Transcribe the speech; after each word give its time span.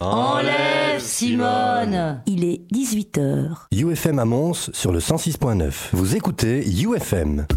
Enlève 0.00 1.00
Simone 1.00 2.22
Il 2.26 2.44
est 2.44 2.60
18h. 2.72 3.66
UFM 3.72 4.20
à 4.20 4.24
Mons 4.24 4.70
sur 4.72 4.92
le 4.92 5.00
106.9. 5.00 5.72
Vous 5.92 6.14
écoutez 6.14 6.64
UFM. 6.64 7.48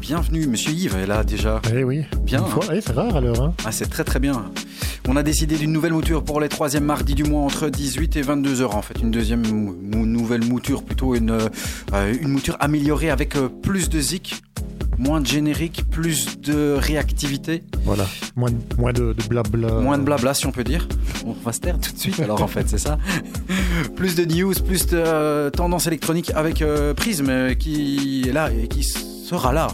Bienvenue 0.00 0.46
Monsieur 0.46 0.72
Yves 0.72 0.96
est 0.96 1.06
là 1.06 1.22
déjà. 1.22 1.60
Eh 1.74 1.84
oui. 1.84 2.02
Bien, 2.24 2.44
fois. 2.44 2.64
Eh, 2.74 2.80
c'est 2.80 2.92
rare 2.92 3.14
alors. 3.16 3.40
Hein. 3.42 3.54
Ah 3.64 3.70
c'est 3.72 3.86
très 3.88 4.02
très 4.04 4.18
bien. 4.18 4.44
On 5.08 5.16
a 5.16 5.22
décidé 5.22 5.56
d'une 5.56 5.72
nouvelle 5.72 5.92
mouture 5.92 6.24
pour 6.24 6.40
les 6.40 6.48
troisièmes 6.48 6.84
mardis 6.84 7.14
du 7.14 7.24
mois 7.24 7.42
entre 7.42 7.68
18 7.68 8.16
et 8.16 8.22
22 8.22 8.60
heures 8.60 8.74
en 8.76 8.82
fait. 8.82 8.98
Une 9.00 9.10
deuxième 9.10 9.46
mou- 9.46 9.76
nouvelle 10.06 10.44
mouture, 10.44 10.82
plutôt 10.82 11.14
une, 11.14 11.30
euh, 11.30 12.14
une 12.20 12.28
mouture 12.28 12.56
améliorée 12.60 13.08
avec 13.10 13.36
euh, 13.36 13.48
plus 13.48 13.88
de 13.88 14.00
zik, 14.00 14.42
moins 14.98 15.20
de 15.20 15.26
générique, 15.26 15.84
plus 15.90 16.38
de 16.40 16.74
réactivité, 16.76 17.62
Voilà. 17.84 18.06
Moins 18.36 18.50
de, 18.50 18.56
moins 18.78 18.92
de, 18.92 19.12
de 19.14 19.22
blabla. 19.28 19.74
moins 19.74 19.96
de 19.96 20.02
blabla 20.02 20.34
si 20.34 20.46
on 20.46 20.52
peut 20.52 20.64
dire. 20.64 20.88
On 21.24 21.32
va 21.32 21.52
se 21.52 21.60
taire 21.60 21.78
tout 21.78 21.92
de 21.92 21.98
suite 21.98 22.18
alors 22.20 22.42
en 22.42 22.48
fait 22.48 22.68
c'est 22.68 22.78
ça. 22.78 22.98
plus 23.96 24.16
de 24.16 24.24
news, 24.24 24.54
plus 24.66 24.86
de 24.88 24.96
euh, 24.98 25.50
tendance 25.50 25.86
électronique 25.86 26.32
avec 26.34 26.62
euh, 26.62 26.92
Prism 26.94 27.26
euh, 27.30 27.54
qui 27.54 28.24
est 28.28 28.32
là 28.32 28.50
et 28.52 28.66
qui 28.68 28.82
sera 29.28 29.52
là 29.52 29.68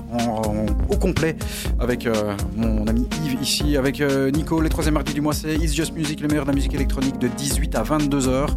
au 0.88 0.97
complet 0.97 1.36
avec 1.78 2.06
euh, 2.06 2.34
mon 2.56 2.86
ami 2.88 3.06
ici, 3.45 3.77
avec 3.77 4.00
euh, 4.00 4.31
Nico. 4.31 4.62
Les 4.62 4.70
troisième 4.70 4.95
mardis 4.95 5.12
du 5.12 5.20
mois, 5.20 5.34
c'est 5.34 5.55
It's 5.55 5.75
Just 5.75 5.92
Music, 5.92 6.20
le 6.20 6.28
meilleur 6.28 6.47
de 6.47 6.50
la 6.50 6.55
musique 6.55 6.73
électronique 6.73 7.19
de 7.19 7.28
18 7.28 7.75
à 7.75 7.83
22 7.83 8.27
heures. 8.28 8.56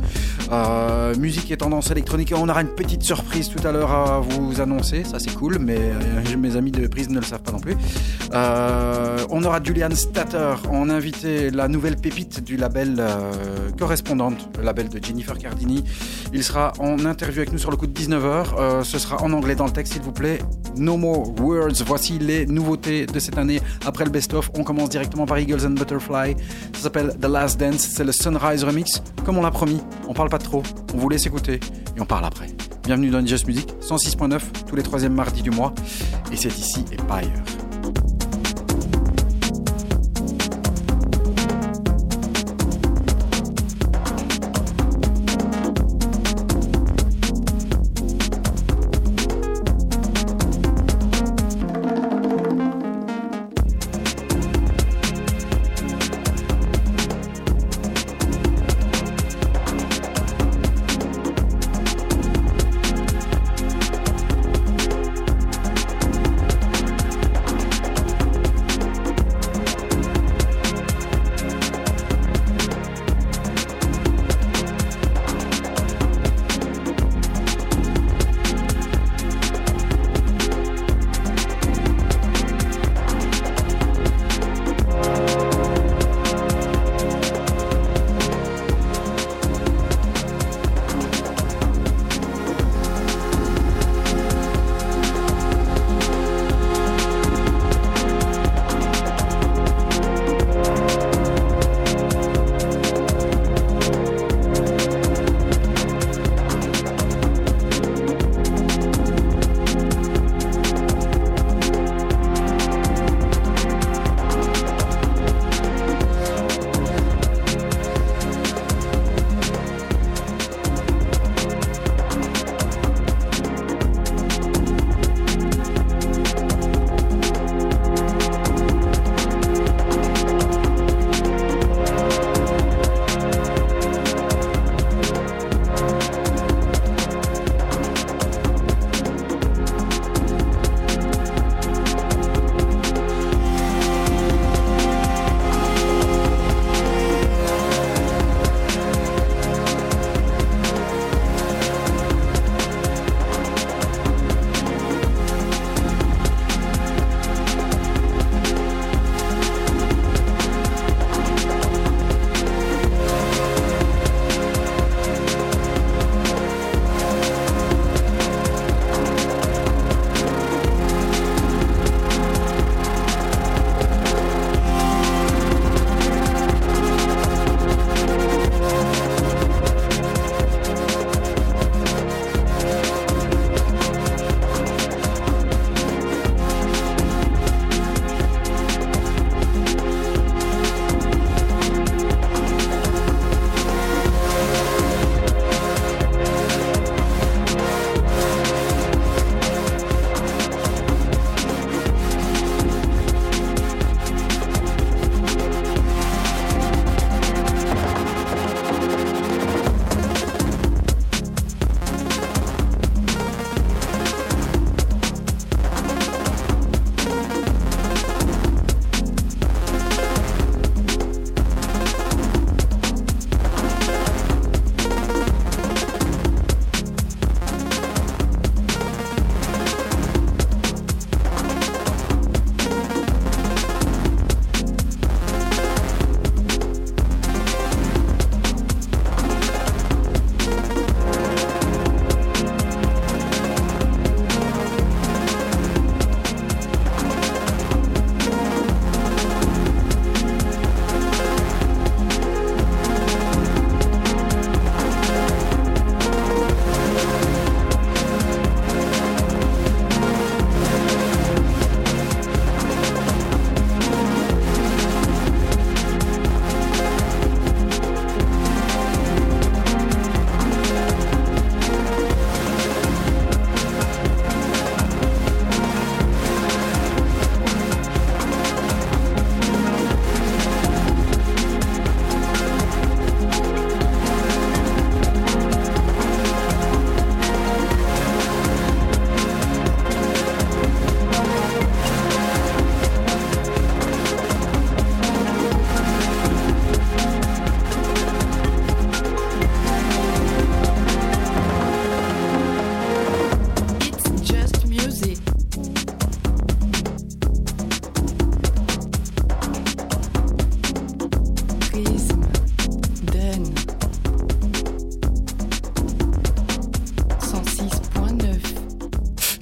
Euh, 0.49 1.13
musique 1.15 1.51
et 1.51 1.57
tendance 1.57 1.91
électronique. 1.91 2.33
On 2.33 2.47
aura 2.47 2.61
une 2.61 2.69
petite 2.69 3.03
surprise 3.03 3.49
tout 3.49 3.67
à 3.67 3.73
l'heure 3.73 3.91
à 3.91 4.21
vous 4.21 4.61
annoncer. 4.61 5.03
Ça, 5.03 5.19
c'est 5.19 5.33
cool, 5.33 5.59
mais 5.59 5.77
euh, 5.77 6.37
mes 6.37 6.55
amis 6.55 6.71
de 6.71 6.87
Prism 6.87 7.11
ne 7.11 7.19
le 7.19 7.25
savent 7.25 7.41
pas 7.41 7.51
non 7.51 7.59
plus. 7.59 7.75
Euh, 8.33 9.17
on 9.29 9.43
aura 9.43 9.61
Julian 9.61 9.93
Statter 9.93 10.55
en 10.71 10.89
invité, 10.89 11.51
la 11.51 11.67
nouvelle 11.67 11.97
pépite 11.97 12.41
du 12.41 12.55
label 12.55 13.03
correspondante, 13.77 14.49
le 14.57 14.63
label 14.63 14.87
de 14.87 15.03
Jennifer 15.03 15.37
Cardini. 15.37 15.83
Il 16.33 16.43
sera 16.43 16.71
en 16.79 17.03
interview 17.03 17.39
avec 17.39 17.51
nous 17.51 17.59
sur 17.59 17.71
le 17.71 17.77
coup 17.77 17.87
de 17.87 17.99
19h. 17.99 18.83
ce 18.83 18.99
sera 18.99 19.21
en 19.21 19.33
anglais 19.33 19.55
dans 19.55 19.65
le 19.65 19.71
texte, 19.71 19.93
s'il 19.93 20.01
vous 20.01 20.13
plaît. 20.13 20.39
No 20.77 20.95
more 20.95 21.33
words. 21.41 21.83
Voici 21.85 22.19
les 22.19 22.45
nouveautés 22.45 23.05
de 23.05 23.19
cette 23.19 23.37
année. 23.37 23.59
Après 23.85 24.05
le 24.05 24.11
best-of, 24.11 24.49
on 24.57 24.63
commence 24.63 24.76
directement 24.85 25.25
par 25.25 25.39
Eagles 25.39 25.65
and 25.65 25.71
Butterfly. 25.71 26.35
Ça 26.73 26.81
s'appelle 26.81 27.15
The 27.19 27.25
Last 27.25 27.59
Dance. 27.59 27.79
C'est 27.79 28.03
le 28.03 28.11
Sunrise 28.11 28.63
Remix. 28.63 29.01
Comme 29.25 29.37
on 29.37 29.41
l'a 29.41 29.51
promis, 29.51 29.81
on 30.07 30.13
parle 30.13 30.29
pas 30.29 30.37
trop. 30.37 30.63
On 30.93 30.97
vous 30.97 31.09
laisse 31.09 31.25
écouter 31.25 31.59
et 31.95 32.01
on 32.01 32.05
parle 32.05 32.25
après. 32.25 32.47
Bienvenue 32.83 33.09
dans 33.09 33.25
Just 33.25 33.47
Music 33.47 33.67
106.9 33.81 34.39
tous 34.67 34.75
les 34.75 34.83
troisièmes 34.83 35.13
mardis 35.13 35.41
du 35.41 35.51
mois. 35.51 35.73
Et 36.31 36.35
c'est 36.35 36.55
ici 36.57 36.85
et 36.91 36.97
pas 36.97 37.15
ailleurs. 37.15 37.66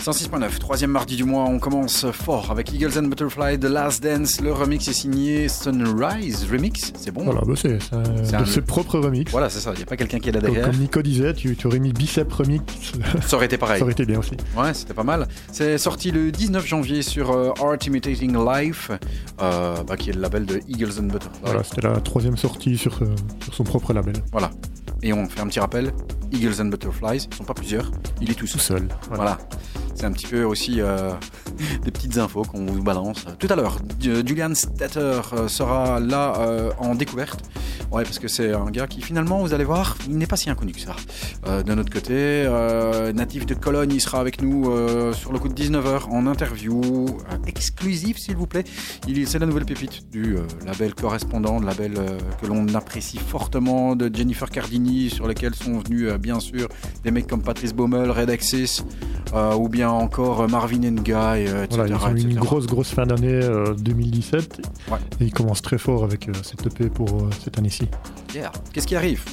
106.9, 0.06 0.60
troisième 0.60 0.92
mardi 0.92 1.16
du 1.16 1.24
mois, 1.24 1.46
on 1.46 1.58
commence 1.58 2.06
fort 2.12 2.52
avec 2.52 2.72
Eagles 2.72 2.92
and 3.00 3.08
Butterfly, 3.08 3.58
The 3.60 3.64
Last 3.64 4.04
Dance. 4.04 4.40
Le 4.40 4.54
remix 4.54 4.88
est 4.88 4.94
signé 4.94 5.50
Sunrise 5.50 6.46
Remix, 6.52 6.94
c'est 6.96 7.10
bon 7.10 7.24
Voilà, 7.24 7.42
bah 7.42 7.54
c'est 7.56 7.80
de 7.80 8.36
un- 8.36 8.46
ses 8.46 8.62
propres 8.62 9.00
remix. 9.00 9.32
Voilà, 9.32 9.50
c'est 9.50 9.60
ça, 9.60 9.72
il 9.74 9.78
n'y 9.78 9.84
a 9.84 9.88
pas 9.88 9.98
quelqu'un 9.98 10.20
qui 10.20 10.30
est 10.30 10.32
là 10.32 10.42
derrière. 10.42 10.68
comme 10.70 10.76
Nico 10.78 11.02
disait, 11.02 11.34
tu, 11.34 11.56
tu 11.56 11.66
aurais 11.66 11.80
mis 11.80 11.92
Bicep 11.92 12.32
Remix, 12.32 12.64
Ça 13.26 13.36
aurait 13.36 13.48
été 13.48 13.58
pareil. 13.58 13.80
ça 13.80 13.84
aurait 13.84 13.94
été 13.94 14.06
bien 14.06 14.20
aussi. 14.20 14.38
Ouais, 14.56 14.76
c'était 14.76 14.94
pas 14.94 15.04
mal. 15.04 15.28
C'est 15.52 15.80
sorti 15.80 16.12
le 16.12 16.32
19 16.32 16.64
janvier 16.68 17.02
sur 17.02 17.32
euh, 17.32 17.50
Art 17.60 17.78
Imitating 17.88 18.38
Life, 18.46 18.92
euh, 19.42 19.82
bah, 19.88 19.98
qui 19.98 20.12
est 20.12 20.14
le 20.14 20.22
label 20.22 20.46
de 20.46 20.60
Eagles 20.68 21.00
and 21.00 21.06
Butterfly. 21.08 21.40
Voilà, 21.44 21.64
c'était 21.64 21.82
la 21.82 22.00
troisième 22.00 22.38
sortie 22.38 22.78
sur, 22.78 23.02
euh, 23.02 23.08
sur 23.44 23.56
son 23.56 23.64
propre 23.64 23.92
label. 23.92 24.14
Voilà. 24.32 24.52
Et 25.02 25.14
on 25.14 25.28
fait 25.28 25.42
un 25.42 25.48
petit 25.48 25.60
rappel, 25.60 25.92
Eagles 26.32 26.60
and 26.62 26.66
Butterflies, 26.66 27.28
ils 27.32 27.36
sont 27.36 27.44
pas 27.44 27.54
plusieurs, 27.54 27.92
il 28.22 28.32
est 28.32 28.34
tout 28.34 28.48
Tout 28.48 28.58
seul. 28.60 28.80
seul. 28.80 28.88
Voilà. 29.10 29.24
Voilà. 29.24 29.38
Un 30.06 30.12
petit 30.12 30.28
peu 30.28 30.44
aussi 30.44 30.82
euh, 30.82 31.12
des 31.84 31.92
petites 31.92 32.18
infos 32.18 32.44
qu'on 32.44 32.66
vous 32.66 32.84
balance. 32.84 33.26
Tout 33.40 33.48
à 33.50 33.56
l'heure, 33.56 33.78
Ju- 34.00 34.24
Julian 34.26 34.54
Statter 34.54 35.00
euh, 35.34 35.48
sera 35.48 36.00
là 36.00 36.36
euh, 36.40 36.72
en 36.78 36.94
découverte. 36.96 37.40
Ouais, 37.92 38.04
parce 38.04 38.20
que 38.20 38.28
c'est 38.28 38.54
un 38.54 38.70
gars 38.72 38.88
qui 38.88 39.02
finalement, 39.02 39.40
vous 39.40 39.54
allez 39.54 39.64
voir, 39.64 39.98
il 40.08 40.18
n'est 40.18 40.26
pas 40.28 40.36
si 40.38 40.50
inconnu 40.50 40.72
que 40.74 40.80
ça. 40.82 40.96
Euh, 41.48 41.64
D'un 41.64 41.78
autre 41.78 41.92
côté, 41.92 42.14
euh, 42.14 43.14
natif 43.14 43.46
de 43.46 43.54
Cologne, 43.54 43.92
il 43.94 44.02
sera 44.02 44.20
avec 44.20 44.42
nous 44.42 44.70
euh, 44.72 45.14
sur 45.14 45.32
le 45.34 45.40
coup 45.40 45.48
de 45.50 45.54
19h 45.54 46.10
en 46.10 46.28
interview 46.28 46.82
euh, 47.32 47.36
exclusive, 47.48 48.18
s'il 48.18 48.36
vous 48.36 48.48
plaît. 48.48 48.64
Il 49.08 49.28
C'est 49.28 49.40
la 49.40 49.46
nouvelle 49.46 49.66
pépite 49.66 50.10
du 50.10 50.36
euh, 50.36 50.42
label 50.66 50.96
correspondant, 50.96 51.60
le 51.60 51.68
label 51.68 51.94
euh, 51.98 52.18
que 52.42 52.48
l'on 52.48 52.68
apprécie 52.74 53.20
fortement 53.20 53.96
de 53.96 54.10
Jennifer 54.14 54.50
Cardini, 54.50 55.10
sur 55.12 55.28
lequel 55.28 55.54
sont 55.54 55.80
venus 55.80 56.10
euh, 56.10 56.18
bien 56.18 56.40
sûr 56.40 56.68
des 57.04 57.12
mecs 57.12 57.28
comme 57.28 57.44
Patrice 57.44 57.74
Baumel, 57.74 58.10
Red 58.10 58.32
Axis, 58.32 58.84
euh, 59.34 59.54
ou 59.54 59.70
bien 59.70 59.90
encore 59.90 60.42
euh, 60.42 60.48
Marvin 60.48 60.84
and 60.84 61.02
Guy, 61.04 61.14
euh, 61.14 61.66
etc. 61.66 61.68
Voilà, 61.70 61.88
ils 61.88 61.96
ont 61.96 62.16
eu 62.16 62.22
une 62.22 62.32
etc. 62.32 62.40
grosse, 62.40 62.66
grosse 62.66 62.90
fin 62.90 63.06
d'année 63.06 63.42
euh, 63.44 63.76
2017. 63.76 64.62
Ouais. 64.90 64.98
Et 65.20 65.26
ils 65.26 65.34
commencent 65.34 65.62
très 65.62 65.78
fort 65.78 66.04
avec 66.04 66.28
euh, 66.28 66.34
cette 66.42 66.66
EP 66.66 66.90
pour 66.90 67.10
euh, 67.10 67.30
cette 67.44 67.60
année-ci. 67.60 67.88
Yeah. 68.34 68.52
Qu'est-ce 68.74 68.88
qui 68.88 68.96
arrive? 68.96 69.24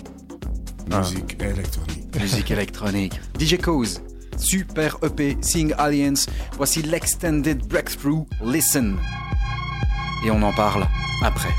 Musique 0.95 1.41
électronique. 1.41 2.17
Musique 2.21 2.51
électronique. 2.51 3.21
DJ 3.39 3.57
Cause, 3.59 4.03
super 4.37 4.99
EP, 5.03 5.39
Seeing 5.41 5.73
Alliance. 5.79 6.27
Voici 6.57 6.83
l'extended 6.83 7.67
breakthrough 7.69 8.27
Listen. 8.45 8.97
Et 10.25 10.31
on 10.31 10.43
en 10.43 10.53
parle 10.53 10.87
après. 11.23 11.51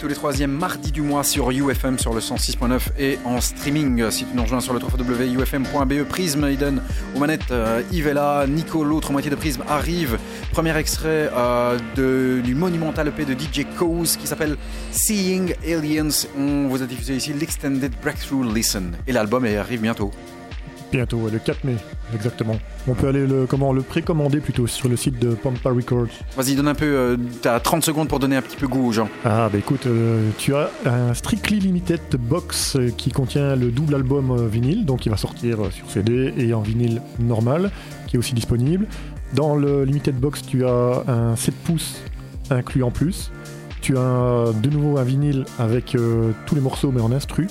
Tous 0.00 0.08
les 0.08 0.14
troisièmes 0.14 0.52
mardis 0.52 0.92
du 0.92 1.02
mois 1.02 1.22
sur 1.22 1.50
UFM 1.50 1.98
sur 1.98 2.14
le 2.14 2.20
106.9 2.20 2.80
et 2.98 3.18
en 3.26 3.40
streaming. 3.40 4.10
Si 4.10 4.24
tu 4.24 4.34
nous 4.34 4.42
rejoins 4.42 4.60
sur 4.60 4.72
le 4.72 4.80
www.ufm.be, 4.80 6.04
Prism, 6.08 6.44
Eden, 6.46 6.80
aux 7.14 7.18
manettes, 7.18 7.50
euh, 7.50 7.82
est 7.92 8.14
là, 8.14 8.46
Nico, 8.46 8.82
l'autre 8.82 9.12
moitié 9.12 9.30
de 9.30 9.36
Prism, 9.36 9.62
arrive. 9.68 10.18
Premier 10.52 10.74
extrait 10.78 11.30
euh, 11.34 11.78
de, 11.96 12.40
du 12.40 12.54
monumental 12.54 13.08
EP 13.08 13.26
de 13.26 13.34
DJ 13.34 13.66
Cause 13.78 14.16
qui 14.16 14.26
s'appelle 14.26 14.56
Seeing 14.90 15.54
Aliens. 15.66 16.26
On 16.38 16.68
vous 16.68 16.82
a 16.82 16.86
diffusé 16.86 17.16
ici 17.16 17.34
l'Extended 17.34 17.92
Breakthrough 18.02 18.54
Listen. 18.54 18.92
Et 19.06 19.12
l'album 19.12 19.44
arrive 19.44 19.82
bientôt. 19.82 20.12
Bientôt, 20.92 21.28
le 21.32 21.38
4 21.38 21.62
mai, 21.64 21.76
exactement. 22.14 22.56
On 22.88 22.94
peut 22.94 23.06
aller 23.08 23.24
le, 23.24 23.46
comment, 23.46 23.72
le 23.72 23.82
précommander 23.82 24.40
plutôt 24.40 24.66
sur 24.66 24.88
le 24.88 24.96
site 24.96 25.20
de 25.20 25.34
Pampa 25.34 25.70
Records. 25.70 26.08
Vas-y, 26.36 26.56
donne 26.56 26.66
un 26.66 26.74
peu. 26.74 26.84
euh, 26.86 27.16
T'as 27.42 27.60
30 27.60 27.84
secondes 27.84 28.08
pour 28.08 28.18
donner 28.18 28.34
un 28.34 28.42
petit 28.42 28.56
peu 28.56 28.66
goût 28.66 28.88
aux 28.88 28.92
gens. 28.92 29.08
Ah 29.24 29.48
bah 29.52 29.58
écoute, 29.58 29.86
euh, 29.86 30.28
tu 30.36 30.52
as 30.56 30.68
un 30.84 31.14
Strictly 31.14 31.60
Limited 31.60 32.00
box 32.18 32.74
euh, 32.74 32.90
qui 32.96 33.12
contient 33.12 33.54
le 33.54 33.70
double 33.70 33.94
album 33.94 34.48
vinyle, 34.48 34.84
donc 34.84 35.06
il 35.06 35.10
va 35.10 35.16
sortir 35.16 35.58
sur 35.70 35.88
CD 35.88 36.34
et 36.36 36.52
en 36.54 36.60
vinyle 36.60 37.00
normal, 37.20 37.70
qui 38.08 38.16
est 38.16 38.18
aussi 38.18 38.34
disponible. 38.34 38.88
Dans 39.32 39.54
le 39.54 39.84
Limited 39.84 40.16
box, 40.16 40.42
tu 40.44 40.66
as 40.66 41.04
un 41.06 41.36
7 41.36 41.54
pouces 41.54 42.00
inclus 42.50 42.82
en 42.82 42.90
plus. 42.90 43.30
Tu 43.80 43.96
as 43.96 44.46
de 44.60 44.70
nouveau 44.70 44.98
un 44.98 45.04
vinyle 45.04 45.44
avec 45.60 45.94
euh, 45.94 46.32
tous 46.46 46.56
les 46.56 46.60
morceaux 46.60 46.90
mais 46.92 47.00
en 47.00 47.12
instru. 47.12 47.46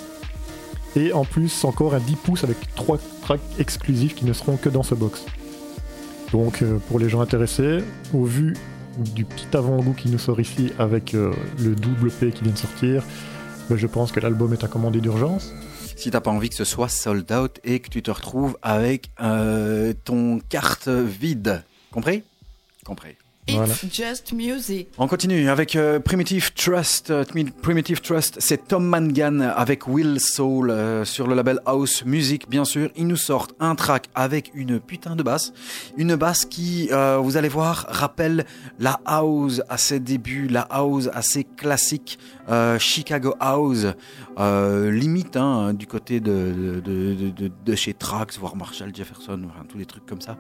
Et 0.96 1.14
en 1.14 1.24
plus 1.24 1.64
encore 1.64 1.94
un 1.94 2.00
10 2.00 2.16
pouces 2.16 2.44
avec 2.44 2.58
trois 2.76 2.98
exclusifs 3.58 4.16
qui 4.16 4.26
ne 4.26 4.34
seront 4.34 4.58
que 4.58 4.70
dans 4.70 4.84
ce 4.84 4.96
box. 4.96 5.26
Donc 6.32 6.62
euh, 6.62 6.78
pour 6.88 7.00
les 7.00 7.10
gens 7.10 7.22
intéressés, 7.22 7.84
au 8.14 8.24
vu 8.24 8.56
du 8.98 9.26
petit 9.26 9.56
avant-goût 9.56 9.94
qui 9.94 10.10
nous 10.10 10.20
sort 10.20 10.40
ici 10.40 10.72
avec 10.78 11.14
euh, 11.14 11.34
le 11.60 11.76
double 11.76 12.12
P 12.12 12.32
qui 12.32 12.44
vient 12.44 12.54
de 12.54 12.58
sortir, 12.58 13.04
ben, 13.70 13.78
je 13.78 13.88
pense 13.88 14.12
que 14.12 14.20
l'album 14.20 14.54
est 14.54 14.64
à 14.64 14.68
commander 14.68 15.02
d'urgence. 15.02 15.54
Si 15.96 16.12
t'as 16.12 16.22
pas 16.22 16.32
envie 16.32 16.50
que 16.50 16.56
ce 16.56 16.64
soit 16.64 16.90
sold 16.90 17.32
out 17.32 17.60
et 17.64 17.80
que 17.80 17.90
tu 17.90 18.02
te 18.02 18.12
retrouves 18.12 18.58
avec 18.62 19.10
euh, 19.22 19.94
ton 20.06 20.40
carte 20.40 20.88
vide. 20.88 21.64
Compris? 21.92 22.24
Compris. 22.86 23.16
It's 23.50 23.56
Voilà. 23.58 23.74
just 23.92 24.32
music. 24.34 24.90
On 24.98 25.08
continue 25.08 25.50
avec 25.50 25.76
euh, 25.76 26.00
Primitive 26.00 26.54
Trust. 26.54 27.10
Euh, 27.10 27.24
Primitive 27.62 28.02
Trust, 28.02 28.38
c'est 28.40 28.68
Tom 28.68 28.86
Mangan 28.86 29.40
avec 29.56 29.88
Will 29.88 30.20
Soul 30.20 30.70
euh, 30.70 31.04
sur 31.06 31.28
le 31.28 31.36
label 31.36 31.60
House 31.66 32.04
Music, 32.06 32.48
bien 32.50 32.66
sûr. 32.66 32.90
Ils 32.96 33.08
nous 33.08 33.16
sortent 33.18 33.54
un 33.60 33.76
track 33.76 34.08
avec 34.14 34.52
une 34.54 34.80
putain 34.80 35.16
de 35.16 35.24
basse. 35.24 35.52
Une 35.98 36.16
basse 36.16 36.46
qui, 36.46 36.90
vous 36.90 37.38
allez 37.38 37.50
voir, 37.50 37.86
rappelle 37.90 38.46
la 38.80 39.00
house 39.06 39.62
à 39.70 39.78
ses 39.78 40.00
débuts, 40.00 40.48
la 40.48 40.62
house 40.70 41.10
assez 41.14 41.44
classique, 41.44 42.20
euh, 42.50 42.80
Chicago 42.80 43.36
House, 43.40 43.86
euh, 44.40 44.92
limite 44.92 45.38
hein, 45.38 45.74
du 45.74 45.88
côté 45.88 46.20
de, 46.20 46.82
de, 46.84 47.52
de, 47.66 47.76
chez 47.76 47.94
Trax, 47.94 48.38
voire 48.38 48.56
Marshall 48.56 48.96
Jefferson, 48.96 49.42
enfin, 49.50 49.66
tous 49.68 49.78
les 49.78 49.86
trucs 49.86 50.06
comme 50.06 50.22
ça. 50.22 50.38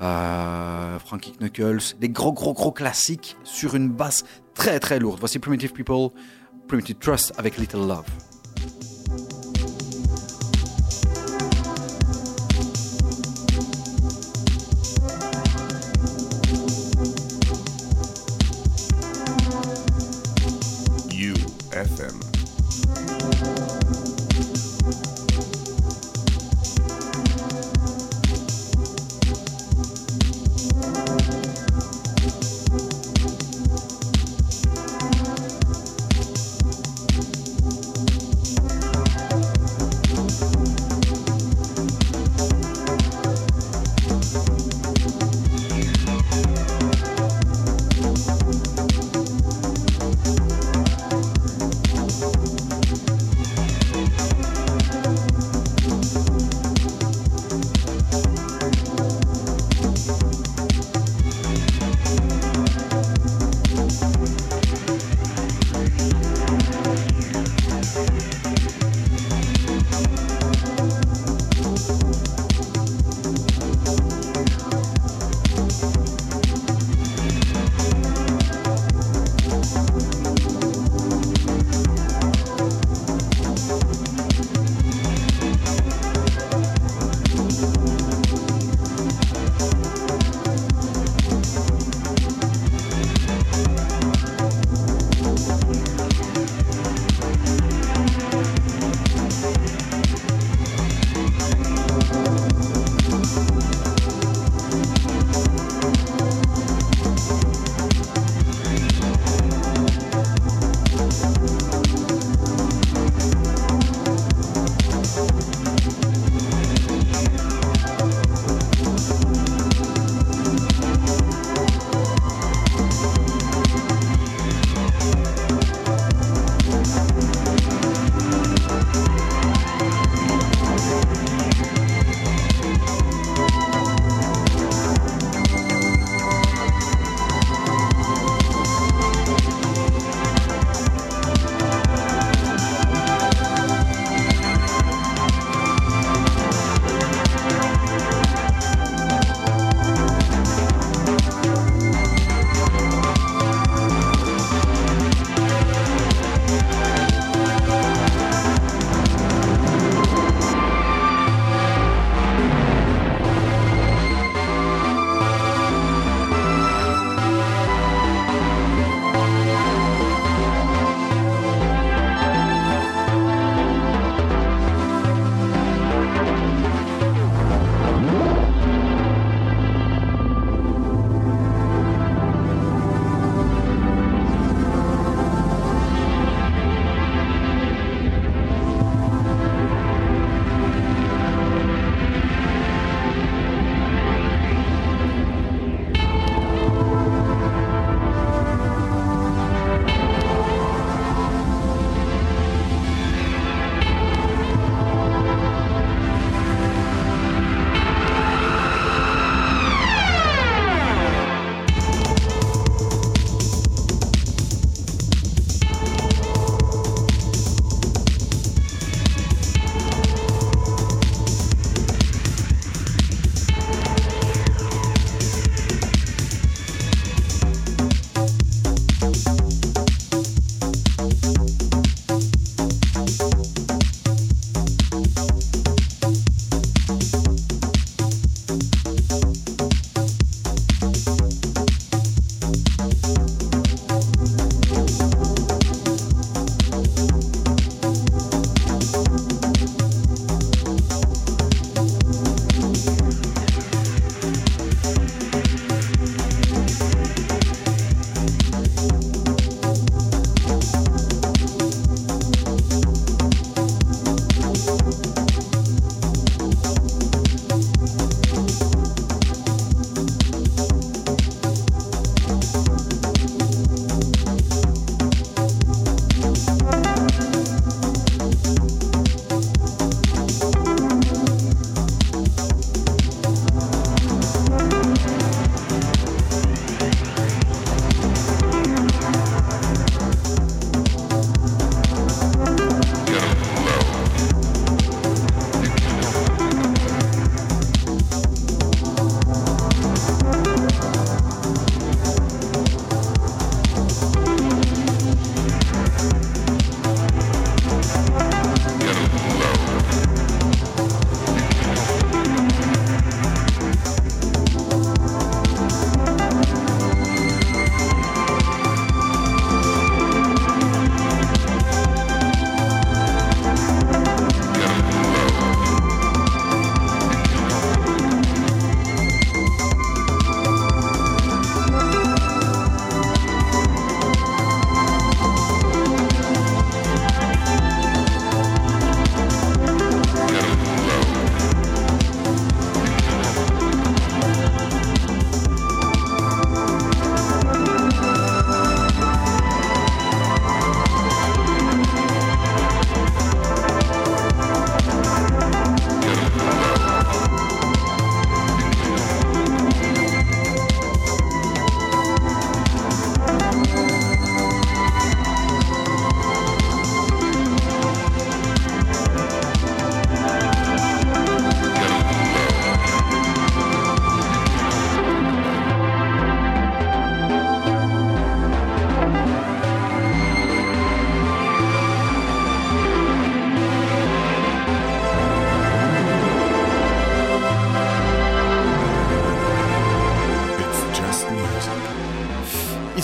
Euh, 0.00 0.98
Frankie 0.98 1.32
Knuckles, 1.40 1.96
des 2.00 2.08
gros 2.08 2.32
gros 2.32 2.52
gros 2.52 2.72
classiques 2.72 3.36
sur 3.44 3.74
une 3.74 3.88
basse 3.88 4.24
très 4.54 4.78
très 4.78 4.98
lourde. 4.98 5.18
Voici 5.18 5.38
Primitive 5.38 5.72
People, 5.72 6.10
Primitive 6.68 6.96
Trust 6.96 7.32
avec 7.38 7.58
Little 7.58 7.86
Love. 7.86 8.27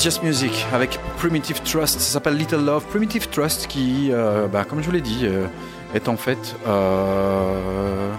Just 0.05 0.23
Music 0.23 0.67
avec 0.75 0.99
Primitive 1.17 1.63
Trust. 1.63 1.95
Ça 1.99 2.13
s'appelle 2.13 2.37
Little 2.37 2.63
Love. 2.63 2.85
Primitive 2.91 3.27
Trust 3.31 3.67
qui, 3.69 4.09
euh, 4.13 4.47
bah, 4.49 4.65
comme 4.65 4.81
je 4.83 4.85
vous 4.85 4.93
l'ai 4.93 5.01
dit, 5.01 5.21
euh, 5.23 5.47
est 5.95 6.09
en 6.11 6.17
fait 6.19 6.57
euh, 6.67 8.13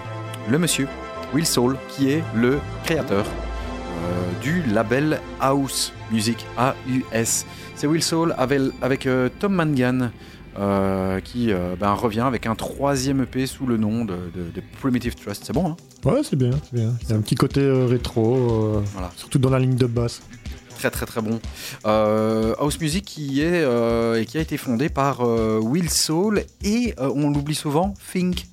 le 0.50 0.58
monsieur 0.58 0.88
Will 1.32 1.46
Soul 1.46 1.76
qui 1.90 2.10
est 2.10 2.24
le 2.34 2.58
créateur 2.84 3.24
du 4.42 4.62
label 4.64 5.20
House 5.40 5.92
Music 6.10 6.44
AUS. 6.58 7.44
C'est 7.76 7.86
Will 7.86 8.02
Soul 8.02 8.34
avec, 8.36 8.62
avec 8.82 9.08
Tom 9.38 9.54
Mangan. 9.54 10.10
qui 11.24 11.52
ben, 11.80 11.92
revient 11.92 12.20
avec 12.20 12.46
un 12.46 12.54
troisième 12.56 13.22
EP 13.22 13.46
sous 13.46 13.64
le 13.66 13.76
nom 13.76 14.04
de, 14.04 14.14
de- 14.14 14.50
de 14.54 14.62
Primitive 14.80 15.14
Trust. 15.14 15.44
C'est 15.46 15.52
bon, 15.52 15.68
hein? 15.70 15.76
Ouais, 16.04 16.20
c'est 16.22 16.36
bien, 16.36 16.50
c'est 16.64 16.74
bien. 16.74 16.94
Il 17.02 17.10
y 17.10 17.12
a 17.12 17.16
un 17.16 17.20
petit 17.20 17.34
côté 17.36 17.60
rétro, 17.86 18.80
Voilà. 18.92 19.10
surtout 19.16 19.38
dans 19.38 19.50
la 19.50 19.58
ligne 19.60 19.76
de 19.76 19.86
basse. 19.86 20.20
Très 20.78 20.90
très 20.90 21.06
très 21.06 21.22
bon. 21.22 21.40
Euh, 21.86 22.54
House 22.58 22.78
Music 22.80 23.04
qui 23.04 23.40
est 23.40 23.62
euh, 23.62 24.20
et 24.20 24.26
qui 24.26 24.38
a 24.38 24.40
été 24.40 24.56
fondé 24.56 24.88
par 24.88 25.22
euh, 25.22 25.58
Will 25.58 25.90
Soul 25.90 26.44
et 26.62 26.94
on 26.98 27.30
l'oublie 27.30 27.54
souvent, 27.54 27.94
Fink, 27.98 28.46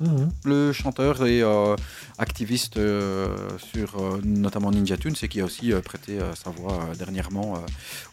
Mhm. 0.00 0.30
le 0.44 0.70
chanteur 0.72 1.24
et 1.26 1.42
activiste 2.18 2.74
sur 3.58 4.20
notamment 4.22 4.70
Ninja 4.70 4.98
Tunes 4.98 5.14
et 5.22 5.28
qui 5.28 5.40
a 5.40 5.44
aussi 5.46 5.72
prêté 5.82 6.18
sa 6.34 6.50
voix 6.50 6.90
dernièrement 6.98 7.54
euh, 7.56 7.60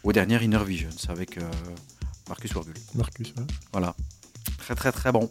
au 0.04 0.12
dernier 0.14 0.42
Inner 0.42 0.64
Visions 0.64 0.88
avec 1.10 1.38
Marcus 2.30 2.54
Wargul. 2.54 2.72
Marcus, 2.94 3.28
ouais. 3.36 3.44
Voilà. 3.72 3.94
Très 4.58 4.74
très 4.74 4.90
très 4.92 5.12
bon. 5.12 5.30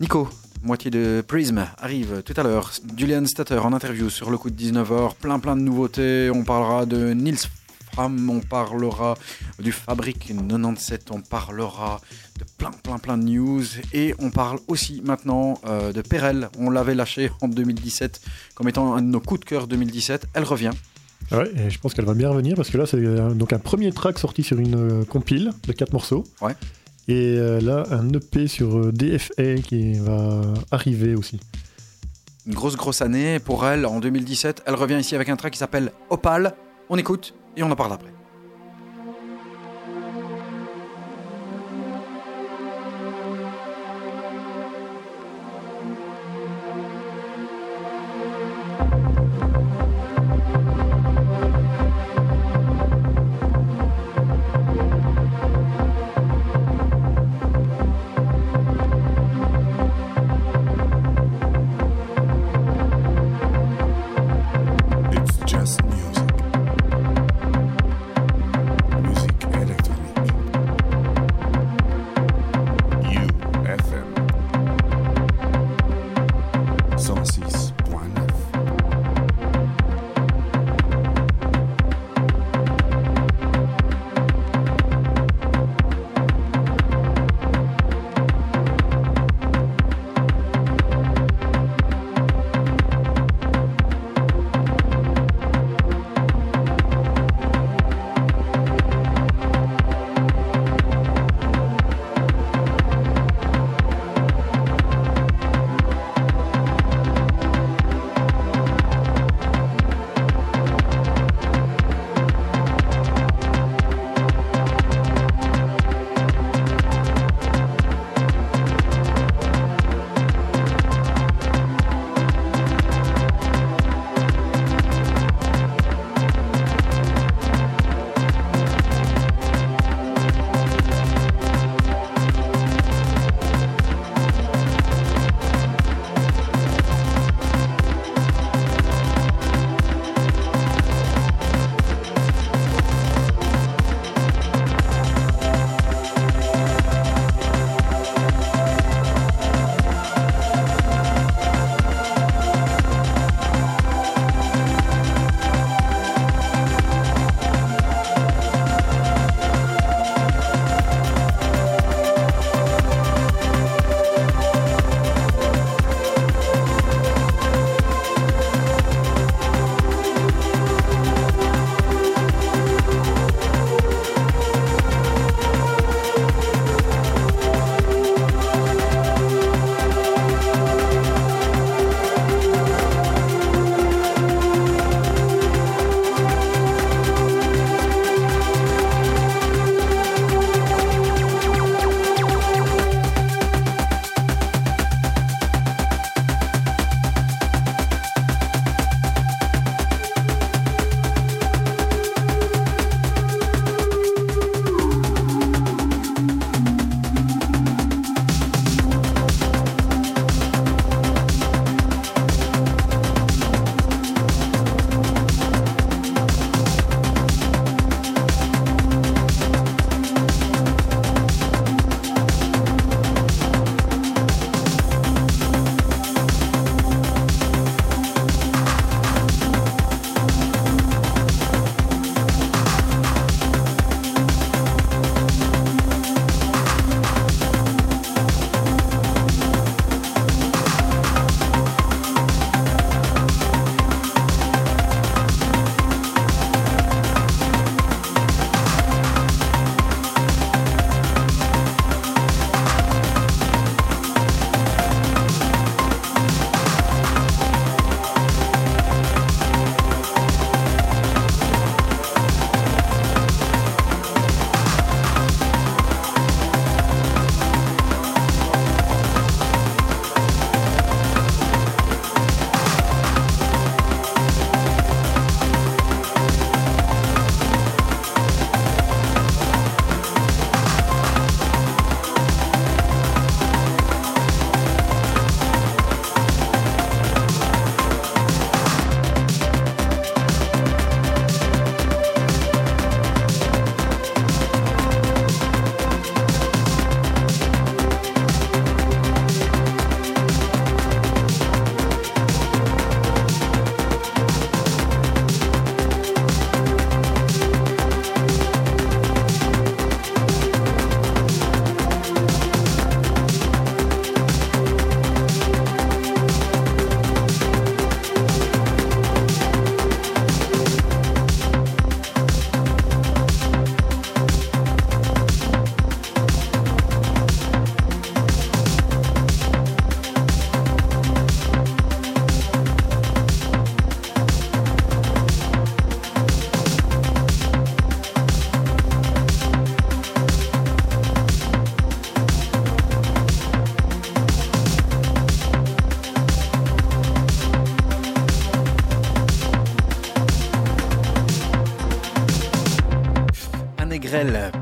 Nico, 0.00 0.28
moitié 0.62 0.90
de 0.90 1.22
Prism, 1.26 1.66
arrive 1.78 2.22
tout 2.24 2.34
à 2.36 2.42
l'heure. 2.42 2.72
Julian 2.96 3.26
Statter 3.26 3.58
en 3.58 3.72
interview 3.72 4.10
sur 4.10 4.30
le 4.30 4.38
coup 4.38 4.50
de 4.50 4.56
19h. 4.56 5.14
Plein 5.16 5.38
plein 5.38 5.56
de 5.56 5.62
nouveautés. 5.62 6.30
On 6.34 6.44
parlera 6.44 6.86
de 6.86 7.12
Nils 7.12 7.38
Fram, 7.92 8.30
on 8.30 8.40
parlera 8.40 9.14
du 9.58 9.72
Fabric 9.72 10.26
97, 10.28 11.10
on 11.12 11.20
parlera 11.20 12.00
de 12.38 12.44
plein 12.58 12.70
plein 12.70 12.98
plein 12.98 13.18
de 13.18 13.24
news. 13.24 13.64
Et 13.92 14.14
on 14.18 14.30
parle 14.30 14.58
aussi 14.68 15.02
maintenant 15.04 15.60
euh, 15.66 15.92
de 15.92 16.02
Perel. 16.02 16.48
On 16.58 16.70
l'avait 16.70 16.94
lâché 16.94 17.30
en 17.40 17.48
2017 17.48 18.20
comme 18.54 18.68
étant 18.68 18.94
un 18.94 19.02
de 19.02 19.08
nos 19.08 19.20
coups 19.20 19.40
de 19.40 19.44
cœur 19.44 19.66
2017. 19.66 20.26
Elle 20.34 20.44
revient. 20.44 20.72
Ouais, 21.32 21.50
et 21.56 21.70
je 21.70 21.78
pense 21.80 21.94
qu'elle 21.94 22.04
va 22.04 22.14
bien 22.14 22.28
revenir 22.28 22.54
parce 22.54 22.70
que 22.70 22.78
là, 22.78 22.86
c'est 22.86 22.98
euh, 22.98 23.30
donc 23.30 23.52
un 23.52 23.58
premier 23.58 23.90
track 23.92 24.18
sorti 24.18 24.42
sur 24.42 24.58
une 24.60 25.00
euh, 25.00 25.04
compile 25.04 25.52
de 25.66 25.72
quatre 25.72 25.92
morceaux. 25.92 26.24
Ouais. 26.40 26.54
Et 27.08 27.36
euh, 27.38 27.60
là, 27.60 27.84
un 27.90 28.08
EP 28.10 28.48
sur 28.48 28.78
euh, 28.78 28.92
DFA 28.92 29.56
qui 29.62 29.94
va 29.94 30.40
arriver 30.70 31.14
aussi. 31.14 31.40
Une 32.46 32.54
grosse 32.54 32.76
grosse 32.76 33.02
année 33.02 33.38
pour 33.38 33.66
elle 33.66 33.86
en 33.86 34.00
2017. 34.00 34.62
Elle 34.66 34.74
revient 34.74 34.98
ici 34.98 35.14
avec 35.14 35.28
un 35.28 35.36
track 35.36 35.52
qui 35.52 35.58
s'appelle 35.58 35.92
Opal. 36.10 36.54
On 36.88 36.96
écoute 36.96 37.34
et 37.56 37.62
on 37.62 37.70
en 37.70 37.76
parle 37.76 37.92
après. 37.92 38.15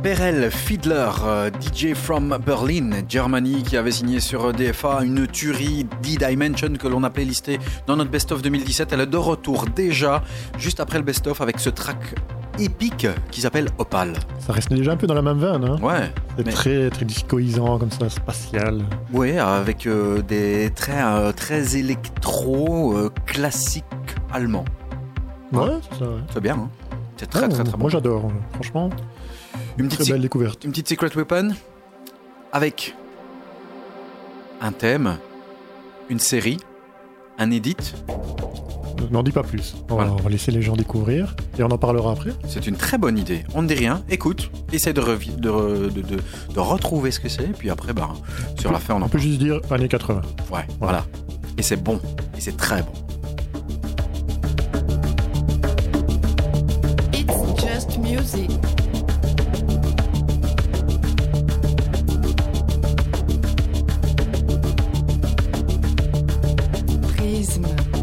Perel 0.04 0.50
Fiedler, 0.50 1.08
euh, 1.24 1.50
DJ 1.62 1.94
from 1.94 2.36
Berlin, 2.44 2.90
Germany, 3.08 3.62
qui 3.62 3.78
avait 3.78 3.90
signé 3.90 4.20
sur 4.20 4.52
DFA 4.52 5.02
une 5.02 5.26
tuerie 5.26 5.86
D-Dimension 6.02 6.74
que 6.78 6.86
l'on 6.88 7.02
a 7.04 7.08
playlisté 7.10 7.58
dans 7.86 7.96
notre 7.96 8.10
best-of 8.10 8.42
2017. 8.42 8.92
Elle 8.92 9.00
est 9.00 9.06
de 9.06 9.16
retour 9.16 9.64
déjà, 9.74 10.22
juste 10.58 10.78
après 10.80 10.98
le 10.98 11.04
best-of, 11.04 11.40
avec 11.40 11.58
ce 11.58 11.70
track 11.70 11.96
épique 12.58 13.06
qui 13.30 13.40
s'appelle 13.40 13.68
Opal. 13.78 14.12
Ça 14.40 14.52
reste 14.52 14.70
déjà 14.70 14.92
un 14.92 14.96
peu 14.98 15.06
dans 15.06 15.14
la 15.14 15.22
même 15.22 15.38
veine. 15.38 15.64
Hein. 15.64 15.78
Ouais, 15.80 16.12
C'est 16.36 16.44
mais- 16.44 16.52
très, 16.52 16.90
très 16.90 17.06
discoisant, 17.06 17.78
comme 17.78 17.90
ça, 17.90 18.10
spatial. 18.10 18.82
ouais, 19.10 19.38
avec 19.38 19.86
euh, 19.86 20.20
des 20.20 20.70
traits 20.76 21.02
euh, 21.02 21.32
très 21.32 21.78
électro, 21.78 22.92
euh, 22.94 23.10
classiques 23.24 23.84
allemands. 24.30 24.66
Ouais, 25.50 25.60
Ouais. 25.60 25.70
c'est 25.90 25.98
ça. 25.98 26.04
ouais. 26.04 26.20
C'est 26.30 26.42
bien, 26.42 26.56
hein 26.56 26.68
c'est 27.16 27.30
très 27.30 27.42
Ouais, 27.42 27.48
très 27.48 27.62
très 27.64 27.72
bon. 27.72 27.78
Moi, 27.78 27.90
j'adore. 27.90 28.30
Franchement, 28.54 28.90
Une 29.78 29.86
petite 29.88 30.00
très 30.02 30.12
belle 30.12 30.20
découverte. 30.22 30.64
une 30.64 30.70
petite 30.70 30.88
Secret 30.88 31.10
Weapon 31.16 31.50
avec 32.52 32.94
un 34.60 34.72
thème, 34.72 35.18
une 36.08 36.18
série, 36.20 36.58
un 37.38 37.50
edit. 37.50 37.76
N'en 39.10 39.22
dis 39.22 39.32
pas 39.32 39.42
plus. 39.42 39.74
On, 39.90 39.96
va- 39.96 40.04
Voilà. 40.04 40.12
on 40.12 40.22
va 40.22 40.30
laisser 40.30 40.50
les 40.50 40.62
gens 40.62 40.76
découvrir 40.76 41.34
et 41.58 41.62
on 41.62 41.70
en 41.70 41.76
parlera 41.76 42.12
après. 42.12 42.30
C'est 42.48 42.66
une 42.66 42.76
très 42.76 42.96
bonne 42.96 43.18
idée. 43.18 43.44
On 43.54 43.60
ne 43.62 43.68
dit 43.68 43.74
rien, 43.74 44.02
écoute, 44.08 44.50
essaie 44.72 44.92
de, 44.94 45.00
revi- 45.02 45.36
de, 45.36 45.50
re- 45.50 45.92
de, 45.92 46.00
de- 46.00 46.20
de 46.54 46.60
retrouver 46.60 47.10
ce 47.10 47.20
que 47.20 47.28
c'est, 47.28 47.44
et 47.44 47.48
puis 47.52 47.68
après, 47.68 47.92
bah, 47.92 48.08
sur 48.58 48.72
la 48.72 48.78
fin, 48.78 48.94
on 48.94 49.02
en 49.02 49.06
On 49.06 49.08
peut 49.08 49.18
juste 49.18 49.38
dire 49.40 49.60
années 49.70 49.88
80. 49.88 50.22
Ouais, 50.52 50.66
voilà. 50.80 51.04
Et 51.58 51.62
c'est 51.62 51.76
bon, 51.76 52.00
et 52.36 52.40
c'est 52.40 52.56
très 52.56 52.82
bon. 52.82 52.92
It's 57.12 57.60
just 57.62 57.98
music. 57.98 58.50
Judaïsme. 67.34 67.93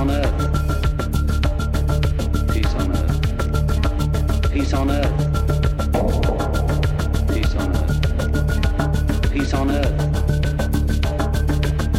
On 0.00 0.10
earth. 0.10 0.32
Peace 2.50 2.74
on 2.74 2.90
earth. 2.96 3.20
Peace 4.50 4.72
on 4.72 4.90
earth. 4.90 5.12
Peace 7.28 7.54
on 7.54 7.70
earth. 7.76 8.00
Peace 9.30 9.52
on 9.52 9.70
earth. 9.70 9.96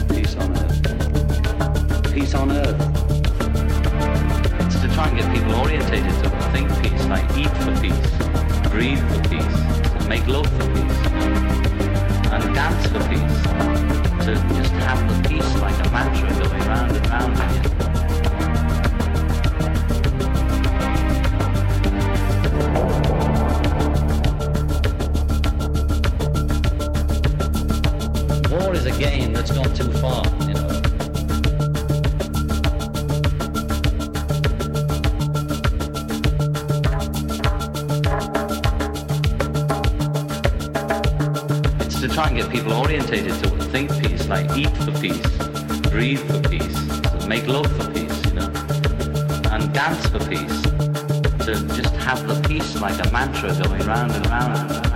Peace 0.09 0.35
on 0.35 0.51
earth. 0.57 0.81
Peace 2.11 2.33
on 2.33 2.51
earth. 2.51 2.81
It's 4.65 4.81
to 4.81 4.87
try 4.95 5.07
and 5.09 5.17
get 5.19 5.31
people 5.35 5.53
orientated 5.61 6.15
to 6.23 6.29
think 6.53 6.69
peace, 6.81 7.05
like 7.05 7.29
eat 7.37 7.53
for 7.61 7.75
peace, 7.81 8.11
breathe 8.71 9.03
for 9.11 9.21
peace, 9.29 9.57
make 10.07 10.25
love 10.25 10.47
for 10.57 10.67
peace, 10.73 10.97
and 12.33 12.55
dance 12.55 12.87
for 12.87 13.03
peace. 13.09 13.41
To 14.25 14.33
just 14.55 14.73
have 14.85 14.99
the 15.07 15.29
peace 15.29 15.55
like 15.61 15.77
a 15.85 15.89
mantra 15.91 16.29
going 16.29 16.63
round 16.67 16.95
and 16.95 17.07
round 17.07 17.50
game 29.01 29.33
that's 29.33 29.51
gone 29.51 29.73
too 29.73 29.91
far, 29.93 30.23
you 30.47 30.53
know. 30.53 30.67
It's 41.79 41.99
to 42.01 42.09
try 42.09 42.27
and 42.27 42.37
get 42.37 42.51
people 42.51 42.73
orientated 42.73 43.33
to 43.41 43.49
think 43.73 43.89
peace, 44.03 44.27
like 44.27 44.55
eat 44.55 44.69
for 44.85 44.91
peace, 44.99 45.37
breathe 45.89 46.21
for 46.29 46.39
peace, 46.47 47.25
make 47.25 47.47
love 47.47 47.65
for 47.77 47.91
peace, 47.91 48.25
you 48.27 48.33
know, 48.33 48.51
and 49.49 49.73
dance 49.73 50.05
for 50.09 50.19
peace. 50.19 50.61
to 51.47 51.55
just 51.75 51.95
have 51.95 52.21
the 52.27 52.39
peace 52.47 52.79
like 52.79 53.03
a 53.03 53.11
mantra 53.11 53.49
going 53.63 53.83
round 53.87 54.11
and 54.11 54.27
round 54.27 54.55
and 54.57 54.71
round. 54.71 54.90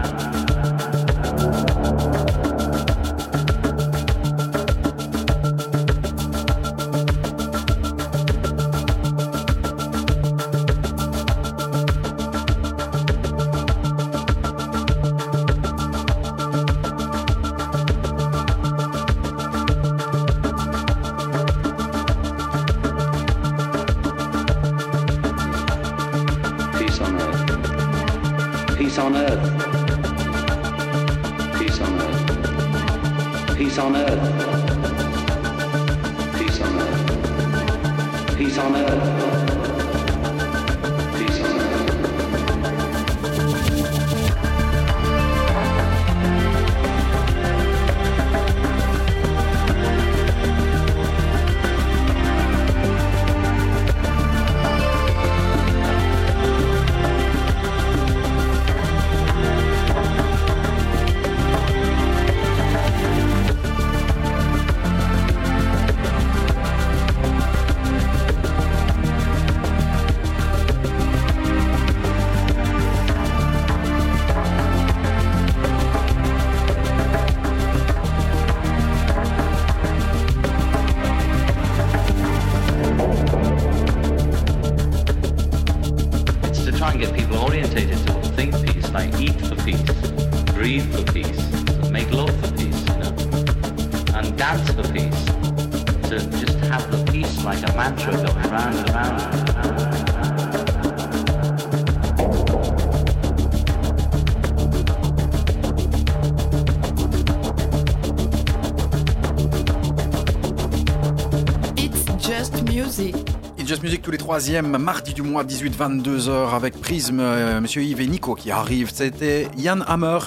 Troisièmes, 114.35 114.77
mardi 114.77 115.13
du 115.13 115.21
mois, 115.21 115.45
18-22h, 115.45 116.53
avec 116.53 116.77
Prism, 116.81 117.21
euh, 117.21 117.61
Monsieur 117.61 117.81
Yves 117.83 118.01
et 118.01 118.05
Nico 118.07 118.35
qui 118.35 118.51
arrivent. 118.51 118.91
C'était 118.93 119.47
Yann 119.55 119.81
Hammer, 119.87 120.17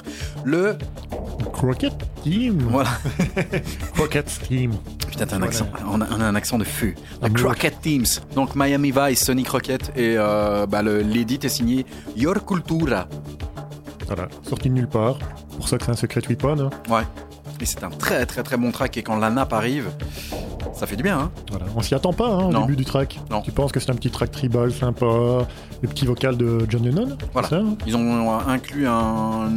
le... 0.44 0.78
Crockett 1.52 1.92
Team. 2.22 2.56
Voilà, 2.70 2.88
Crockett 3.94 4.24
Team. 4.48 4.72
putain, 5.10 5.26
t'as 5.26 5.36
un 5.36 5.40
Voilà. 5.40 5.44
accent, 5.52 5.66
on 5.86 6.00
a, 6.00 6.06
on 6.16 6.20
a 6.22 6.24
un 6.24 6.34
accent 6.36 6.56
de 6.56 6.64
feu. 6.64 6.94
La. 7.20 7.28
Crockett 7.28 7.82
Teams, 7.82 8.06
donc 8.34 8.56
Miami 8.56 8.94
Vice, 8.96 9.22
Sonic 9.26 9.46
Crockett, 9.48 9.92
et 9.94 10.14
euh, 10.16 10.64
bah, 10.64 10.82
l'édit 10.82 11.40
est 11.42 11.48
signé 11.50 11.84
Your 12.16 12.46
Cultura. 12.46 13.08
Voilà, 14.06 14.28
sorti 14.42 14.70
de 14.70 14.74
nulle 14.74 14.88
part. 14.88 15.18
Pour 15.58 15.68
ça 15.68 15.76
que 15.76 15.84
c'est 15.84 15.90
un 15.92 15.96
secret 15.96 16.22
weapon. 16.26 16.58
hein. 16.58 16.70
Ouais, 16.88 17.02
et 17.60 17.66
c'est 17.66 17.84
un 17.84 17.90
très 17.90 18.24
très 18.24 18.42
très 18.42 18.56
bon 18.56 18.70
track, 18.72 18.96
et 18.96 19.02
quand 19.02 19.18
la 19.18 19.28
nappe 19.28 19.52
arrive, 19.52 19.90
ça 20.72 20.86
fait 20.86 20.96
du 20.96 21.02
bien, 21.02 21.18
hein 21.18 21.30
Voilà. 21.50 21.66
On 21.76 21.82
s'y 21.82 21.94
attend 21.94 22.14
pas 22.14 22.28
hein, 22.28 22.44
au 22.46 22.52
Non. 22.52 22.60
début 22.62 22.76
du 22.76 22.84
track. 22.86 23.17
Non. 23.30 23.42
Tu 23.42 23.52
penses 23.52 23.72
que 23.72 23.80
c'est 23.80 23.90
un 23.90 23.94
petit 23.94 24.10
track 24.10 24.30
tribal 24.30 24.72
sympa, 24.72 25.46
le 25.82 25.88
petit 25.88 26.06
vocal 26.06 26.36
de 26.36 26.64
John 26.68 26.82
Lennon 26.82 27.16
Voilà. 27.32 27.48
ça, 27.48 27.56
hein 27.56 27.76
Ils 27.86 27.96
ont 27.96 28.38
inclus 28.48 28.86
un, 28.86 29.50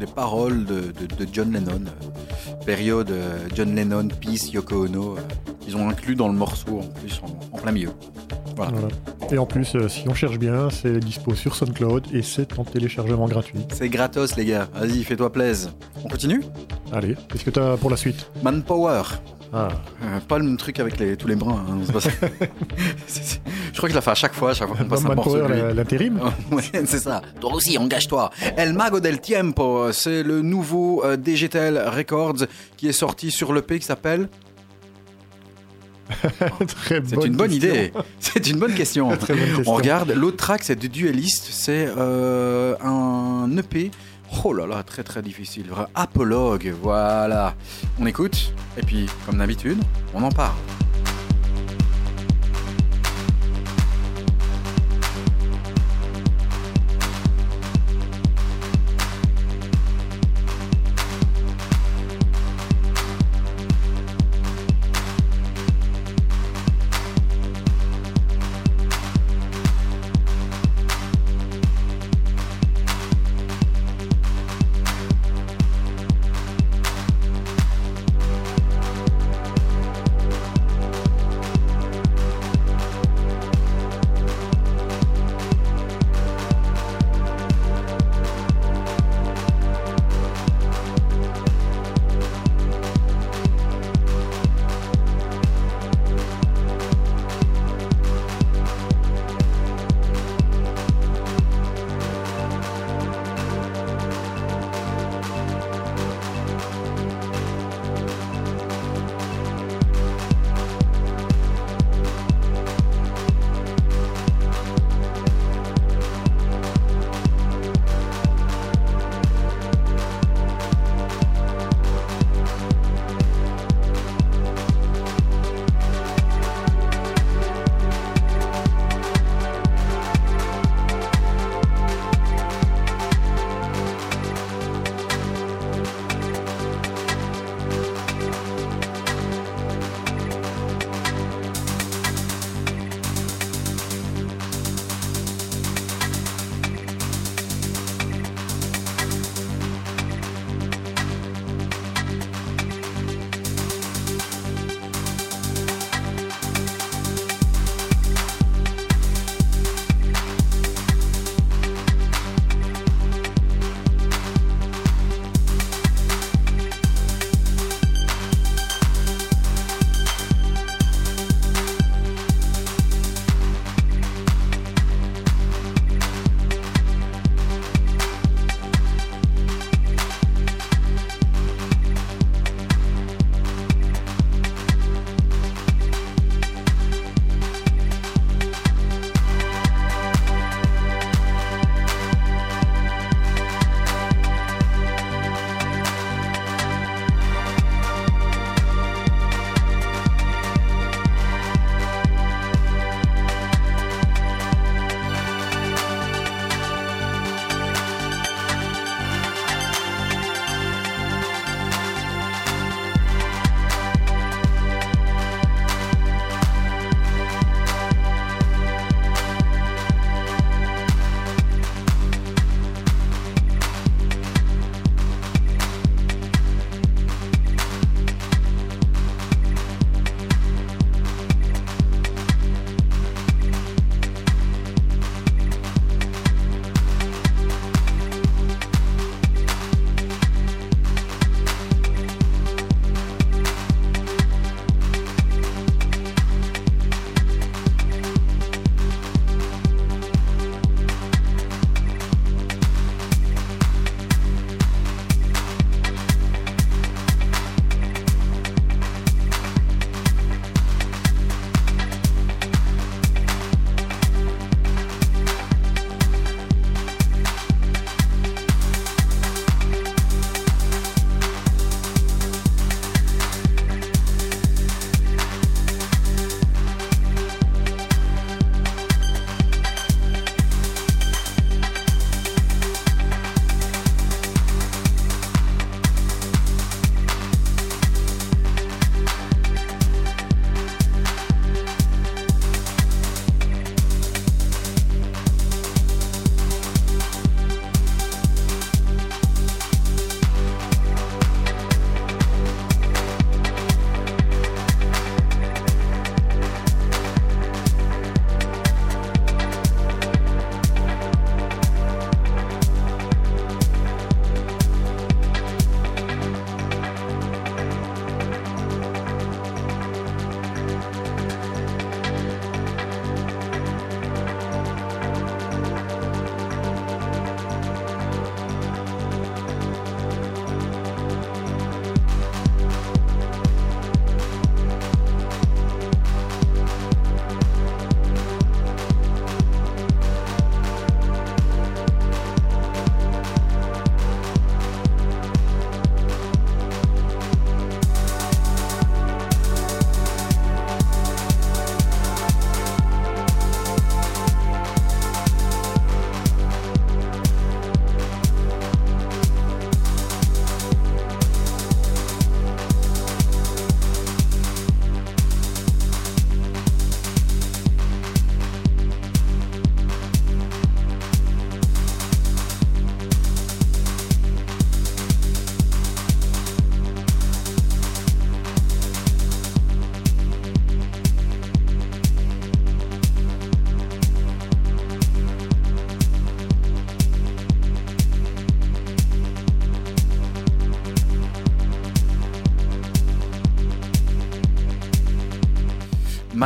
des 0.00 0.06
paroles 0.06 0.64
de, 0.64 0.80
de- 0.80 1.24
de 1.24 1.28
John 1.32 1.52
Lennon, 1.52 1.82
euh, 1.86 2.64
période 2.66 3.10
euh, 3.10 3.38
John 3.54 3.74
Lennon, 3.74 4.08
Peace, 4.20 4.50
Yoko 4.52 4.86
Ono. 4.86 5.12
euh, 5.16 5.20
Ils 5.68 5.76
ont 5.76 5.88
inclus 5.88 6.16
dans 6.16 6.28
le 6.28 6.34
morceau 6.34 6.80
en 6.80 6.86
plus 7.00 7.20
en, 7.22 7.56
en 7.56 7.60
plein 7.60 7.70
milieu. 7.72 7.90
Voilà. 8.56 8.72
Voilà. 8.72 8.88
Et 9.30 9.38
en 9.38 9.46
plus, 9.46 9.74
euh, 9.76 9.88
si 9.88 10.08
on 10.08 10.14
cherche 10.14 10.38
bien, 10.38 10.68
c'est 10.70 10.98
dispo 10.98 11.34
sur 11.36 11.54
SoundCloud 11.54 12.06
et 12.12 12.22
c'est 12.22 12.58
en 12.58 12.64
téléchargement 12.64 13.28
gratuit. 13.28 13.60
C'est 13.72 13.88
gratos 13.88 14.34
les 14.36 14.44
gars, 14.46 14.66
vas-y 14.74 15.04
fais-toi 15.04 15.30
plaise. 15.30 15.70
On 16.04 16.08
continue? 16.08 16.42
Allez, 16.92 17.14
qu'est-ce 17.30 17.44
que 17.44 17.50
t'as 17.50 17.76
pour 17.76 17.90
la 17.90 17.96
suite? 17.96 18.28
Manpower. 18.42 19.02
Ah, 19.52 19.68
Euh, 20.04 20.20
pas 20.28 20.38
le 20.38 20.44
même 20.44 20.56
truc 20.58 20.78
avec 20.78 20.98
les, 20.98 21.16
tous 21.16 21.26
les 21.28 21.34
bruns. 21.36 21.64
hein, 21.68 21.78
c'est 21.86 21.92
pas 21.92 22.00
ça. 22.00 22.10
C'est- 23.06 23.24
c'est- 23.24 23.40
Je 23.72 23.76
crois 23.78 23.88
que 23.88 23.92
je 23.92 23.94
la 23.98 24.02
fais 24.02 24.10
à 24.10 24.14
chaque 24.14 24.34
fois, 24.34 24.50
à 24.50 24.54
chaque 24.54 24.68
fois 24.68 24.76
qu'on 24.76 24.84
passe 24.84 25.04
un 25.04 25.14
morceau 25.14 25.46
l'intérim 25.48 26.20
Ouais, 26.52 26.62
c'est 26.84 26.98
ça. 26.98 27.22
Toi 27.40 27.54
aussi, 27.54 27.78
engage-toi. 27.78 28.30
El 28.56 28.72
Mago 28.74 29.00
del 29.00 29.20
Tiempo, 29.20 29.90
c'est 29.92 30.22
le 30.22 30.42
nouveau 30.42 31.02
euh, 31.04 31.16
Digital 31.16 31.78
Records 31.88 32.46
qui 32.76 32.88
est 32.88 32.92
sorti 32.92 33.30
sur 33.30 33.52
l'EP 33.54 33.78
qui 33.78 33.86
s'appelle. 33.86 34.28
Très 36.66 37.02
C'est 37.04 37.16
bonne 37.16 37.26
une 37.26 37.36
bonne 37.36 37.50
question. 37.50 37.68
idée. 37.70 37.92
C'est 38.18 38.48
une 38.48 38.58
bonne 38.58 38.74
question. 38.74 39.14
Très 39.16 39.34
bonne 39.34 39.44
question. 39.56 39.72
On 39.72 39.74
regarde. 39.76 40.10
L'autre 40.12 40.38
track, 40.38 40.62
c'est 40.64 40.76
du 40.78 40.88
Duelist. 40.88 41.48
C'est 41.50 41.88
euh, 41.96 42.74
un 42.82 43.54
EP. 43.58 43.90
Oh 44.44 44.52
là 44.52 44.66
là, 44.66 44.82
très 44.82 45.02
très 45.02 45.22
difficile. 45.22 45.66
Apologue. 45.94 46.74
Voilà. 46.82 47.54
On 47.98 48.06
écoute. 48.06 48.52
Et 48.76 48.82
puis, 48.82 49.06
comme 49.26 49.38
d'habitude, 49.38 49.78
on 50.14 50.22
en 50.22 50.30
parle. 50.30 50.56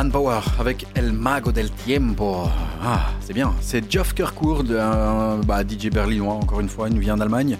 Manpower 0.03 0.41
avec 0.59 0.85
El 0.95 1.13
Mago 1.13 1.53
del 1.53 1.71
Tiempo. 1.71 2.49
Ah, 2.83 3.11
c'est 3.21 3.31
bien. 3.31 3.53
C'est 3.61 3.89
Geoff 3.89 4.13
Kirkwood, 4.13 4.69
un 4.71 5.37
bah, 5.37 5.63
DJ 5.63 5.89
berlinois, 5.89 6.33
encore 6.33 6.59
une 6.59 6.67
fois, 6.67 6.89
il 6.89 6.95
nous 6.95 6.99
vient 6.99 7.15
d'Allemagne. 7.15 7.57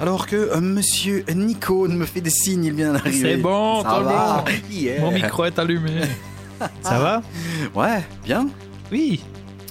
Alors 0.00 0.26
que 0.26 0.36
euh, 0.36 0.60
monsieur 0.62 1.22
Nico 1.34 1.86
me 1.88 2.06
fait 2.06 2.22
des 2.22 2.30
signes, 2.30 2.64
il 2.64 2.72
vient 2.72 2.94
d'arriver. 2.94 3.32
C'est 3.32 3.36
bon, 3.36 3.82
Ça 3.82 4.00
va. 4.00 4.42
bon. 4.46 4.52
Yeah. 4.70 5.00
Mon 5.02 5.10
micro 5.10 5.44
est 5.44 5.58
allumé. 5.58 6.00
Ça 6.82 6.98
va? 6.98 7.22
Ouais, 7.74 8.02
bien. 8.24 8.48
Oui. 8.90 9.20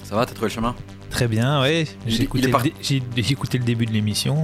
Ça 0.04 0.14
va, 0.14 0.24
t'as 0.24 0.34
trouvé 0.34 0.48
le 0.48 0.54
chemin? 0.54 0.76
Très 1.10 1.26
bien, 1.26 1.60
oui. 1.62 1.88
J'ai 2.06 2.22
écouté, 2.22 2.48
par- 2.48 2.62
le 2.62 3.30
écouté 3.32 3.58
début 3.58 3.86
de 3.86 3.92
l'émission. 3.92 4.36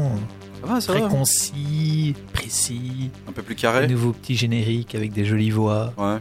Ça 0.61 0.67
va, 0.67 0.81
ça 0.81 0.93
Très 0.93 1.03
va. 1.03 1.09
concis, 1.09 2.17
précis. 2.33 3.11
Un 3.29 3.33
peu 3.33 3.43
plus 3.43 3.55
Un 3.55 3.59
carré. 3.59 3.87
nouveau 3.87 4.13
petit 4.13 4.35
générique 4.35 4.97
avec 4.97 5.13
des 5.13 5.25
jolies 5.25 5.51
voix. 5.51 5.93
Ouais. 5.97 6.17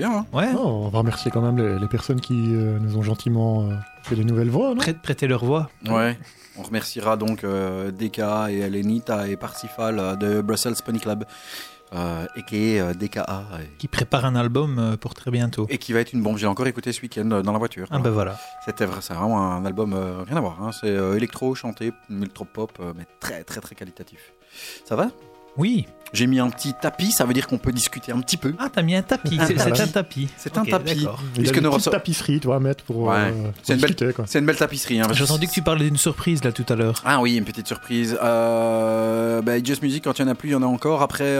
Bien, 0.00 0.12
hein 0.18 0.26
Ouais. 0.32 0.48
Oh, 0.56 0.82
on 0.84 0.88
va 0.88 0.98
remercier 0.98 1.30
quand 1.30 1.40
même 1.42 1.56
les, 1.58 1.78
les 1.78 1.88
personnes 1.88 2.20
qui 2.20 2.54
euh, 2.54 2.78
nous 2.80 2.96
ont 2.96 3.02
gentiment 3.02 3.62
euh, 3.68 3.74
fait 4.02 4.16
des 4.16 4.24
nouvelles 4.24 4.50
voix. 4.50 4.70
Non? 4.74 4.80
Prêt- 4.82 4.94
prêtez 4.98 5.26
leur 5.26 5.44
voix. 5.44 5.70
Ouais. 5.88 6.18
On 6.56 6.62
remerciera 6.62 7.16
donc 7.16 7.44
euh, 7.44 7.90
Deka 7.90 8.50
et 8.50 8.58
Elenita 8.60 9.28
et 9.28 9.36
Parsifal 9.36 10.18
de 10.18 10.40
Brussels 10.42 10.74
Pony 10.84 11.00
Club, 11.00 11.24
euh, 11.94 12.26
et 12.36 12.42
qui 12.42 12.56
est 12.74 12.80
euh, 12.80 12.92
DKA, 12.94 13.44
et, 13.62 13.76
Qui 13.78 13.88
prépare 13.88 14.24
un 14.24 14.36
album 14.36 14.78
euh, 14.78 14.96
pour 14.96 15.14
très 15.14 15.30
bientôt. 15.30 15.66
et 15.70 15.78
qui 15.78 15.92
va 15.92 16.00
être 16.00 16.12
une 16.12 16.22
bombe. 16.22 16.36
J'ai 16.38 16.46
encore 16.46 16.66
écouté 16.66 16.92
ce 16.92 17.00
week-end 17.02 17.30
euh, 17.30 17.42
dans 17.42 17.52
la 17.52 17.58
voiture. 17.58 17.86
Ah 17.90 17.98
ben 17.98 18.10
voilà. 18.10 18.36
C'était 18.64 18.84
vrai, 18.86 18.98
c'est 19.00 19.14
vraiment 19.14 19.52
un 19.52 19.64
album 19.64 19.92
euh, 19.94 20.22
rien 20.26 20.36
à 20.36 20.40
voir. 20.40 20.62
hein. 20.62 20.70
C'est 20.72 20.88
euh, 20.88 21.16
électro 21.16 21.54
chanté, 21.54 21.92
ultra 22.10 22.44
pop, 22.44 22.72
euh, 22.80 22.92
mais 22.96 23.06
très 23.20 23.42
très 23.44 23.60
très 23.60 23.74
qualitatif. 23.74 24.32
Ça 24.84 24.96
va? 24.96 25.08
Oui. 25.60 25.86
J'ai 26.12 26.26
mis 26.26 26.40
un 26.40 26.50
petit 26.50 26.74
tapis, 26.74 27.12
ça 27.12 27.24
veut 27.24 27.32
dire 27.32 27.46
qu'on 27.46 27.58
peut 27.58 27.70
discuter 27.70 28.10
un 28.10 28.18
petit 28.20 28.36
peu. 28.36 28.52
Ah, 28.58 28.68
t'as 28.72 28.82
mis 28.82 28.96
un 28.96 29.02
tapis. 29.02 29.38
C'est 29.46 29.60
un 29.80 29.86
tapis. 29.86 30.28
C'est 30.36 30.58
un 30.58 30.64
tapis. 30.64 31.06
Il 31.36 31.44
Est-ce 31.44 31.52
a 31.52 31.56
une 31.56 31.62
petite 31.62 31.66
ressort- 31.66 31.92
tapisserie, 31.92 32.40
tu 32.40 32.48
vas 32.48 32.58
mettre 32.58 32.82
pour, 32.82 33.02
Ouais. 33.04 33.14
euh, 33.16 33.30
pour 33.44 33.52
C'est 33.62 33.74
une 33.74 33.80
belle- 33.80 33.90
discuter, 33.90 34.12
quoi. 34.12 34.24
C'est 34.26 34.40
une 34.40 34.46
belle 34.46 34.56
tapisserie. 34.56 34.98
hein. 35.00 35.06
J'ai 35.12 35.22
entendu 35.22 35.46
que 35.46 35.52
tu 35.52 35.62
parlais 35.62 35.84
d'une 35.84 35.96
surprise 35.98 36.42
là 36.42 36.50
tout 36.50 36.66
à 36.68 36.74
l'heure. 36.74 37.00
Ah 37.04 37.20
oui, 37.20 37.36
une 37.36 37.44
petite 37.44 37.68
surprise. 37.68 38.18
Euh, 38.20 39.40
bah, 39.42 39.62
Just 39.62 39.82
Music, 39.82 40.02
quand 40.02 40.18
il 40.18 40.24
n'y 40.24 40.28
en 40.30 40.32
a 40.32 40.34
plus, 40.34 40.48
il 40.48 40.52
y 40.52 40.56
en 40.56 40.62
a 40.62 40.66
encore. 40.66 41.00
Après 41.02 41.38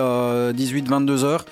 18-22 0.52 1.24
heures. 1.24 1.44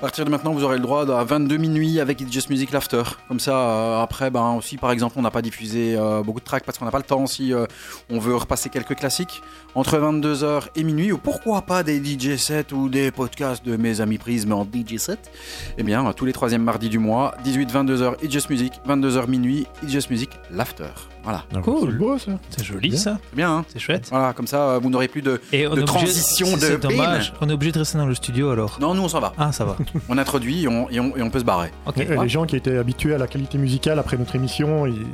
À 0.00 0.04
partir 0.08 0.24
de 0.24 0.30
maintenant, 0.30 0.54
vous 0.54 0.64
aurez 0.64 0.78
le 0.78 0.82
droit 0.82 1.02
à 1.14 1.24
22 1.24 1.58
minuit 1.58 2.00
avec 2.00 2.22
It's 2.22 2.32
Just 2.32 2.48
Music 2.48 2.72
l'after. 2.72 3.02
Comme 3.28 3.38
ça, 3.38 3.54
euh, 3.54 4.02
après, 4.02 4.30
ben, 4.30 4.54
aussi, 4.54 4.78
par 4.78 4.92
exemple, 4.92 5.16
on 5.18 5.20
n'a 5.20 5.30
pas 5.30 5.42
diffusé 5.42 5.94
euh, 5.94 6.22
beaucoup 6.22 6.40
de 6.40 6.44
tracks 6.46 6.64
parce 6.64 6.78
qu'on 6.78 6.86
n'a 6.86 6.90
pas 6.90 6.96
le 6.96 7.04
temps 7.04 7.26
si 7.26 7.52
euh, 7.52 7.66
on 8.08 8.18
veut 8.18 8.34
repasser 8.34 8.70
quelques 8.70 8.94
classiques. 8.94 9.42
Entre 9.74 9.98
22h 9.98 10.68
et 10.74 10.84
minuit, 10.84 11.12
ou 11.12 11.18
pourquoi 11.18 11.60
pas 11.60 11.82
des 11.82 12.02
DJ 12.02 12.36
sets 12.36 12.72
ou 12.72 12.88
des 12.88 13.10
podcasts 13.10 13.62
de 13.62 13.76
mes 13.76 14.00
amis 14.00 14.16
Prism 14.16 14.54
en 14.54 14.64
DJ 14.64 14.96
set. 14.96 15.30
Eh 15.76 15.82
bien, 15.82 16.10
tous 16.14 16.24
les 16.24 16.32
troisièmes 16.32 16.62
mardis 16.62 16.88
du 16.88 16.98
mois, 16.98 17.34
18-22h, 17.44 18.14
It's 18.22 18.32
Just 18.32 18.48
Music, 18.48 18.72
22h 18.88 19.28
minuit, 19.28 19.66
It's 19.82 19.92
Just 19.92 20.08
Music 20.08 20.30
l'after. 20.50 20.94
Voilà. 21.22 21.44
Ah, 21.54 21.58
Cool. 21.62 21.90
C'est 21.92 21.98
beau 21.98 22.18
ça. 22.18 22.32
C'est 22.50 22.64
joli 22.64 22.88
Bien. 22.90 22.98
ça. 22.98 23.18
C'est 23.30 23.36
bien, 23.36 23.50
hein 23.52 23.64
C'est 23.68 23.78
chouette. 23.78 24.08
Voilà, 24.10 24.32
comme 24.32 24.46
ça, 24.46 24.56
euh, 24.70 24.78
vous 24.82 24.88
n'aurez 24.90 25.08
plus 25.08 25.20
de... 25.22 25.40
Et 25.52 25.66
on 25.66 25.70
De 25.74 25.82
obligé- 25.82 25.84
transition 25.86 26.46
c'est- 26.46 26.54
de 26.56 26.60
C'est 26.60 26.76
bim. 26.78 26.88
dommage. 26.88 27.32
On 27.40 27.48
est 27.48 27.52
obligé 27.52 27.72
de 27.72 27.78
rester 27.78 27.98
dans 27.98 28.06
le 28.06 28.14
studio 28.14 28.50
alors. 28.50 28.78
Non, 28.80 28.94
nous, 28.94 29.02
on 29.02 29.08
s'en 29.08 29.20
va. 29.20 29.32
Ah, 29.36 29.52
ça 29.52 29.64
va. 29.64 29.76
On 30.08 30.16
introduit 30.18 30.64
et 30.64 30.68
on, 30.68 30.88
et 30.90 30.98
on- 30.98 31.16
et 31.16 31.22
on 31.22 31.28
peut 31.30 31.38
se 31.40 31.44
barrer. 31.44 31.70
Ok. 31.86 31.98
Et, 31.98 32.10
euh, 32.10 32.22
les 32.22 32.28
gens 32.28 32.46
qui 32.46 32.56
étaient 32.56 32.78
habitués 32.78 33.14
à 33.14 33.18
la 33.18 33.26
qualité 33.26 33.58
musicale 33.58 33.98
après 33.98 34.16
notre 34.16 34.34
émission, 34.34 34.86
ils, 34.86 35.04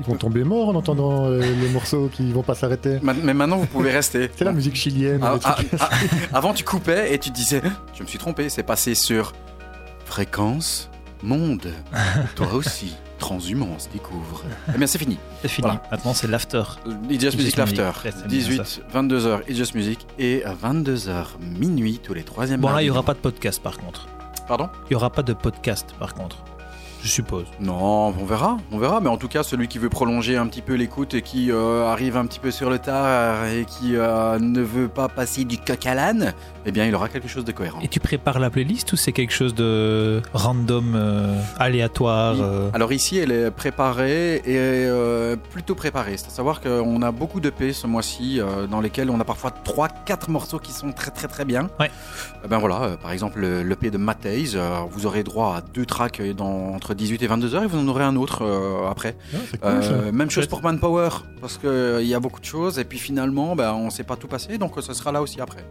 ils 0.00 0.04
vont 0.04 0.16
tomber 0.16 0.42
morts 0.44 0.68
en 0.70 0.74
entendant 0.74 1.26
euh, 1.26 1.40
les 1.40 1.68
morceaux 1.68 2.10
qui 2.12 2.32
vont 2.32 2.42
pas 2.42 2.54
s'arrêter. 2.54 2.98
Ma- 3.02 3.14
Mais 3.14 3.32
maintenant, 3.34 3.58
vous 3.58 3.66
pouvez 3.66 3.92
rester. 3.92 4.30
C'est 4.36 4.44
la 4.44 4.52
musique 4.52 4.74
chilienne. 4.76 5.20
Ah, 5.22 5.36
ah, 5.44 5.52
trucs- 5.52 5.68
ah, 5.80 5.88
avant, 6.32 6.52
tu 6.52 6.64
coupais 6.64 7.14
et 7.14 7.18
tu 7.18 7.30
te 7.30 7.34
disais 7.36 7.62
Je 7.94 8.02
me 8.02 8.08
suis 8.08 8.18
trompé, 8.18 8.48
c'est 8.48 8.62
passé 8.64 8.94
sur 8.96 9.32
fréquence, 10.04 10.90
monde. 11.22 11.68
Toi 12.36 12.54
aussi, 12.54 12.94
transhumance, 13.18 13.88
découvre. 13.92 14.42
Eh 14.74 14.78
bien, 14.78 14.86
c'est 14.86 14.98
fini. 14.98 15.18
C'est 15.42 15.48
fini. 15.48 15.66
Voilà. 15.68 15.82
Maintenant, 15.90 16.14
c'est 16.14 16.26
l'after. 16.26 16.62
It's 17.10 17.20
Just 17.22 17.36
Music 17.36 17.56
L'After. 17.56 17.82
ouais, 18.04 18.10
c'est 18.16 18.26
bien 18.26 18.38
18, 18.38 18.82
22h, 18.94 19.40
It's 19.48 19.56
Just 19.58 19.74
Music. 19.74 20.06
Et 20.18 20.42
à 20.44 20.54
22h, 20.54 21.26
minuit, 21.40 22.00
tous 22.02 22.14
les 22.14 22.22
troisièmes 22.24 22.60
Bon, 22.60 22.70
là, 22.70 22.80
il 22.82 22.86
n'y 22.86 22.90
aura 22.90 23.02
pas 23.02 23.14
de 23.14 23.18
podcast 23.18 23.62
par 23.62 23.76
contre. 23.78 24.06
Pardon? 24.48 24.68
Il 24.86 24.90
n'y 24.92 24.96
aura 24.96 25.10
pas 25.10 25.22
de 25.22 25.32
podcast 25.32 25.94
par 25.98 26.14
contre. 26.14 26.36
Je 27.04 27.10
suppose. 27.10 27.44
Non, 27.60 28.14
on 28.18 28.24
verra, 28.24 28.56
on 28.72 28.78
verra. 28.78 28.98
Mais 29.00 29.10
en 29.10 29.18
tout 29.18 29.28
cas, 29.28 29.42
celui 29.42 29.68
qui 29.68 29.78
veut 29.78 29.90
prolonger 29.90 30.38
un 30.38 30.46
petit 30.46 30.62
peu 30.62 30.72
l'écoute 30.72 31.12
et 31.12 31.20
qui 31.20 31.52
euh, 31.52 31.84
arrive 31.84 32.16
un 32.16 32.24
petit 32.24 32.40
peu 32.40 32.50
sur 32.50 32.70
le 32.70 32.78
tard 32.78 33.44
et 33.44 33.66
qui 33.66 33.94
euh, 33.94 34.38
ne 34.38 34.62
veut 34.62 34.88
pas 34.88 35.08
passer 35.08 35.44
du 35.44 35.58
coq 35.58 35.84
à 35.84 35.94
l'âne, 35.94 36.32
eh 36.64 36.72
bien, 36.72 36.86
il 36.86 36.94
aura 36.94 37.10
quelque 37.10 37.28
chose 37.28 37.44
de 37.44 37.52
cohérent. 37.52 37.78
Et 37.82 37.88
tu 37.88 38.00
prépares 38.00 38.38
la 38.38 38.48
playlist 38.48 38.90
ou 38.94 38.96
c'est 38.96 39.12
quelque 39.12 39.34
chose 39.34 39.54
de 39.54 40.22
random, 40.32 40.94
euh, 40.96 41.38
aléatoire 41.58 42.36
Alors 42.72 42.90
ici, 42.94 43.18
elle 43.18 43.32
est 43.32 43.50
préparée 43.50 44.36
et 44.46 44.88
plutôt 45.50 45.74
préparée. 45.74 46.16
C'est 46.16 46.28
à 46.28 46.30
savoir 46.30 46.62
qu'on 46.62 47.02
a 47.02 47.12
beaucoup 47.12 47.40
de 47.40 47.50
P 47.50 47.74
ce 47.74 47.86
mois-ci 47.86 48.40
dans 48.70 48.80
lesquels 48.80 49.10
on 49.10 49.20
a 49.20 49.24
parfois 49.24 49.52
3-4 49.64 50.30
morceaux 50.30 50.58
qui 50.58 50.72
sont 50.72 50.92
très 50.92 51.10
très 51.10 51.28
très 51.28 51.44
bien. 51.44 51.68
Ouais. 51.78 51.90
Eh 52.44 52.48
ben 52.48 52.58
voilà, 52.58 52.96
par 52.96 53.10
exemple 53.10 53.40
le, 53.40 53.76
P 53.76 53.90
de 53.90 53.98
Matthijs, 53.98 54.54
euh, 54.54 54.80
vous 54.90 55.06
aurez 55.06 55.22
droit 55.22 55.56
à 55.56 55.60
deux 55.60 55.86
tracks 55.86 56.20
dans, 56.36 56.74
entre 56.74 56.93
18 56.94 57.22
et 57.22 57.26
22 57.26 57.54
heures 57.54 57.62
et 57.64 57.66
vous 57.66 57.78
en 57.78 57.88
aurez 57.88 58.04
un 58.04 58.16
autre 58.16 58.42
euh, 58.42 58.88
après. 58.90 59.16
Ah, 59.34 59.36
cool. 59.50 59.58
Euh, 59.64 60.12
même 60.12 60.30
chose 60.30 60.46
pour 60.46 60.62
Manpower, 60.62 61.08
parce 61.40 61.58
qu'il 61.58 62.06
y 62.06 62.14
a 62.14 62.20
beaucoup 62.20 62.40
de 62.40 62.44
choses 62.44 62.78
et 62.78 62.84
puis 62.84 62.98
finalement 62.98 63.54
ben, 63.56 63.72
on 63.72 63.86
ne 63.86 63.90
sait 63.90 64.04
pas 64.04 64.16
tout 64.16 64.28
passer, 64.28 64.58
donc 64.58 64.76
euh, 64.78 64.80
ça 64.82 64.94
sera 64.94 65.12
là 65.12 65.20
aussi 65.22 65.40
après. 65.40 65.64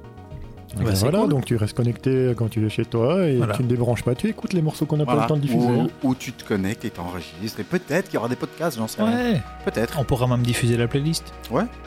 Ben 0.76 0.92
voilà, 0.92 1.20
cool. 1.20 1.30
donc 1.30 1.46
tu 1.46 1.56
restes 1.56 1.78
connecté 1.78 2.34
quand 2.36 2.50
tu 2.50 2.66
es 2.66 2.70
chez 2.70 2.86
toi 2.86 3.28
et 3.28 3.38
Voilà. 3.38 3.54
tu 3.56 3.62
ne 3.62 3.68
débranches 3.68 4.04
pas, 4.04 4.16
tu 4.16 4.28
écoutes 4.28 4.54
les 4.54 4.62
morceaux 4.64 4.88
qu'on 4.88 4.98
n'a 4.98 5.06
pas 5.06 5.22
le 5.22 5.28
temps 5.28 5.36
de 5.36 5.42
diffuser. 5.42 5.68
Ou, 5.68 5.90
ou 6.02 6.16
tu 6.16 6.32
te 6.34 6.44
connectes 6.44 6.84
et 6.84 6.90
t'enregistres 6.90 7.60
et 7.60 7.64
peut-être 7.64 8.06
qu'il 8.06 8.16
y 8.16 8.18
aura 8.18 8.28
des 8.28 8.36
podcasts, 8.36 8.78
j'en 8.78 8.88
sais 8.88 9.04
rien. 9.04 9.34
Ouais. 9.34 9.42
Peut-être, 9.66 10.00
On 10.00 10.04
pourra 10.04 10.26
même 10.28 10.42
diffuser 10.42 10.76
la 10.78 10.88
playlist. 10.88 11.32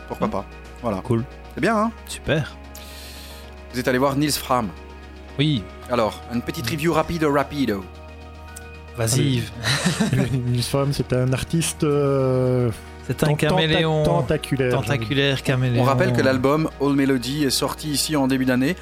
pourquoi 0.07 0.29
pas. 0.29 0.45
Voilà. 0.83 0.99
Cool. 0.99 1.25
C'est 1.55 1.61
bien, 1.61 1.77
hein 1.77 1.91
Super. 2.07 2.57
Vous 3.73 3.81
êtes 3.81 3.89
allé 3.89 3.99
voir 3.99 4.15
Nils 4.17 4.31
Fram. 4.33 4.69
Oui. 5.39 5.65
Alors, 5.91 6.23
une 6.33 6.43
petite 6.43 6.69
review 6.71 6.93
rapide 6.93 7.25
rapido. 7.25 7.85
Vas-y. 8.97 9.21
Yves. 9.21 9.51
Nils 10.47 10.63
Fram, 10.63 10.93
c'est 10.93 11.13
un 11.13 11.33
artiste 11.33 11.85
euh, 11.85 12.71
C'est 13.07 13.23
un 13.25 13.35
caméléon. 13.35 14.03
tentaculaire. 14.05 14.73
Tentaculaire 14.73 15.43
caméléon. 15.43 15.83
On 15.83 15.85
rappelle 15.85 16.13
que 16.13 16.23
l'album 16.23 16.69
All 16.81 16.93
Melody 16.95 17.45
est 17.45 17.51
sorti 17.51 17.91
ici 17.91 18.17
en 18.17 18.27
début 18.27 18.45
d'année. 18.47 18.77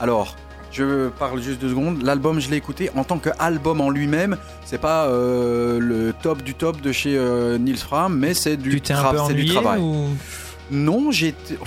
Alors, 0.00 0.36
je 0.72 1.08
parle 1.08 1.40
juste 1.42 1.60
deux 1.60 1.70
secondes. 1.70 2.02
L'album, 2.02 2.40
je 2.40 2.48
l'ai 2.50 2.56
écouté 2.56 2.90
en 2.96 3.04
tant 3.04 3.18
qu'album 3.18 3.80
en 3.80 3.90
lui-même. 3.90 4.36
C'est 4.64 4.80
pas 4.80 5.06
euh, 5.06 5.78
le 5.80 6.12
top 6.22 6.42
du 6.42 6.54
top 6.54 6.80
de 6.80 6.92
chez 6.92 7.16
euh, 7.16 7.58
Nils 7.58 7.76
Fram, 7.78 8.16
mais 8.16 8.34
c'est 8.34 8.56
du, 8.56 8.78
tra- 8.80 9.32
du 9.34 9.46
travail. 9.46 9.80
ou... 9.80 10.06
Non, 10.70 11.10
j'étais. 11.10 11.58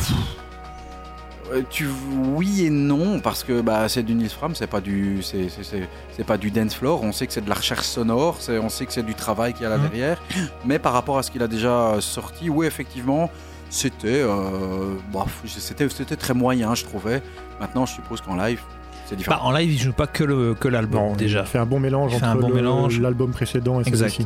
Euh, 1.53 1.61
Tu 1.69 1.87
oui 2.35 2.63
et 2.65 2.69
non 2.69 3.19
parce 3.19 3.43
que 3.43 3.61
bah 3.61 3.87
c'est 3.87 4.03
du 4.03 4.15
Nils 4.15 4.29
Fram, 4.29 4.55
c'est 4.55 4.67
pas 4.67 4.81
du 4.81 5.21
c'est 5.21 5.49
c'est- 5.49 5.63
c'est 5.63 5.87
c'est 6.15 6.23
pas 6.25 6.37
du 6.37 6.49
dance 6.51 6.73
floor. 6.75 7.01
On 7.03 7.11
sait 7.11 7.27
que 7.27 7.33
c'est 7.33 7.43
de 7.43 7.49
la 7.49 7.55
recherche 7.55 7.85
sonore, 7.85 8.37
c'est 8.39 8.57
on 8.57 8.69
sait 8.69 8.85
que 8.85 8.93
c'est 8.93 9.03
du 9.05 9.13
travail 9.15 9.53
qu'il 9.53 9.63
y 9.63 9.65
a 9.65 9.69
là 9.69 9.77
Mhm. 9.77 9.83
derrière. 9.89 10.21
Mais 10.65 10.79
par 10.79 10.93
rapport 10.93 11.17
à 11.17 11.23
ce 11.23 11.31
qu'il 11.31 11.43
a 11.43 11.47
déjà 11.47 11.97
sorti, 11.99 12.49
oui 12.49 12.65
effectivement 12.65 13.29
c'était 13.69 14.21
euh, 14.21 14.95
bof, 15.11 15.41
c'était 15.45 15.87
c'était 15.89 16.15
très 16.15 16.33
moyen 16.33 16.73
je 16.75 16.83
trouvais. 16.85 17.21
Maintenant 17.59 17.85
je 17.85 17.93
suppose 17.93 18.21
qu'en 18.21 18.35
live 18.35 18.61
c'est 19.05 19.15
différent. 19.15 19.37
Bah, 19.37 19.43
en 19.43 19.51
live, 19.51 19.71
il 19.71 19.79
joue 19.79 19.91
pas 19.93 20.07
que 20.07 20.23
le 20.23 20.53
que 20.55 20.67
l'album 20.69 21.01
Non, 21.09 21.13
déjà. 21.13 21.41
Il 21.41 21.45
fait 21.47 21.57
un 21.59 21.65
bon 21.65 21.79
mélange 21.79 22.13
Il 22.13 22.15
entre 22.15 22.25
un 22.25 22.35
bon 22.35 22.47
le- 22.49 22.55
mélange. 22.55 22.99
l'album 22.99 23.31
précédent 23.31 23.79
et 23.81 23.83
celui-ci. 23.83 24.25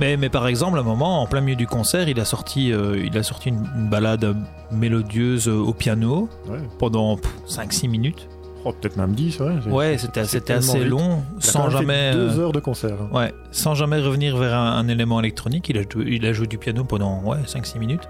Mais, 0.00 0.16
mais 0.16 0.28
par 0.28 0.46
exemple, 0.46 0.76
à 0.76 0.80
un 0.80 0.84
moment, 0.84 1.22
en 1.22 1.26
plein 1.26 1.40
milieu 1.40 1.56
du 1.56 1.66
concert, 1.66 2.08
il 2.08 2.20
a 2.20 2.24
sorti, 2.24 2.72
euh, 2.72 3.02
il 3.02 3.16
a 3.16 3.22
sorti 3.22 3.48
une, 3.48 3.64
une 3.76 3.88
balade 3.88 4.36
mélodieuse 4.70 5.48
euh, 5.48 5.54
au 5.56 5.72
piano 5.72 6.28
Ouais. 6.48 6.58
pendant 6.78 7.16
5-6 7.48 7.88
minutes. 7.88 8.28
Oh, 8.64 8.72
peut-être 8.72 8.96
même 8.96 9.12
10, 9.14 9.38
ouais. 9.40 9.54
Ouais, 9.70 9.96
c'était 9.96 10.24
c'était 10.24 10.54
assez 10.54 10.80
vite. 10.80 10.88
long, 10.88 11.22
sans 11.38 11.70
jamais, 11.70 12.12
Deux 12.12 12.38
euh, 12.38 12.42
heures 12.42 12.52
de 12.52 12.58
concert. 12.60 12.96
hein. 13.00 13.08
ouais, 13.16 13.32
sans 13.52 13.74
jamais 13.76 14.00
revenir 14.00 14.36
vers 14.36 14.54
un, 14.54 14.72
un 14.78 14.88
élément 14.88 15.20
électronique. 15.20 15.68
Il 15.68 15.78
a, 15.78 15.82
joué, 15.82 16.04
il 16.08 16.26
a 16.26 16.32
joué 16.32 16.46
du 16.48 16.58
piano 16.58 16.82
pendant 16.82 17.22
ouais, 17.22 17.38
5-6 17.46 17.78
minutes. 17.78 18.08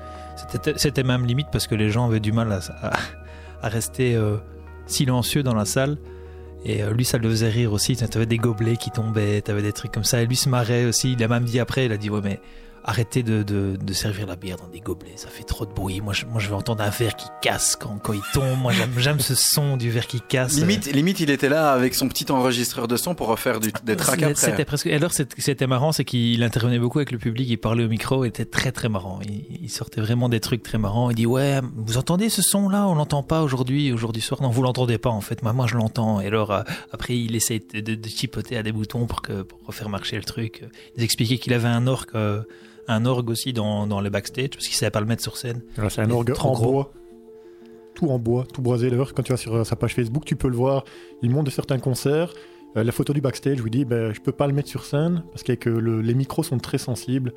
C'était 0.51 0.73
c'était 0.77 1.03
même 1.03 1.27
limite 1.27 1.49
parce 1.53 1.67
que 1.67 1.75
les 1.75 1.91
gens 1.91 2.07
avaient 2.07 2.21
du 2.21 2.33
mal 2.33 2.51
à, 2.53 2.61
à- 2.87 2.97
à 3.63 3.69
rester 3.69 4.15
euh, 4.17 4.37
silencieux 4.87 5.43
dans 5.43 5.55
la 5.55 5.67
salle. 5.67 5.99
Et 6.69 6.83
euh, 6.83 6.93
lui, 6.93 7.05
ça 7.05 7.17
le 7.17 7.31
faisait 7.31 7.49
rire 7.49 7.73
aussi. 7.73 7.97
T'avais 7.97 8.27
des 8.27 8.39
gobelets 8.39 8.77
qui 8.77 8.91
tombaient, 8.91 9.41
t'avais 9.41 9.63
des 9.63 9.73
trucs 9.73 9.93
comme 9.93 10.05
ça. 10.05 10.21
Et 10.21 10.27
lui 10.27 10.35
se 10.35 10.49
marrait 10.49 10.85
aussi. 10.85 11.13
Il 11.13 11.23
a 11.23 11.29
même 11.29 11.45
dit 11.45 11.61
après, 11.61 11.87
il 11.87 11.93
a 11.93 11.97
dit 11.97 12.11
ouais 12.11 12.21
mais 12.23 12.41
arrêtez 12.87 13.23
de, 13.23 13.43
de, 13.43 13.77
de 13.77 13.93
servir 13.93 14.27
la 14.27 14.37
bière 14.37 14.57
dans 14.57 14.69
des 14.69 14.81
gobelets, 14.81 15.17
ça 15.17 15.29
fait 15.29 15.43
trop 15.43 15.67
de 15.67 15.73
bruit. 15.73 16.01
Moi, 16.01 16.13
je, 16.13 16.25
moi, 16.27 16.41
je 16.41 16.49
veux 16.49 16.55
entendre 16.55 16.83
un 16.83 16.91
verre 16.91 17.17
qui 17.17 17.27
casse 17.43 17.77
quand, 17.77 17.99
quand 17.99 18.13
il 18.13 18.23
tombe. 18.33 18.59
Moi, 18.61 18.73
j'aime, 18.97 19.21
ce 19.21 19.35
son 19.35 19.77
du 19.77 19.91
verre 19.91 20.07
qui 20.07 20.21
casse. 20.21 20.57
Limite, 20.57 20.87
limite, 20.87 21.21
il 21.21 21.31
était 21.31 21.49
là 21.49 21.73
avec 21.73 21.95
son 21.95 22.09
petit 22.09 22.31
enregistreur 22.31 22.89
de 22.89 22.97
son 22.97 23.15
pour 23.15 23.27
refaire 23.27 23.61
du, 23.61 23.73
des 23.85 23.97
tracks 23.97 24.23
après. 24.23 24.35
C'était 24.35 24.65
presque. 24.65 24.87
et 24.87 24.95
Alors, 24.95 25.13
c'était 25.13 25.67
marrant, 25.67 25.93
c'est 25.93 26.05
qu'il 26.05 26.43
intervenait 26.43 26.79
beaucoup 26.79 26.99
avec 26.99 27.11
le 27.11 27.19
public, 27.19 27.49
il 27.49 27.59
parlait 27.59 27.85
au 27.85 27.89
micro, 27.89 28.25
il 28.25 28.29
était 28.29 28.45
très 28.45 28.73
très 28.73 28.89
marrant. 28.89 29.19
Il, 29.27 29.45
il 29.63 29.71
sortait 29.71 30.01
vraiment 30.01 30.29
des 30.29 30.41
trucs 30.41 30.63
très 30.63 30.79
marrants. 30.79 31.11
Il 31.11 31.17
dit 31.17 31.27
ouais, 31.27 31.61
vous 31.75 31.97
entendez 31.97 32.29
ce 32.29 32.43
son 32.43 32.69
là 32.69 32.87
On 32.87 32.95
l'entend 32.95 33.23
pas 33.23 33.43
aujourd'hui, 33.43 33.93
aujourd'hui 33.93 34.23
soir? 34.23 34.41
Non, 34.43 34.51
vous 34.51 34.63
l'entendez 34.63 34.99
pas 34.99 35.11
en 35.11 35.21
fait. 35.21 35.43
Moi, 35.43 35.53
moi, 35.53 35.67
je 35.67 35.77
l'entends. 35.77 36.21
Et 36.21 36.27
alors, 36.27 36.53
euh, 36.53 36.63
après, 36.93 37.19
il 37.19 37.35
essaie 37.35 37.59
de, 37.59 37.99
chipoter 38.09 38.57
à 38.57 38.63
des 38.63 38.73
boutons 38.73 39.07
pour 39.07 39.23
que 39.23 39.43
pour 39.43 39.59
refaire 39.67 39.89
marcher 39.89 40.17
le 40.17 40.25
truc. 40.25 40.65
Il 40.97 41.03
expliquait 41.03 41.39
qu'il 41.39 41.53
avait 41.53 41.69
un 41.69 41.87
orgue, 41.87 42.11
euh, 42.15 42.43
un 42.89 43.05
orgue 43.07 43.31
aussi 43.31 43.53
dans 43.53 43.87
dans 43.87 44.01
le 44.01 44.11
backstage 44.11 44.51
parce 44.51 44.67
qu'il 44.67 44.75
savait 44.77 44.91
pas 44.91 45.01
le 45.01 45.07
mettre 45.07 45.23
sur 45.23 45.37
scène. 45.37 45.63
C'est 45.89 46.01
un 46.01 46.05
Il 46.07 46.13
orgue 46.13 46.33
en 46.39 46.53
gros. 46.53 46.73
bois. 46.73 46.93
Tout 47.95 48.09
en 48.11 48.19
bois, 48.19 48.45
tout 48.53 48.61
boisé. 48.61 48.91
D'ailleurs, 48.91 49.15
quand 49.15 49.23
tu 49.23 49.33
vas 49.33 49.39
sur 49.39 49.55
euh, 49.55 49.65
sa 49.65 49.75
page 49.75 49.95
Facebook, 49.95 50.25
tu 50.27 50.37
peux 50.37 50.49
le 50.49 50.57
voir. 50.57 50.85
Il 51.23 51.31
montre 51.31 51.45
de 51.45 51.51
certains 51.51 51.79
concerts. 51.79 52.35
Euh, 52.77 52.85
la 52.85 52.93
photo 52.93 53.15
du 53.15 53.23
backstage, 53.23 53.63
où 53.63 53.67
il 53.69 53.71
dit 53.71 53.85
ben, 53.87 54.13
Je 54.13 54.21
peux 54.21 54.33
pas 54.33 54.47
le 54.47 54.53
mettre 54.53 54.69
sur 54.69 54.85
scène 54.85 55.25
parce 55.31 55.43
qu'avec 55.43 55.67
euh, 55.67 55.79
le- 55.81 56.03
les 56.03 56.13
micros 56.15 56.43
sont 56.43 56.59
très 56.59 56.77
sensibles. 56.79 57.33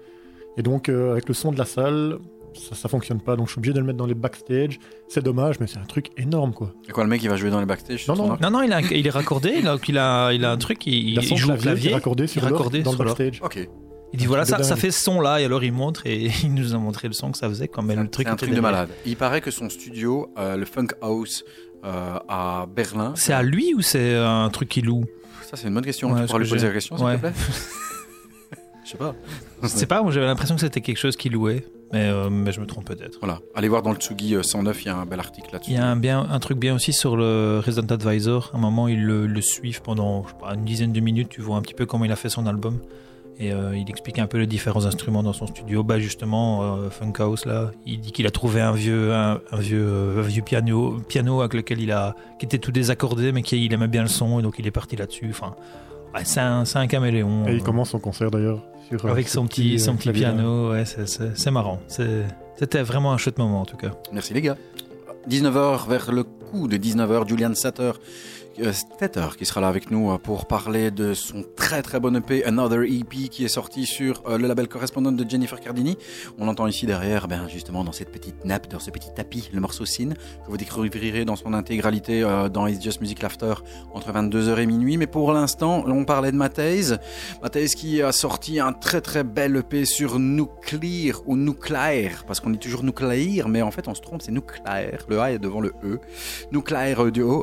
Et 0.57 0.61
donc, 0.61 0.89
euh, 0.89 1.11
avec 1.13 1.29
le 1.29 1.33
son 1.33 1.53
de 1.53 1.57
la 1.57 1.63
salle, 1.63 2.17
ça, 2.53 2.75
ça 2.75 2.89
fonctionne 2.89 3.21
pas. 3.21 3.37
Donc, 3.37 3.47
je 3.47 3.53
suis 3.53 3.59
obligé 3.59 3.71
de 3.73 3.79
le 3.79 3.85
mettre 3.85 3.97
dans 3.99 4.05
les 4.05 4.15
backstage. 4.15 4.79
C'est 5.07 5.23
dommage, 5.23 5.61
mais 5.61 5.67
c'est 5.67 5.79
un 5.79 5.85
truc 5.85 6.09
énorme, 6.17 6.51
quoi. 6.53 6.73
Et 6.89 6.91
quoi, 6.91 7.05
le 7.05 7.09
mec, 7.09 7.23
il 7.23 7.29
va 7.29 7.37
jouer 7.37 7.51
dans 7.51 7.61
les 7.61 7.65
backstage 7.65 8.05
Non, 8.09 8.15
non. 8.17 8.37
Non, 8.41 8.51
non, 8.51 8.61
il, 8.61 8.73
a, 8.73 8.81
il 8.81 9.07
est 9.07 9.11
raccordé. 9.11 9.61
Donc 9.61 9.87
il 9.87 9.97
a, 9.97 10.33
il 10.33 10.43
a 10.43 10.51
un 10.51 10.57
truc. 10.57 10.85
Il, 10.87 11.11
Il 11.11 11.19
a 11.19 11.21
son 11.21 11.35
il 11.35 11.37
joue 11.37 11.51
au 11.53 11.55
clavier, 11.55 11.83
qui 11.83 11.87
est 11.91 11.93
raccordé 11.93 12.27
sur 12.27 12.41
raccordé 12.41 12.81
dans 12.83 12.91
le 12.91 12.95
sur 12.97 13.05
l'orgue. 13.05 13.17
backstage. 13.17 13.41
Ok. 13.45 13.69
Il 14.13 14.19
dit 14.19 14.25
voilà, 14.25 14.45
ça, 14.45 14.63
ça 14.63 14.75
fait 14.75 14.91
ce 14.91 15.03
son 15.03 15.21
là, 15.21 15.39
et 15.39 15.45
alors 15.45 15.63
il 15.63 15.71
montre 15.71 16.05
et 16.07 16.31
il 16.43 16.53
nous 16.53 16.73
a 16.73 16.77
montré 16.77 17.07
le 17.07 17.13
son 17.13 17.31
que 17.31 17.37
ça 17.37 17.47
faisait 17.49 17.67
quand 17.67 17.83
même. 17.83 18.01
Le 18.01 18.09
truc 18.09 18.27
C'est 18.27 18.33
un 18.33 18.35
truc 18.35 18.53
de 18.53 18.61
malade. 18.61 18.89
Il 19.05 19.15
paraît 19.17 19.41
que 19.41 19.51
son 19.51 19.69
studio, 19.69 20.31
euh, 20.37 20.55
le 20.57 20.65
Funk 20.65 20.87
House 21.01 21.43
euh, 21.85 22.17
à 22.27 22.65
Berlin. 22.73 23.13
C'est 23.15 23.33
à 23.33 23.43
lui 23.43 23.73
ou 23.75 23.81
c'est 23.81 24.15
un 24.15 24.49
truc 24.49 24.69
qu'il 24.69 24.85
loue? 24.85 25.05
Ça, 25.49 25.57
c'est 25.57 25.67
une 25.67 25.73
bonne 25.73 25.83
question. 25.85 26.11
Ouais, 26.11 26.21
tu 26.21 26.27
pourras 26.27 26.39
lui 26.39 26.49
poser 26.49 26.67
la 26.67 26.73
question, 26.73 26.97
s'il 26.97 27.05
Ouais. 27.05 27.15
te 27.15 27.21
plaît? 27.21 27.33
Je 28.85 28.91
sais 28.93 28.97
pas. 28.97 29.15
Je 29.61 29.67
sais 29.67 29.85
pas, 29.85 30.01
moi 30.01 30.11
j'avais 30.11 30.25
l'impression 30.25 30.55
que 30.55 30.61
c'était 30.61 30.81
quelque 30.81 30.97
chose 30.97 31.15
qu'il 31.15 31.33
louait, 31.33 31.63
mais, 31.93 32.09
euh, 32.09 32.31
mais 32.31 32.51
je 32.51 32.59
me 32.59 32.65
trompe 32.65 32.85
peut-être. 32.85 33.19
Voilà. 33.21 33.39
Allez 33.53 33.67
voir 33.67 33.83
dans 33.83 33.91
le 33.91 33.97
Tsugi 33.97 34.33
euh, 34.33 34.41
109, 34.41 34.81
il 34.83 34.87
y 34.87 34.89
a 34.89 34.95
un 34.97 35.05
bel 35.05 35.19
article 35.19 35.49
là-dessus. 35.53 35.69
Il 35.71 35.75
y 35.75 35.79
a 35.79 35.85
un, 35.85 35.95
bien, 35.95 36.27
un 36.27 36.39
truc 36.39 36.57
bien 36.57 36.73
aussi 36.73 36.91
sur 36.91 37.15
le 37.15 37.61
Resident 37.63 37.85
Advisor. 37.93 38.49
À 38.51 38.57
un 38.57 38.59
moment, 38.59 38.87
ils 38.87 39.03
le, 39.05 39.27
le 39.27 39.41
suivent 39.41 39.83
pendant 39.83 40.23
je 40.23 40.29
sais 40.29 40.35
pas, 40.39 40.55
une 40.55 40.65
dizaine 40.65 40.91
de 40.91 40.99
minutes. 41.01 41.29
Tu 41.29 41.41
vois 41.41 41.57
un 41.57 41.61
petit 41.61 41.75
peu 41.75 41.85
comment 41.85 42.03
il 42.05 42.11
a 42.11 42.15
fait 42.15 42.29
son 42.29 42.47
album. 42.47 42.79
Et 43.41 43.53
euh, 43.53 43.73
il 43.77 43.89
explique 43.89 44.19
un 44.19 44.27
peu 44.27 44.37
les 44.37 44.47
différents 44.47 44.85
instruments 44.85 45.23
dans 45.23 45.31
son 45.31 45.47
studio. 45.47 45.81
Bah 45.81 45.97
justement, 45.97 46.63
euh, 46.75 46.89
Funk 46.89 47.13
House 47.19 47.45
là, 47.45 47.71
il 47.85 48.01
dit 48.01 48.11
qu'il 48.11 48.27
a 48.27 48.31
trouvé 48.31 48.59
un 48.59 48.73
vieux, 48.73 49.13
un, 49.13 49.39
un 49.51 49.57
vieux, 49.57 49.81
euh, 49.81 50.19
un 50.19 50.27
vieux 50.27 50.41
piano, 50.41 50.97
piano 51.07 51.39
avec 51.39 51.53
lequel 51.53 51.79
il 51.81 51.91
a, 51.93 52.15
qui 52.37 52.45
était 52.45 52.57
tout 52.57 52.73
désaccordé, 52.73 53.31
mais 53.31 53.41
qui 53.41 53.63
il 53.65 53.71
aimait 53.73 53.87
bien 53.87 54.01
le 54.01 54.09
son, 54.09 54.39
et 54.39 54.43
donc 54.43 54.55
il 54.59 54.67
est 54.67 54.71
parti 54.71 54.97
là-dessus. 54.97 55.27
Enfin, 55.29 55.55
ouais, 56.13 56.21
c'est 56.25 56.41
un, 56.41 56.65
c'est 56.65 56.79
un 56.79 56.87
caméléon. 56.87 57.47
Et 57.47 57.53
il 57.53 57.61
euh, 57.61 57.63
commence 57.63 57.91
son 57.91 57.99
concert 57.99 58.29
d'ailleurs. 58.29 58.61
sur, 58.89 59.05
euh, 59.05 59.09
avec 59.09 59.29
son 59.29 59.47
petit, 59.47 59.79
son 59.79 59.95
petit 59.95 60.11
piano. 60.11 60.71
Ouais, 60.71 60.83
c'est- 60.83 61.07
c'est 61.07 61.37
c'est 61.37 61.51
marrant. 61.51 61.79
C'est- 61.87 62.25
C'était 62.57 62.81
vraiment 62.83 63.13
un 63.13 63.17
chouette 63.17 63.37
moment 63.37 63.61
en 63.61 63.65
tout 63.65 63.77
cas. 63.77 63.91
Merci 64.11 64.33
les 64.33 64.41
gars. 64.41 64.57
19h 65.29 65.87
vers 65.87 66.11
le 66.11 66.23
coup 66.23 66.67
de 66.67 66.75
19h, 66.77 67.27
Julian 67.27 67.53
Statter, 67.53 67.91
euh, 68.61 68.73
Statter 68.73 69.27
qui 69.37 69.45
sera 69.45 69.61
là 69.61 69.67
avec 69.67 69.91
nous 69.91 70.11
euh, 70.11 70.17
pour 70.17 70.45
parler 70.45 70.91
de 70.91 71.13
son 71.13 71.43
très 71.55 71.81
très 71.81 71.99
bon 71.99 72.15
EP 72.15 72.45
Another 72.45 72.83
EP 72.83 73.29
qui 73.29 73.45
est 73.45 73.49
sorti 73.49 73.85
sur 73.85 74.23
euh, 74.27 74.37
le 74.37 74.47
label 74.47 74.67
correspondant 74.67 75.11
de 75.11 75.29
Jennifer 75.29 75.59
Cardini. 75.59 75.97
On 76.37 76.47
entend 76.47 76.67
ici 76.67 76.85
derrière, 76.85 77.27
ben 77.27 77.47
justement 77.47 77.83
dans 77.83 77.91
cette 77.91 78.11
petite 78.11 78.45
nappe, 78.45 78.69
dans 78.69 78.79
ce 78.79 78.91
petit 78.91 79.09
tapis, 79.13 79.49
le 79.53 79.59
morceau 79.59 79.85
Sin 79.85 80.09
que 80.09 80.49
vous 80.49 80.57
découvrirez 80.57 81.25
dans 81.25 81.35
son 81.35 81.53
intégralité 81.53 82.21
dans 82.51 82.67
It's 82.67 82.81
Just 82.83 83.01
Music 83.01 83.21
Laughter 83.21 83.53
entre 83.93 84.11
22h 84.11 84.57
et 84.59 84.65
minuit. 84.65 84.97
Mais 84.97 85.07
pour 85.07 85.31
l'instant, 85.33 85.83
on 85.87 86.05
parlait 86.05 86.31
de 86.31 86.37
Matthijs. 86.37 86.97
Matthijs 87.41 87.75
qui 87.75 88.01
a 88.01 88.11
sorti 88.11 88.59
un 88.59 88.73
très 88.73 89.01
très 89.01 89.23
bel 89.23 89.55
EP 89.57 89.85
sur 89.85 90.19
Nuclear 90.19 91.21
ou 91.25 91.35
Nucléaire, 91.37 92.23
parce 92.25 92.39
qu'on 92.39 92.49
dit 92.49 92.59
toujours 92.59 92.83
nucléaire, 92.83 93.47
mais 93.47 93.61
en 93.61 93.71
fait 93.71 93.87
on 93.87 93.95
se 93.95 94.01
trompe, 94.01 94.21
c'est 94.21 94.31
nucléaire. 94.31 95.05
Le 95.07 95.19
A 95.19 95.31
est 95.31 95.39
devant 95.39 95.61
le 95.61 95.73
E. 95.83 95.99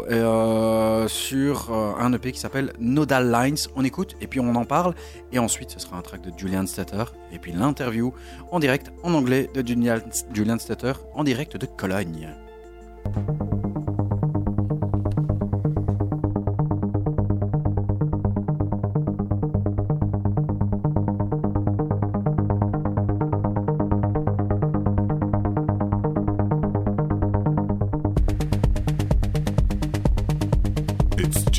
Et, 0.09 0.15
euh, 0.15 1.06
sur 1.09 1.73
euh, 1.73 1.95
un 1.99 2.13
EP 2.13 2.33
qui 2.33 2.41
s'appelle 2.41 2.73
Nodal 2.79 3.31
Lines. 3.31 3.57
On 3.75 3.85
écoute 3.85 4.15
et 4.21 4.27
puis 4.27 4.41
on 4.41 4.55
en 4.55 4.65
parle. 4.65 4.95
Et 5.33 5.39
ensuite, 5.39 5.71
ce 5.71 5.79
sera 5.79 5.97
un 5.97 6.03
track 6.03 6.23
de 6.23 6.33
Julian 6.37 6.67
Statter. 6.67 7.05
Et 7.33 7.39
puis 7.39 7.53
l'interview 7.53 8.13
en 8.51 8.61
direct 8.61 8.91
en 9.03 9.15
anglais 9.15 9.51
de 9.55 9.67
Julian, 9.67 9.99
Julian 10.33 10.57
en 11.15 11.25
direct 11.25 11.57
de 11.57 11.67
Cologne. 11.67 12.35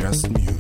It's 0.09 0.21
just 0.21 0.56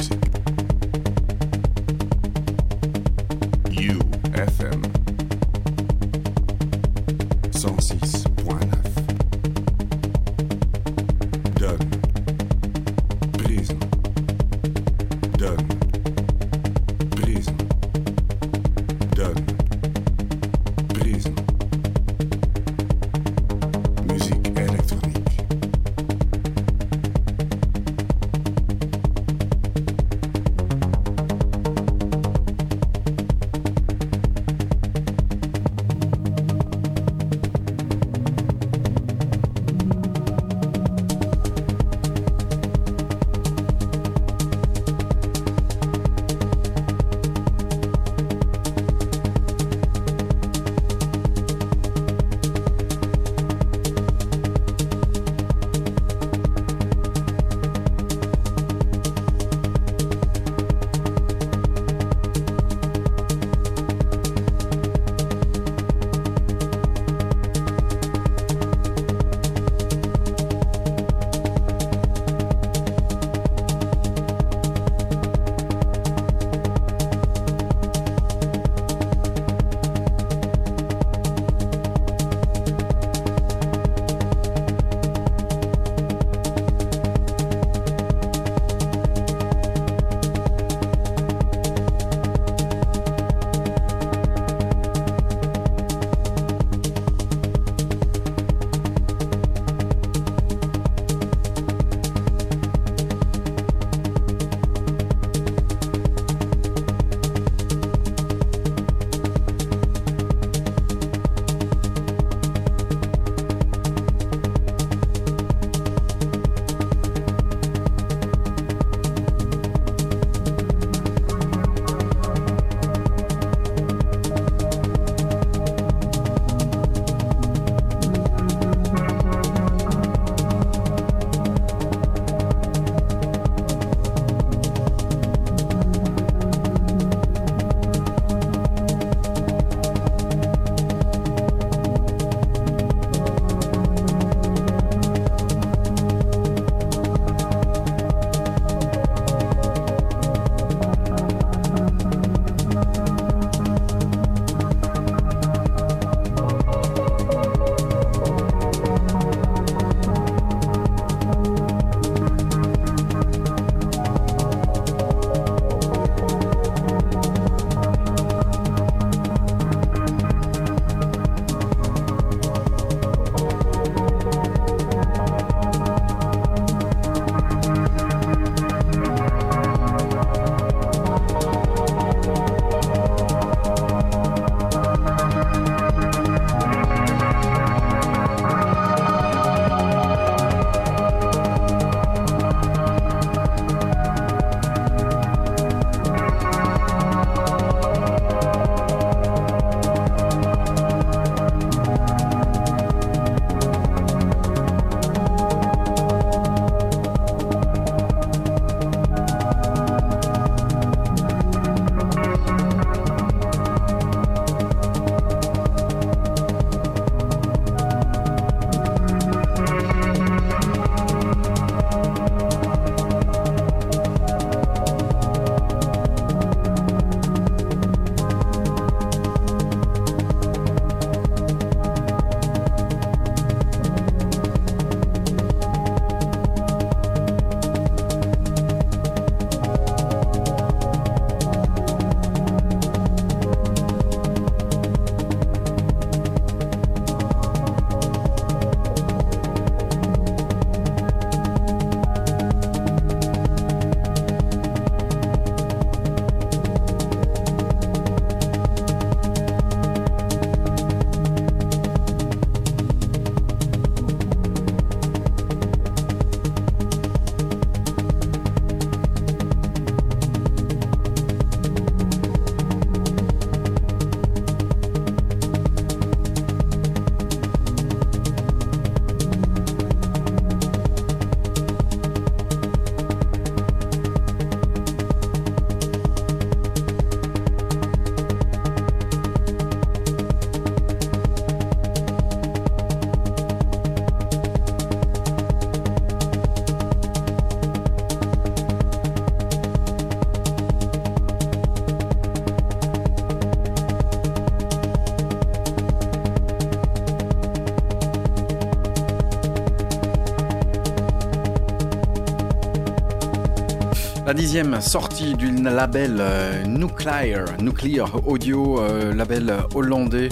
90e 314.37 314.81
sortie 314.81 315.33
du 315.33 315.49
label 315.49 316.17
euh, 316.19 316.63
Nuclear, 316.65 317.45
Nuclear 317.59 318.07
Audio, 318.27 318.79
euh, 318.79 319.11
label 319.11 319.51
hollandais, 319.73 320.29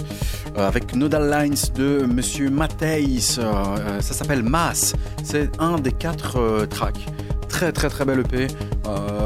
euh, 0.56 0.68
avec 0.68 0.96
Nodal 0.96 1.28
Lines 1.28 1.56
de 1.74 2.06
Monsieur 2.06 2.52
Matthijs. 2.52 3.40
ça 3.40 4.14
s'appelle 4.14 4.44
Mass. 4.44 4.94
C'est 5.24 5.50
un 5.60 5.80
des 5.80 5.92
quatre 5.92 6.68
tracks. 6.70 7.04
Très 7.50 7.72
très 7.72 7.90
très 7.90 8.06
belle 8.06 8.20
EP. 8.20 8.48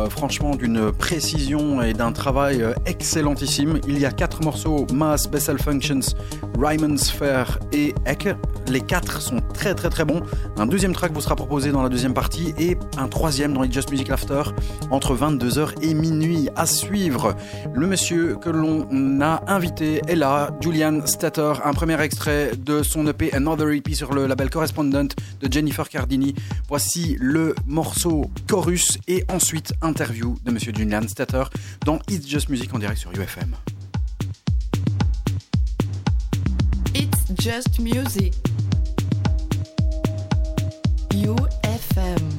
franchement, 0.09 0.55
d'une 0.55 0.93
précision 0.93 1.81
et 1.81 1.93
d'un 1.93 2.13
travail 2.13 2.63
excellentissime. 2.85 3.81
Il 3.87 3.99
y 3.99 4.05
a 4.05 4.11
quatre 4.11 4.43
morceaux 4.43 4.87
Mass, 4.93 5.29
Bessel 5.29 5.59
Functions, 5.59 6.15
Ryman's 6.57 7.11
Fair 7.11 7.59
et 7.73 7.93
Eck. 8.05 8.29
Les 8.67 8.81
quatre 8.81 9.21
sont 9.21 9.41
très 9.53 9.73
très 9.73 9.89
très 9.89 10.05
bons. 10.05 10.21
Un 10.57 10.67
deuxième 10.67 10.93
track 10.93 11.11
vous 11.11 11.21
sera 11.21 11.35
proposé 11.35 11.71
dans 11.71 11.81
la 11.81 11.89
deuxième 11.89 12.13
partie 12.13 12.53
et 12.57 12.77
un 12.99 13.07
troisième 13.07 13.53
dans 13.53 13.61
les 13.61 13.71
Just 13.71 13.89
Music 13.91 14.09
After 14.09 14.43
entre 14.91 15.15
22h 15.15 15.81
et 15.81 15.93
minuit 15.93 16.49
à 16.55 16.65
suivre. 16.65 17.35
Le 17.73 17.87
monsieur 17.87 18.35
que 18.35 18.49
l'on 18.49 19.21
a 19.21 19.41
invité 19.47 20.01
est 20.07 20.15
là, 20.15 20.51
Julian 20.59 21.05
Statter, 21.05 21.53
un 21.63 21.73
premier 21.73 21.99
extrait 22.01 22.51
de 22.57 22.83
son 22.83 23.07
EP 23.07 23.33
Another 23.33 23.69
EP 23.69 23.93
sur 23.93 24.13
le 24.13 24.27
label 24.27 24.49
Correspondent 24.49 25.13
de 25.39 25.51
Jennifer 25.51 25.87
Cardini. 25.87 26.35
Voici 26.67 27.15
le 27.19 27.55
morceau 27.65 28.29
Chorus 28.49 28.97
et 29.07 29.23
ensuite 29.29 29.73
interview 29.81 30.35
de 30.43 30.51
monsieur 30.51 30.73
Julian 30.75 31.07
Statter 31.07 31.43
dans 31.85 31.99
It's 32.09 32.27
Just 32.27 32.49
Music 32.49 32.73
en 32.73 32.79
direct 32.79 32.99
sur 32.99 33.11
UFM. 33.11 33.55
It's 36.93 37.31
just 37.39 37.79
music. 37.79 38.33
UFM. 41.13 42.38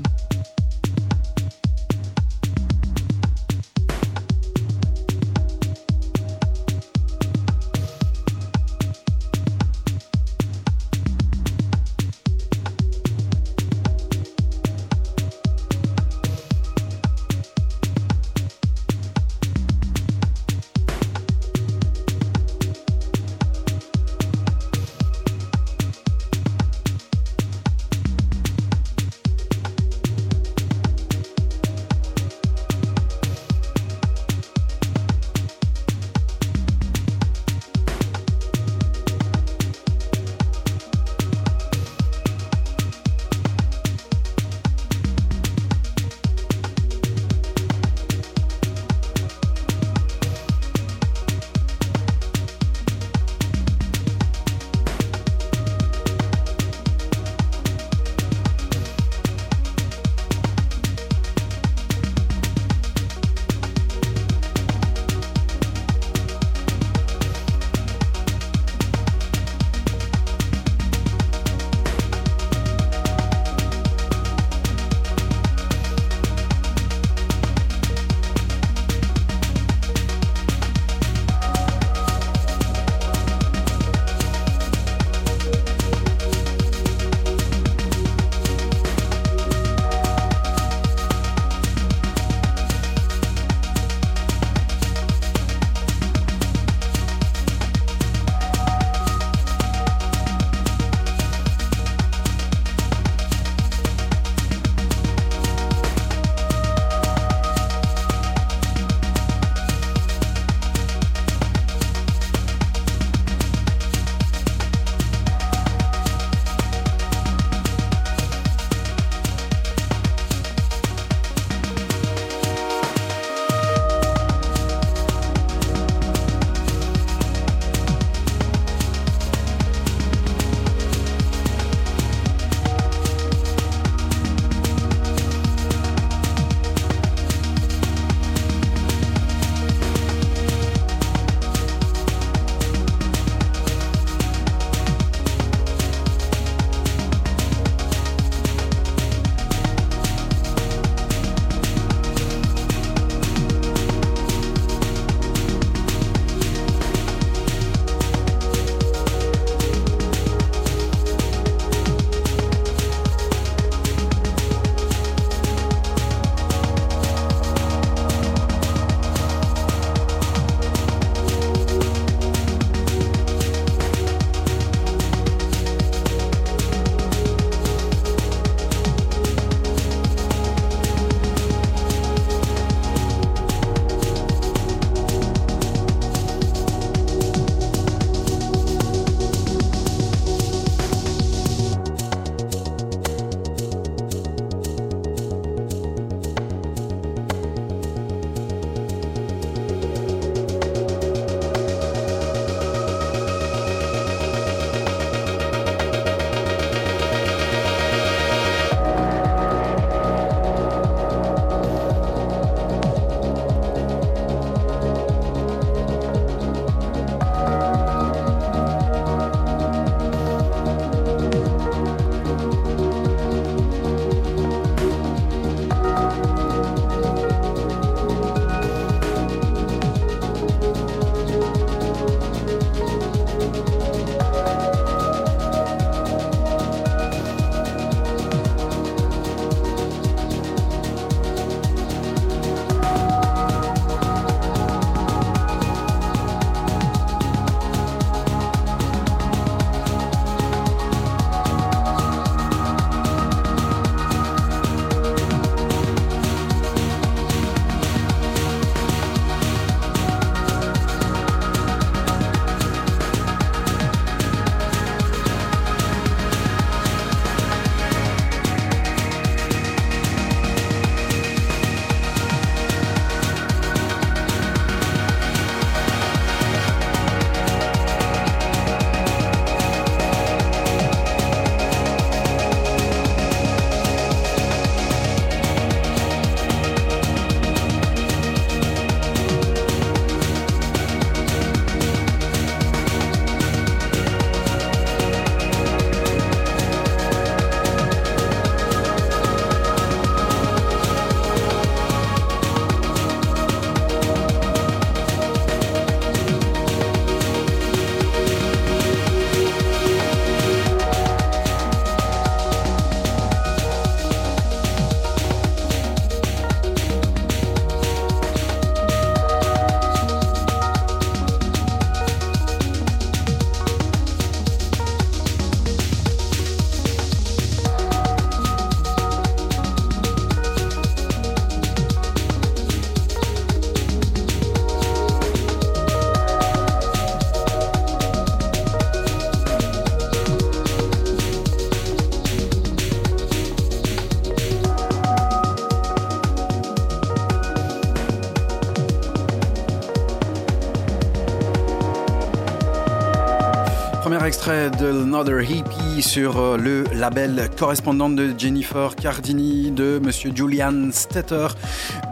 Extrait 354.51 354.71
de 354.71 355.03
Another 355.03 355.43
Hippie 355.43 356.03
sur 356.03 356.39
euh, 356.39 356.57
le 356.57 356.85
label 356.95 357.49
correspondant 357.59 358.09
de 358.09 358.35
Jennifer 358.37 358.97
Cardini 358.97 359.71
de 359.71 360.01
Monsieur 360.03 360.33
Julian 360.35 360.91
Stetter. 360.93 361.49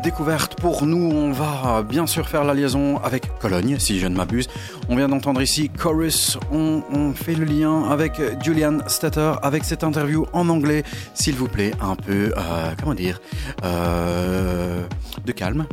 Découverte 0.04 0.54
pour 0.60 0.86
nous, 0.86 1.10
on 1.10 1.32
va 1.32 1.82
bien 1.82 2.06
sûr 2.06 2.28
faire 2.28 2.44
la 2.44 2.54
liaison 2.54 2.98
avec 2.98 3.38
Cologne, 3.38 3.78
si 3.78 3.98
je 3.98 4.06
ne 4.06 4.16
m'abuse. 4.16 4.48
On 4.88 4.96
vient 4.96 5.08
d'entendre 5.08 5.42
ici 5.42 5.68
Chorus, 5.70 6.38
on, 6.52 6.82
on 6.92 7.12
fait 7.12 7.34
le 7.34 7.44
lien 7.44 7.84
avec 7.90 8.20
Julian 8.42 8.78
Stetter, 8.86 9.32
avec 9.42 9.64
cette 9.64 9.82
interview 9.82 10.26
en 10.32 10.48
anglais. 10.48 10.84
S'il 11.14 11.34
vous 11.34 11.48
plaît, 11.48 11.72
un 11.80 11.96
peu, 11.96 12.32
euh, 12.36 12.72
comment 12.80 12.94
dire, 12.94 13.20
euh, 13.64 14.86
de 15.24 15.32
calme, 15.32 15.66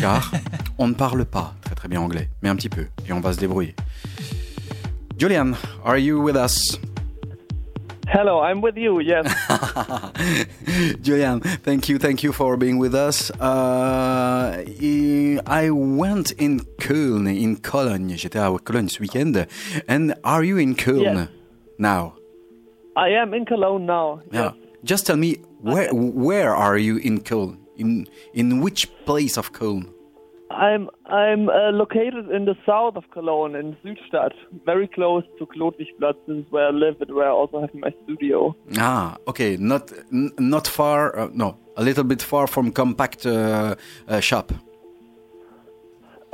car 0.00 0.32
on 0.78 0.88
ne 0.88 0.94
parle 0.94 1.24
pas 1.24 1.54
très 1.62 1.74
très 1.74 1.88
bien 1.88 2.00
anglais, 2.00 2.30
mais 2.42 2.48
un 2.48 2.56
petit 2.56 2.70
peu, 2.70 2.86
et 3.08 3.12
on 3.12 3.20
va 3.20 3.32
se 3.32 3.38
débrouiller. 3.38 3.74
Julian, 5.16 5.56
are 5.84 5.96
you 5.98 6.20
with 6.20 6.36
us? 6.36 6.76
Hello, 8.08 8.40
I'm 8.40 8.60
with 8.60 8.76
you. 8.76 9.00
Yes. 9.00 9.26
Julian, 11.00 11.40
thank 11.40 11.88
you, 11.88 11.98
thank 11.98 12.22
you 12.22 12.32
for 12.32 12.56
being 12.56 12.78
with 12.78 12.94
us. 12.94 13.30
Uh, 13.40 14.62
I 15.46 15.70
went 15.70 16.32
in 16.32 16.60
Köln, 16.78 17.26
in 17.28 17.56
Cologne. 17.56 18.10
J'étais 18.16 18.38
à 18.38 18.50
Cologne 18.62 18.88
ce 18.88 19.00
week-end. 19.00 19.46
And 19.88 20.14
are 20.22 20.44
you 20.44 20.58
in 20.58 20.74
Köln 20.74 21.02
Yes. 21.02 21.28
now? 21.78 22.14
I 22.96 23.08
am 23.10 23.32
in 23.34 23.44
Cologne 23.46 23.86
now. 23.86 24.20
Yeah. 24.30 24.52
Just 24.84 25.06
tell 25.06 25.16
me 25.16 25.38
where 25.62 25.88
where 25.94 26.54
are 26.54 26.76
you 26.76 26.98
in 26.98 27.20
Köln? 27.20 27.56
In 27.76 28.06
in 28.34 28.60
which 28.60 28.86
place 29.06 29.38
of 29.38 29.52
Köln? 29.52 29.86
I'm 30.50 30.90
I'm 31.06 31.48
uh, 31.48 31.70
located 31.72 32.30
in 32.30 32.44
the 32.44 32.54
south 32.66 32.96
of 32.96 33.04
Cologne 33.10 33.54
in 33.56 33.76
Südstadt, 33.82 34.32
very 34.64 34.86
close 34.86 35.24
to 35.38 35.46
Klotwigplatz, 35.46 36.16
since 36.26 36.46
where 36.50 36.66
I 36.68 36.70
live 36.70 37.00
and 37.00 37.14
where 37.14 37.26
I 37.26 37.30
also 37.30 37.60
have 37.62 37.74
my 37.74 37.92
studio. 38.04 38.54
Ah, 38.78 39.16
okay, 39.26 39.56
not 39.56 39.90
n- 40.12 40.32
not 40.38 40.66
far. 40.66 41.18
Uh, 41.18 41.28
no, 41.32 41.56
a 41.76 41.82
little 41.82 42.04
bit 42.04 42.22
far 42.22 42.46
from 42.46 42.72
compact 42.72 43.26
uh, 43.26 43.74
uh, 44.06 44.20
shop. 44.20 44.52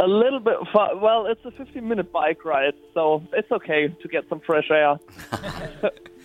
A 0.02 0.06
little 0.06 0.40
bit 0.40 0.56
far. 0.72 0.96
Well, 0.96 1.26
it's 1.26 1.44
a 1.44 1.50
15-minute 1.50 2.10
bike 2.10 2.44
ride, 2.44 2.74
so 2.94 3.22
it's 3.34 3.52
okay 3.52 3.88
to 3.88 4.08
get 4.08 4.24
some 4.30 4.40
fresh 4.40 4.70
air. 4.70 4.98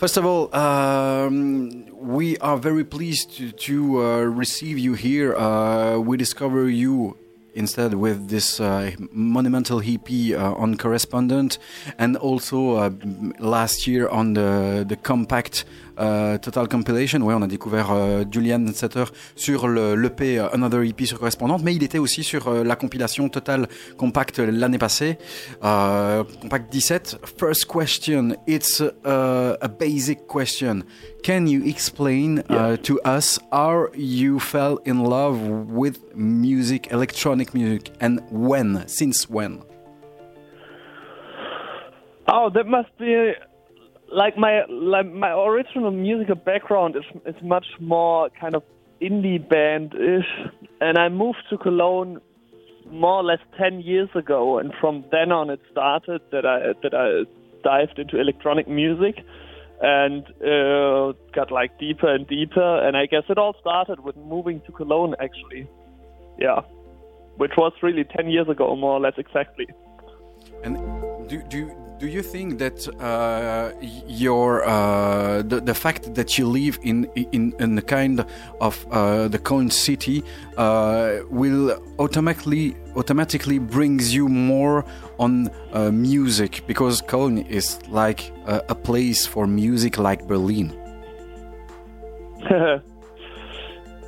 First 0.00 0.16
of 0.16 0.24
all, 0.24 0.48
um, 0.56 1.84
we 1.94 2.38
are 2.38 2.56
very 2.56 2.84
pleased 2.86 3.36
to, 3.36 3.52
to 3.52 4.02
uh, 4.02 4.20
receive 4.22 4.78
you 4.78 4.94
here. 4.94 5.36
Uh, 5.36 5.98
we 5.98 6.16
discover 6.16 6.70
you 6.70 7.18
instead 7.52 7.92
with 7.92 8.30
this 8.30 8.60
uh, 8.60 8.92
monumental 9.12 9.82
EP 9.84 10.08
uh, 10.32 10.54
on 10.54 10.78
Correspondent, 10.78 11.58
and 11.98 12.16
also 12.16 12.76
uh, 12.76 12.90
last 13.40 13.86
year 13.86 14.08
on 14.08 14.32
the 14.32 14.86
the 14.88 14.96
compact 14.96 15.66
uh, 16.00 16.38
Total 16.38 16.66
Compilation. 16.68 17.20
Ouais, 17.20 17.34
on 17.34 17.42
a 17.42 17.46
découvert 17.46 17.90
euh, 17.92 18.24
Julian 18.30 18.66
Setter 18.72 19.04
sur 19.36 19.68
le 19.68 19.94
l'EP 19.94 20.38
euh, 20.38 20.48
Another 20.52 20.82
EP 20.82 21.04
sur 21.04 21.18
Correspondante, 21.18 21.62
mais 21.62 21.74
il 21.74 21.82
était 21.82 21.98
aussi 21.98 22.22
sur 22.24 22.48
euh, 22.48 22.64
la 22.64 22.76
compilation 22.76 23.28
Total 23.28 23.68
Compact 23.96 24.38
l'année 24.38 24.78
passée, 24.78 25.18
euh, 25.62 26.24
Compact 26.40 26.70
17. 26.72 27.18
First 27.38 27.66
question, 27.66 28.36
it's 28.46 28.80
uh, 28.80 29.56
a 29.60 29.68
basic 29.68 30.26
question. 30.26 30.82
Can 31.22 31.46
you 31.46 31.62
explain 31.66 32.42
uh, 32.48 32.76
to 32.78 32.98
us 33.04 33.38
how 33.52 33.88
you 33.94 34.40
fell 34.40 34.78
in 34.86 35.04
love 35.04 35.38
with 35.68 35.98
music, 36.14 36.88
electronic 36.90 37.54
music, 37.54 37.92
and 38.00 38.20
when? 38.30 38.84
Since 38.86 39.28
when? 39.28 39.60
Oh, 42.28 42.48
that 42.54 42.66
must 42.66 42.96
be 42.98 43.32
like 44.12 44.36
my 44.36 44.64
like 44.68 45.06
my 45.06 45.32
original 45.32 45.90
musical 45.90 46.34
background 46.34 46.96
is 46.96 47.04
is 47.26 47.40
much 47.42 47.66
more 47.80 48.30
kind 48.40 48.54
of 48.54 48.62
indie 49.00 49.46
band 49.48 49.94
ish, 49.94 50.50
and 50.80 50.98
I 50.98 51.08
moved 51.08 51.44
to 51.50 51.58
Cologne 51.58 52.20
more 52.90 53.14
or 53.14 53.24
less 53.24 53.38
ten 53.58 53.80
years 53.80 54.08
ago, 54.14 54.58
and 54.58 54.72
from 54.80 55.04
then 55.10 55.32
on 55.32 55.50
it 55.50 55.60
started 55.70 56.20
that 56.32 56.44
I 56.44 56.74
that 56.82 56.94
I 56.94 57.24
dived 57.62 57.98
into 57.98 58.20
electronic 58.20 58.68
music 58.68 59.24
and 59.82 60.24
uh, 60.42 61.12
got 61.32 61.50
like 61.50 61.78
deeper 61.78 62.12
and 62.12 62.26
deeper, 62.26 62.86
and 62.86 62.96
I 62.96 63.06
guess 63.06 63.22
it 63.28 63.38
all 63.38 63.54
started 63.60 64.00
with 64.00 64.16
moving 64.16 64.60
to 64.66 64.72
Cologne 64.72 65.14
actually, 65.20 65.68
yeah, 66.38 66.60
which 67.36 67.52
was 67.56 67.72
really 67.82 68.04
ten 68.04 68.28
years 68.28 68.48
ago, 68.48 68.76
more 68.76 68.92
or 68.92 69.00
less 69.00 69.14
exactly. 69.16 69.68
And 70.64 70.76
do 71.28 71.42
do 71.48 71.70
do 72.00 72.08
you 72.08 72.22
think 72.22 72.58
that 72.58 72.88
uh, 72.98 73.72
your 74.08 74.64
uh, 74.64 75.42
the 75.42 75.60
the 75.60 75.74
fact 75.74 76.14
that 76.14 76.38
you 76.38 76.46
live 76.48 76.78
in 76.82 77.04
in 77.14 77.52
in 77.60 77.76
a 77.76 77.82
kind 77.82 78.24
of 78.60 78.86
uh, 78.90 79.28
the 79.28 79.38
Cologne 79.38 79.70
city 79.70 80.24
uh, 80.56 81.18
will 81.30 81.78
automatically 81.98 82.74
automatically 82.96 83.58
brings 83.58 84.14
you 84.14 84.28
more 84.28 84.84
on 85.18 85.50
uh, 85.72 85.90
music 85.90 86.62
because 86.66 87.02
Cologne 87.02 87.44
is 87.58 87.78
like 87.88 88.32
a, 88.46 88.62
a 88.70 88.74
place 88.74 89.26
for 89.26 89.46
music 89.46 89.98
like 89.98 90.26
Berlin. 90.26 90.72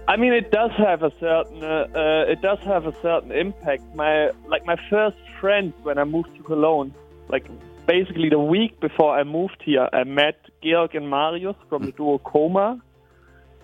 I 0.08 0.16
mean, 0.16 0.32
it 0.32 0.50
does 0.50 0.72
have 0.78 1.02
a 1.02 1.12
certain 1.20 1.62
uh, 1.62 1.88
uh, 1.94 2.32
it 2.32 2.40
does 2.40 2.58
have 2.60 2.86
a 2.86 2.94
certain 3.02 3.32
impact. 3.32 3.82
My 3.94 4.30
like 4.48 4.64
my 4.64 4.76
first 4.88 5.18
friends 5.38 5.74
when 5.82 5.98
I 5.98 6.04
moved 6.04 6.34
to 6.36 6.42
Cologne, 6.42 6.94
like 7.28 7.44
basically 7.92 8.30
the 8.30 8.38
week 8.38 8.80
before 8.80 9.14
I 9.18 9.22
moved 9.22 9.60
here, 9.62 9.86
I 9.92 10.04
met 10.04 10.38
Georg 10.64 10.94
and 10.94 11.10
Marius 11.10 11.56
from 11.68 11.84
the 11.84 11.92
duo 11.92 12.16
Coma, 12.18 12.80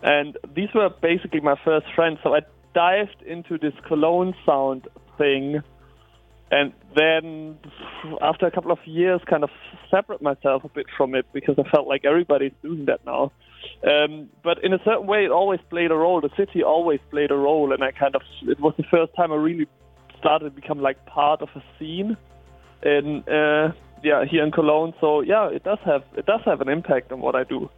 and 0.03 0.37
these 0.55 0.69
were 0.75 0.91
basically 0.91 1.41
my 1.41 1.57
first 1.65 1.87
friends. 1.97 2.19
So 2.23 2.35
I 2.35 2.41
dived 2.75 3.23
into 3.27 3.57
this 3.57 3.73
Cologne 3.87 4.35
sound 4.45 4.87
thing, 5.17 5.63
and 6.51 6.75
then 6.95 7.59
after 8.21 8.45
a 8.47 8.51
couple 8.51 8.71
of 8.71 8.81
years, 8.85 9.23
kind 9.31 9.45
of 9.45 9.51
separate 9.91 10.21
myself 10.21 10.63
a 10.63 10.69
bit 10.69 10.87
from 10.95 11.15
it 11.15 11.25
because 11.33 11.57
I 11.59 11.67
felt 11.75 11.87
like 11.89 12.05
everybody's 12.05 12.57
doing 12.63 12.85
that 12.85 13.01
now. 13.07 13.33
Um, 13.91 14.29
but 14.45 14.63
in 14.63 14.75
a 14.75 14.79
certain 14.85 15.07
way, 15.07 15.25
it 15.25 15.31
always 15.31 15.61
played 15.71 15.91
a 15.91 15.97
role. 15.97 16.21
The 16.21 16.35
city 16.37 16.63
always 16.63 17.01
played 17.11 17.31
a 17.31 17.41
role, 17.49 17.73
and 17.73 17.83
I 17.83 17.93
kind 17.93 18.15
of 18.15 18.23
it 18.43 18.61
was 18.61 18.75
the 18.77 18.89
first 18.91 19.15
time 19.17 19.33
I 19.33 19.37
really 19.37 19.69
started 20.19 20.45
to 20.51 20.51
become 20.51 20.81
like 20.83 20.99
part 21.07 21.41
of 21.41 21.49
a 21.55 21.63
scene, 21.79 22.17
in 22.83 23.25
uh, 23.29 23.73
yeah 24.03 24.25
here 24.25 24.45
in 24.45 24.51
Cologne. 24.51 24.95
So 25.01 25.21
yeah, 25.21 25.49
it 25.49 25.65
does 25.65 25.79
have 25.85 26.03
it 26.17 26.27
does 26.27 26.41
have 26.45 26.61
an 26.61 26.69
impact 26.69 27.13
on 27.13 27.21
what 27.21 27.35
I 27.35 27.45
do. 27.45 27.71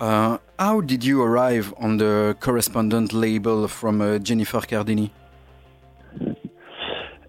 Uh, 0.00 0.38
how 0.58 0.80
did 0.80 1.04
you 1.04 1.22
arrive 1.22 1.74
on 1.78 1.98
the 1.98 2.34
correspondent 2.40 3.12
label 3.12 3.68
from 3.68 4.00
uh, 4.00 4.18
Jennifer 4.18 4.60
Cardini? 4.60 5.10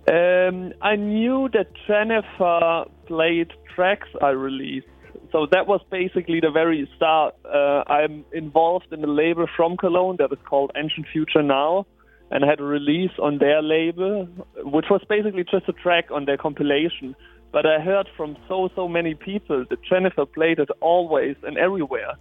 Um, 0.07 0.73
I 0.81 0.95
knew 0.95 1.49
that 1.53 1.67
Jennifer 1.85 2.85
played 3.07 3.51
tracks 3.75 4.07
I 4.21 4.29
released. 4.29 4.87
So 5.31 5.47
that 5.51 5.67
was 5.67 5.81
basically 5.89 6.39
the 6.41 6.51
very 6.51 6.89
start. 6.95 7.35
Uh, 7.45 7.83
I'm 7.87 8.25
involved 8.33 8.91
in 8.91 9.03
a 9.03 9.07
label 9.07 9.47
from 9.55 9.77
Cologne 9.77 10.17
that 10.19 10.31
is 10.31 10.39
called 10.45 10.71
Ancient 10.75 11.07
Future 11.11 11.41
Now, 11.41 11.85
and 12.31 12.43
I 12.43 12.47
had 12.47 12.59
a 12.59 12.63
release 12.63 13.11
on 13.21 13.37
their 13.37 13.61
label, 13.61 14.27
which 14.57 14.87
was 14.89 15.01
basically 15.07 15.45
just 15.49 15.69
a 15.69 15.73
track 15.73 16.11
on 16.11 16.25
their 16.25 16.37
compilation. 16.37 17.15
But 17.51 17.65
I 17.65 17.79
heard 17.79 18.07
from 18.15 18.37
so, 18.47 18.69
so 18.75 18.87
many 18.87 19.13
people 19.13 19.65
that 19.69 19.83
Jennifer 19.83 20.25
played 20.25 20.59
it 20.59 20.69
always 20.79 21.35
and 21.43 21.57
everywhere. 21.57 22.13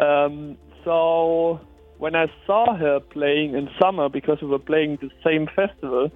Um, 0.00 0.58
so 0.84 1.60
when 1.98 2.14
I 2.14 2.26
saw 2.46 2.76
her 2.76 3.00
playing 3.00 3.54
in 3.54 3.68
summer, 3.80 4.08
because 4.08 4.38
we 4.42 4.48
were 4.48 4.58
playing 4.58 4.98
the 5.00 5.10
same 5.24 5.46
festival, 5.46 6.10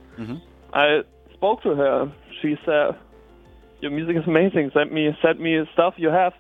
I 0.75 1.01
spoke 1.33 1.63
to 1.63 1.75
her. 1.75 2.13
She 2.43 2.57
said, 2.67 2.97
"Your 3.81 3.91
music 3.91 4.17
is 4.17 4.27
amazing. 4.27 4.71
Send 4.75 4.93
me, 4.93 5.17
send 5.23 5.41
me 5.41 5.65
stuff 5.73 5.95
you 5.97 6.11
have." 6.11 6.35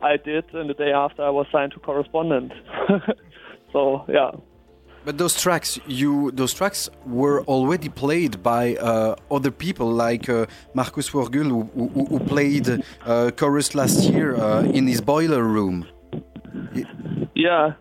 I 0.00 0.18
did, 0.18 0.44
and 0.54 0.70
the 0.70 0.74
day 0.74 0.92
after, 0.92 1.22
I 1.22 1.30
was 1.30 1.46
signed 1.50 1.72
to 1.72 1.80
correspondent. 1.80 2.52
so 3.72 4.04
yeah, 4.08 4.30
But 5.06 5.18
those 5.18 5.40
tracks, 5.40 5.78
you 5.86 6.32
those 6.32 6.52
tracks 6.52 6.90
were 7.06 7.44
already 7.44 7.88
played 7.88 8.42
by 8.42 8.74
uh, 8.74 9.14
other 9.30 9.52
people, 9.52 9.88
like 9.88 10.28
uh, 10.28 10.46
Marcus 10.74 11.10
Worgul, 11.10 11.48
who, 11.48 11.62
who, 11.94 12.04
who 12.06 12.18
played 12.18 12.66
uh, 13.04 13.30
chorus 13.36 13.76
last 13.76 14.10
year 14.10 14.34
uh, 14.34 14.64
in 14.64 14.88
his 14.88 15.00
boiler 15.00 15.44
room. 15.44 15.86
yeah. 17.36 17.74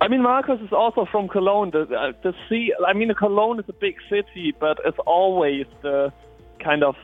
I 0.00 0.08
mean, 0.08 0.22
Marcus 0.22 0.58
is 0.62 0.72
also 0.72 1.04
from 1.12 1.28
Cologne. 1.28 1.72
The, 1.72 2.14
the 2.22 2.32
sea. 2.48 2.72
I 2.88 2.94
mean, 2.94 3.12
Cologne 3.12 3.60
is 3.60 3.66
a 3.68 3.74
big 3.74 3.96
city, 4.08 4.54
but 4.58 4.78
it's 4.86 4.98
always 5.06 5.66
the 5.82 6.10
kind 6.64 6.82
of 6.82 6.94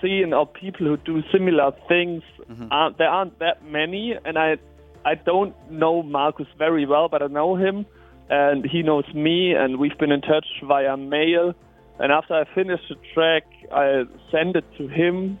scene 0.00 0.32
of 0.32 0.50
people 0.54 0.86
who 0.86 0.96
do 0.96 1.22
similar 1.30 1.72
things. 1.86 2.22
Uh, 2.70 2.88
there 2.96 3.10
aren't 3.10 3.38
that 3.40 3.62
many, 3.66 4.14
and 4.24 4.38
I, 4.38 4.56
I 5.04 5.16
don't 5.16 5.54
know 5.70 6.02
Marcus 6.02 6.46
very 6.56 6.86
well, 6.86 7.10
but 7.10 7.22
I 7.22 7.26
know 7.26 7.56
him, 7.56 7.84
and 8.30 8.64
he 8.64 8.82
knows 8.82 9.06
me, 9.14 9.52
and 9.52 9.78
we've 9.78 9.96
been 9.98 10.12
in 10.12 10.20
touch 10.20 10.46
via 10.64 10.96
mail. 10.96 11.54
And 11.98 12.12
after 12.12 12.34
I 12.34 12.44
finished 12.54 12.84
the 12.88 12.96
track, 13.14 13.44
I 13.72 14.04
sent 14.30 14.56
it 14.56 14.64
to 14.78 14.88
him, 14.88 15.38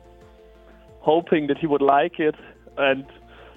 hoping 1.00 1.48
that 1.48 1.58
he 1.58 1.66
would 1.66 1.82
like 1.82 2.18
it, 2.18 2.34
and 2.78 3.04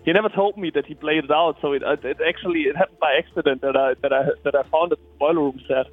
he 0.05 0.13
never 0.13 0.29
told 0.29 0.57
me 0.57 0.71
that 0.75 0.85
he 0.85 0.95
played 0.95 1.23
it 1.25 1.31
out. 1.31 1.57
So 1.61 1.73
it, 1.73 1.83
it 1.83 2.17
actually 2.27 2.61
it 2.61 2.75
happened 2.75 2.99
by 2.99 3.11
accident 3.17 3.61
that 3.61 3.75
I 3.75 3.93
that 4.01 4.13
I 4.13 4.23
that 4.43 4.55
I 4.55 4.63
found 4.63 4.91
it 4.91 4.99
boiler 5.19 5.41
room 5.41 5.59
set. 5.67 5.87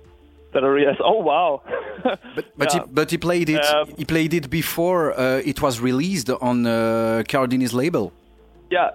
That 0.52 0.64
I 0.64 0.68
realized, 0.68 1.00
oh 1.04 1.20
wow. 1.20 1.60
But 2.04 2.46
but, 2.56 2.72
Yeah. 2.72 2.80
he, 2.80 2.92
but 2.92 3.10
he 3.10 3.18
played 3.18 3.48
it. 3.50 3.64
Um, 3.66 3.88
he 3.98 4.04
played 4.04 4.32
it 4.32 4.48
before 4.48 5.12
uh, 5.12 5.42
it 5.44 5.60
was 5.60 5.80
released 5.80 6.30
on 6.30 6.66
uh, 6.66 7.24
Cardini's 7.28 7.74
label. 7.74 8.12
Yeah, 8.70 8.90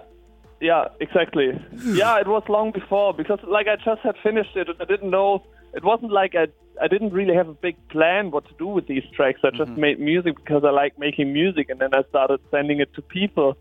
yeah, 0.62 0.84
exactly. 1.00 1.48
yeah, 1.84 2.20
it 2.20 2.28
was 2.28 2.44
long 2.48 2.70
before 2.70 3.12
because 3.12 3.40
like 3.46 3.66
I 3.66 3.76
just 3.76 4.00
had 4.02 4.14
finished 4.22 4.56
it 4.56 4.68
and 4.68 4.80
I 4.80 4.84
didn't 4.84 5.10
know. 5.10 5.44
It 5.74 5.84
wasn't 5.84 6.12
like 6.12 6.34
I 6.34 6.46
I 6.80 6.86
didn't 6.88 7.12
really 7.12 7.34
have 7.34 7.48
a 7.48 7.54
big 7.54 7.76
plan 7.88 8.30
what 8.30 8.46
to 8.46 8.54
do 8.58 8.68
with 8.68 8.86
these 8.86 9.02
tracks. 9.14 9.40
I 9.44 9.50
just 9.50 9.72
made 9.72 9.98
music 9.98 10.36
because 10.36 10.64
I 10.64 10.70
like 10.70 10.98
making 10.98 11.32
music, 11.32 11.68
and 11.68 11.80
then 11.80 11.92
I 11.92 12.02
started 12.08 12.40
sending 12.50 12.80
it 12.80 12.94
to 12.94 13.02
people. 13.02 13.56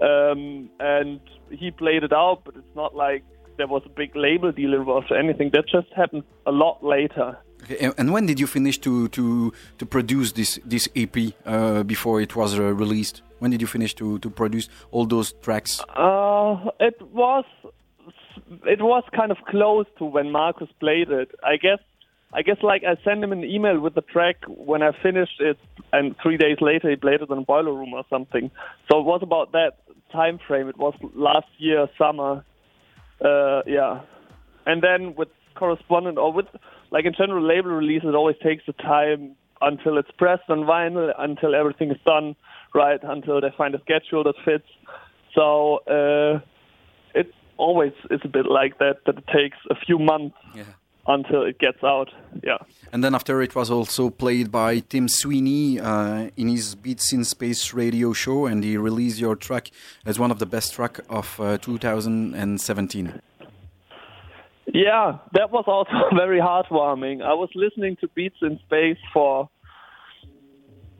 Um, 0.00 0.70
and 0.80 1.20
he 1.50 1.70
played 1.70 2.02
it 2.04 2.12
out, 2.12 2.42
but 2.44 2.56
it's 2.56 2.76
not 2.76 2.96
like 2.96 3.24
there 3.58 3.66
was 3.66 3.82
a 3.84 3.88
big 3.90 4.16
label 4.16 4.50
deal 4.52 4.72
involved 4.72 5.10
or 5.10 5.18
anything. 5.18 5.50
That 5.52 5.64
just 5.68 5.92
happened 5.94 6.22
a 6.46 6.52
lot 6.52 6.82
later. 6.82 7.36
Okay, 7.64 7.90
and- 7.98 8.12
when 8.12 8.24
did 8.26 8.38
you 8.40 8.46
finish 8.46 8.78
to 8.78 9.08
to 9.08 9.52
to 9.78 9.84
produce 9.86 10.32
this 10.32 10.58
this 10.64 10.88
EP 10.96 11.16
uh, 11.44 11.82
before 11.82 12.20
it 12.22 12.34
was 12.36 12.58
uh, 12.58 12.62
released? 12.84 13.22
When 13.40 13.50
did 13.50 13.60
you 13.60 13.66
finish 13.66 13.94
to 13.94 14.18
to 14.20 14.30
produce 14.30 14.68
all 14.92 15.06
those 15.06 15.32
tracks? 15.42 15.80
Uh, 15.96 16.70
it 16.80 16.96
was 17.12 17.44
it 18.74 18.80
was 18.80 19.04
kind 19.14 19.30
of 19.30 19.38
close 19.48 19.86
to 19.98 20.04
when 20.04 20.30
Marcus 20.30 20.68
played 20.80 21.10
it. 21.10 21.30
I 21.42 21.56
guess 21.56 21.80
I 22.32 22.42
guess 22.42 22.58
like 22.62 22.82
I 22.84 22.94
sent 23.04 23.24
him 23.24 23.32
an 23.32 23.44
email 23.44 23.80
with 23.80 23.94
the 23.94 24.02
track 24.02 24.36
when 24.46 24.82
I 24.82 24.90
finished 25.02 25.40
it, 25.40 25.58
and 25.92 26.14
three 26.22 26.36
days 26.36 26.58
later 26.60 26.88
he 26.90 26.96
played 26.96 27.20
it 27.22 27.30
in 27.30 27.44
Boiler 27.44 27.72
Room 27.72 27.92
or 27.94 28.04
something. 28.08 28.50
So 28.90 29.00
it 29.00 29.04
was 29.04 29.20
about 29.22 29.52
that 29.52 29.72
time 30.12 30.38
frame. 30.46 30.68
It 30.68 30.78
was 30.78 30.94
last 31.14 31.48
year 31.58 31.88
summer. 31.98 32.44
Uh, 33.24 33.62
yeah, 33.66 34.00
and 34.66 34.82
then 34.82 35.14
with 35.16 35.28
correspondent 35.54 36.18
or 36.18 36.32
with 36.32 36.46
like 36.90 37.04
in 37.04 37.14
general 37.16 37.44
label 37.44 37.70
release, 37.70 38.02
it 38.04 38.14
always 38.14 38.36
takes 38.42 38.64
the 38.66 38.72
time 38.74 39.34
until 39.60 39.98
it's 39.98 40.10
pressed 40.16 40.48
on 40.48 40.60
vinyl, 40.60 41.12
until 41.18 41.54
everything 41.54 41.90
is 41.90 41.98
done 42.06 42.36
right, 42.74 43.00
until 43.02 43.40
they 43.40 43.52
find 43.56 43.74
a 43.74 43.80
schedule 43.80 44.22
that 44.24 44.34
fits. 44.44 44.68
So 45.34 45.78
uh, 45.86 46.40
it 47.14 47.32
always 47.56 47.92
is 48.10 48.20
a 48.24 48.28
bit 48.28 48.46
like 48.46 48.78
that. 48.78 48.98
That 49.06 49.18
it 49.18 49.26
takes 49.26 49.58
a 49.70 49.74
few 49.74 49.98
months 49.98 50.36
Yeah. 50.54 50.64
Until 51.08 51.42
it 51.42 51.58
gets 51.58 51.82
out. 51.82 52.10
Yeah. 52.44 52.58
And 52.92 53.02
then 53.02 53.14
after 53.14 53.40
it 53.42 53.54
was 53.54 53.70
also 53.70 54.10
played 54.10 54.52
by 54.52 54.80
Tim 54.80 55.08
Sweeney 55.08 55.80
uh, 55.80 56.30
in 56.36 56.48
his 56.48 56.74
Beats 56.74 57.12
in 57.12 57.24
Space 57.24 57.72
radio 57.72 58.12
show, 58.12 58.46
and 58.46 58.62
he 58.62 58.76
released 58.76 59.18
your 59.18 59.34
track 59.34 59.70
as 60.06 60.18
one 60.18 60.30
of 60.30 60.38
the 60.38 60.46
best 60.46 60.74
track 60.74 61.00
of 61.08 61.40
uh, 61.40 61.58
2017. 61.58 63.20
Yeah, 64.66 65.18
that 65.32 65.50
was 65.50 65.64
also 65.66 66.14
very 66.14 66.40
heartwarming. 66.40 67.22
I 67.22 67.32
was 67.32 67.48
listening 67.54 67.96
to 68.02 68.08
Beats 68.08 68.36
in 68.42 68.58
Space 68.66 68.98
for 69.12 69.48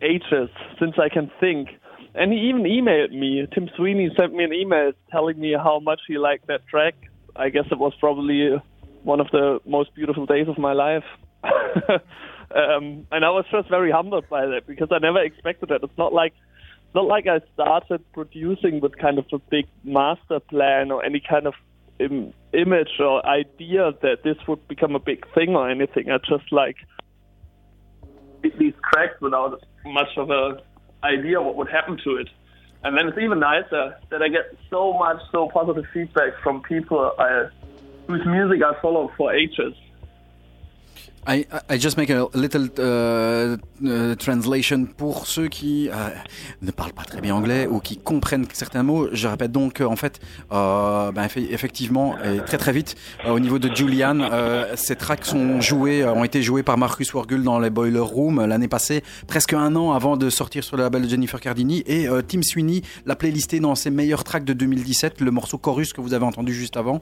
ages, 0.01 0.49
since 0.81 0.95
I 0.99 1.11
can 1.11 1.31
think. 1.39 1.69
And 2.15 2.33
he 2.33 2.39
even 2.49 2.63
emailed 2.63 3.13
me. 3.13 3.47
Tim 3.55 3.69
Sweeney 3.77 4.11
sent 4.19 4.33
me 4.33 4.43
an 4.43 4.55
email 4.55 4.93
telling 5.11 5.39
me 5.39 5.53
how 5.53 5.81
much 5.81 6.01
he 6.09 6.17
liked 6.17 6.47
that 6.47 6.67
track. 6.67 6.95
I 7.37 7.51
guess 7.51 7.67
it 7.71 7.79
was 7.79 7.93
probably 8.01 8.57
one 9.09 9.21
of 9.21 9.29
the 9.33 9.59
most 9.65 9.95
beautiful 9.95 10.27
days 10.27 10.49
of 10.49 10.59
my 10.59 10.75
life. 10.75 11.09
um, 11.43 13.07
and 13.11 13.25
I 13.25 13.31
was 13.31 13.47
just 13.51 13.69
very 13.71 13.91
humbled 13.91 14.29
by 14.29 14.45
that 14.45 14.67
because 14.67 14.89
I 14.93 14.99
never 14.99 15.23
expected 15.23 15.71
that. 15.71 15.81
It's 15.83 15.99
not 15.99 16.13
like 16.13 16.35
not 16.95 17.07
like 17.07 17.27
I 17.27 17.41
started 17.55 18.01
producing 18.13 18.81
with 18.81 18.99
kind 18.99 19.19
of 19.19 19.25
a 19.33 19.39
big 19.39 19.67
master 19.83 20.41
plan 20.41 20.91
or 20.91 21.05
any 21.05 21.21
kind 21.21 21.47
of 21.47 21.55
Im- 22.01 22.33
image 22.53 23.01
or 23.01 23.27
idea 23.27 23.93
that 24.03 24.19
this 24.23 24.37
would 24.47 24.69
become 24.69 24.95
a 24.95 25.01
big 25.01 25.27
thing 25.35 25.57
or 25.57 25.69
anything. 25.69 26.11
I 26.11 26.19
just 26.19 26.53
like 26.53 26.77
these 28.43 28.75
tracks 28.93 29.21
without 29.21 29.61
much 29.85 30.13
of 30.17 30.31
a 30.31 30.63
idea 31.03 31.41
what 31.41 31.57
would 31.57 31.69
happen 31.69 31.99
to 32.05 32.17
it. 32.17 32.29
And 32.85 32.97
then 32.97 33.09
it's 33.09 33.19
even 33.19 33.41
nicer 33.41 33.97
that 34.11 34.23
I 34.23 34.29
get 34.29 34.57
so 34.71 34.93
much 34.93 35.21
so 35.33 35.49
positive 35.53 35.87
feedback 35.93 36.35
from 36.43 36.63
people 36.63 37.13
I, 37.19 37.49
whose 38.09 38.27
music 38.27 38.63
I 38.65 38.81
follow 38.81 39.13
for 39.17 39.33
ages. 39.33 39.75
I, 41.27 41.47
I 41.71 41.79
just 41.79 41.97
make 41.97 42.11
a 42.11 42.27
little 42.35 42.69
uh, 42.79 43.57
uh, 43.85 44.17
translation 44.17 44.87
pour 44.97 45.27
ceux 45.27 45.49
qui 45.49 45.89
euh, 45.89 45.93
ne 46.63 46.71
parlent 46.71 46.93
pas 46.93 47.03
très 47.05 47.21
bien 47.21 47.35
anglais 47.35 47.67
ou 47.71 47.81
qui 47.81 47.97
comprennent 47.99 48.47
certains 48.53 48.83
mots. 48.83 49.09
Je 49.13 49.29
répète 49.29 49.53
donc 49.53 49.79
qu'en 49.79 49.97
fait, 49.97 50.21
ben, 50.51 51.13
effe- 51.17 51.47
effectivement, 51.51 52.17
et 52.23 52.39
très 52.45 52.57
très 52.59 52.73
vite, 52.73 52.95
au 53.29 53.39
niveau 53.41 53.59
de 53.59 53.75
Julian, 53.75 54.29
ces 54.77 54.97
tracks 54.97 55.25
sont 55.25 55.61
joués, 55.61 56.05
ont 56.05 56.25
été 56.25 56.43
joués 56.43 56.63
par 56.63 56.79
Marcus 56.79 57.13
Wargul 57.13 57.43
dans 57.43 57.59
les 57.59 57.71
Boiler 57.71 57.99
Room 58.01 58.45
l'année 58.47 58.69
passée, 58.69 59.03
presque 59.27 59.53
un 59.53 59.77
an 59.77 59.93
avant 59.93 60.17
de 60.17 60.31
sortir 60.31 60.65
sur 60.65 60.77
le 60.77 60.83
label 60.85 61.03
de 61.03 61.09
Jennifer 61.09 61.41
Cardini. 61.41 61.83
Et 61.87 62.07
Tim 62.27 62.43
Sweeney 62.43 62.83
l'a 63.07 63.17
playlisté 63.17 63.61
dans 63.61 63.75
ses 63.75 63.91
meilleurs 63.91 64.25
tracks 64.25 64.45
de 64.45 64.53
2017, 64.55 65.21
le 65.21 65.31
morceau 65.31 65.59
Chorus 65.59 65.93
que 65.93 66.01
vous 66.01 66.15
avez 66.15 66.25
entendu 66.25 66.55
juste 66.55 66.77
avant. 66.77 67.01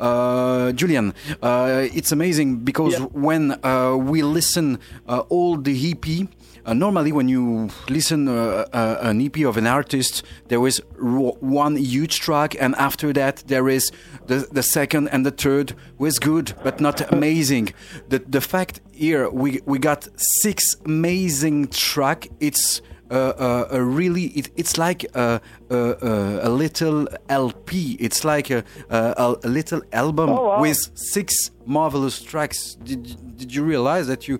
Uh, 0.00 0.72
Julian, 0.76 1.10
uh, 1.42 1.86
it's 1.94 2.12
amazing 2.12 2.56
because 2.58 2.86
Yeah. 2.86 3.06
when 3.14 3.55
uh, 3.62 3.96
we 3.96 4.22
listen 4.22 4.78
uh, 5.08 5.20
all 5.28 5.56
the 5.56 5.92
EP, 5.92 6.28
uh, 6.64 6.74
normally 6.74 7.12
when 7.12 7.28
you 7.28 7.70
listen 7.88 8.28
an 8.28 9.20
EP 9.20 9.38
of 9.44 9.56
an 9.56 9.66
artist, 9.66 10.22
there 10.48 10.66
is 10.66 10.82
one 10.98 11.76
huge 11.76 12.20
track, 12.20 12.56
and 12.60 12.74
after 12.76 13.12
that 13.12 13.44
there 13.46 13.68
is 13.68 13.90
the, 14.26 14.48
the 14.50 14.62
second 14.62 15.08
and 15.08 15.24
the 15.24 15.30
third 15.30 15.74
was 15.98 16.18
good 16.18 16.54
but 16.64 16.80
not 16.80 17.00
amazing. 17.12 17.72
The 18.08 18.18
the 18.18 18.40
fact 18.40 18.80
here 18.92 19.30
we 19.30 19.60
we 19.64 19.78
got 19.78 20.08
six 20.16 20.64
amazing 20.84 21.68
track. 21.68 22.28
It's 22.40 22.82
uh, 23.10 23.14
uh, 23.14 23.68
a 23.70 23.82
really 23.82 24.24
it, 24.38 24.50
it's 24.56 24.76
like 24.78 25.04
a, 25.14 25.40
a, 25.70 25.76
a, 25.76 26.48
a 26.48 26.50
little 26.50 27.06
LP. 27.28 27.96
It's 28.00 28.24
like 28.24 28.50
a, 28.50 28.64
a, 28.90 29.36
a 29.44 29.48
little 29.48 29.82
album 29.92 30.30
Oh, 30.30 30.44
wow. 30.46 30.60
with 30.60 30.78
six 30.94 31.50
marvelous 31.66 32.22
tracks. 32.22 32.74
Did 32.82 33.36
did 33.36 33.54
you 33.54 33.62
realize 33.64 34.06
that 34.08 34.26
you 34.28 34.38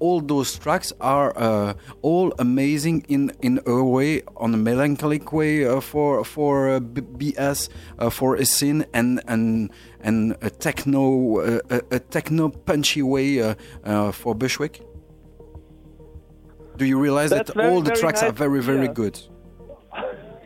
all 0.00 0.22
those 0.22 0.58
tracks 0.58 0.94
are 1.00 1.36
uh, 1.36 1.74
all 2.02 2.32
amazing 2.38 3.04
in 3.08 3.30
in 3.42 3.60
a 3.66 3.84
way, 3.84 4.22
on 4.38 4.54
a 4.54 4.56
melancholic 4.56 5.30
way 5.32 5.66
uh, 5.66 5.80
for 5.80 6.24
for 6.24 6.70
uh, 6.70 6.80
B- 6.80 7.02
BS, 7.32 7.68
uh, 7.98 8.08
for 8.10 8.36
a 8.36 8.44
scene 8.46 8.86
and 8.94 9.20
and 9.28 9.70
and 10.00 10.36
a 10.40 10.48
techno 10.48 11.38
uh, 11.40 11.60
a, 11.68 11.96
a 11.96 11.98
techno 12.00 12.48
punchy 12.48 13.02
way 13.02 13.42
uh, 13.42 13.54
uh, 13.84 14.10
for 14.10 14.34
Bushwick. 14.34 14.80
Do 16.80 16.86
you 16.86 16.98
realize 16.98 17.28
That's 17.28 17.48
that 17.48 17.56
very, 17.56 17.70
all 17.74 17.82
the 17.82 17.90
tracks 17.90 18.22
are 18.22 18.28
nice 18.28 18.32
to 18.32 18.38
very 18.38 18.62
very 18.62 18.88
good? 18.88 19.20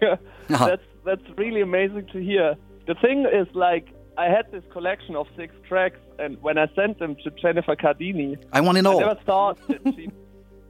Yeah, 0.03 0.17
that's 0.49 0.83
that's 1.05 1.23
really 1.39 1.61
amazing 1.61 2.09
to 2.13 2.19
hear. 2.19 2.57
The 2.89 2.97
thing 2.97 3.25
is, 3.25 3.47
like, 3.55 3.87
I 4.19 4.25
had 4.25 4.51
this 4.51 4.65
collection 4.73 5.15
of 5.15 5.29
six 5.37 5.55
tracks, 5.69 6.01
and 6.19 6.43
when 6.43 6.59
I 6.59 6.67
sent 6.75 6.99
them 6.99 7.15
to 7.23 7.31
Jennifer 7.41 7.77
Cardini, 7.77 8.37
I 8.53 8.63
want 8.63 8.79
it 8.79 8.85
I 8.85 8.95
never 8.95 9.15
thought 9.25 9.59
that 9.69 9.81
she. 9.95 10.11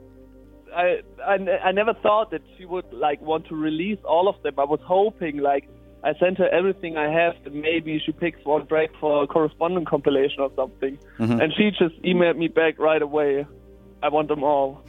I, 0.76 1.00
I 1.24 1.34
I 1.68 1.72
never 1.72 1.94
thought 1.94 2.30
that 2.32 2.42
she 2.58 2.66
would 2.66 2.92
like 2.92 3.22
want 3.22 3.46
to 3.46 3.54
release 3.54 4.00
all 4.04 4.28
of 4.28 4.42
them. 4.42 4.58
I 4.58 4.64
was 4.64 4.80
hoping 4.84 5.38
like 5.38 5.66
I 6.02 6.12
sent 6.20 6.36
her 6.36 6.48
everything 6.50 6.98
I 6.98 7.10
have, 7.10 7.36
and 7.46 7.54
maybe 7.54 7.98
she 8.04 8.12
picks 8.12 8.44
one 8.44 8.66
track 8.66 8.90
for 9.00 9.22
a 9.22 9.26
correspondent 9.26 9.86
compilation 9.86 10.40
or 10.40 10.50
something. 10.54 10.98
Mhm. 11.18 11.42
And 11.42 11.54
she 11.54 11.70
just 11.70 11.96
emailed 12.02 12.36
me 12.36 12.48
back 12.48 12.78
right 12.78 13.00
away. 13.00 13.46
I 14.04 14.08
want 14.08 14.28
them 14.28 14.44
all. 14.44 14.84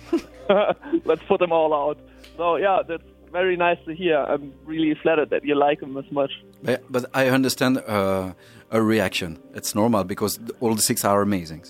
Let's 1.05 1.23
put 1.23 1.39
them 1.39 1.53
all 1.53 1.73
out. 1.73 1.97
So 2.35 2.57
yeah, 2.57 2.81
that's 2.85 3.03
very 3.31 3.55
nice 3.55 3.77
to 3.85 3.95
hear. 3.95 4.17
I'm 4.17 4.53
really 4.65 4.93
flattered 5.01 5.29
that 5.29 5.45
you 5.45 5.55
like 5.55 5.79
them 5.79 5.95
as 5.97 6.09
much. 6.11 6.31
But, 6.61 6.83
but 6.89 7.05
I 7.13 7.27
understand 7.29 7.77
uh, 7.77 8.33
a 8.71 8.81
reaction. 8.81 9.39
It's 9.53 9.73
normal 9.73 10.03
because 10.03 10.37
all 10.59 10.75
the 10.75 10.81
six 10.81 11.05
are 11.05 11.21
amazing. 11.21 11.63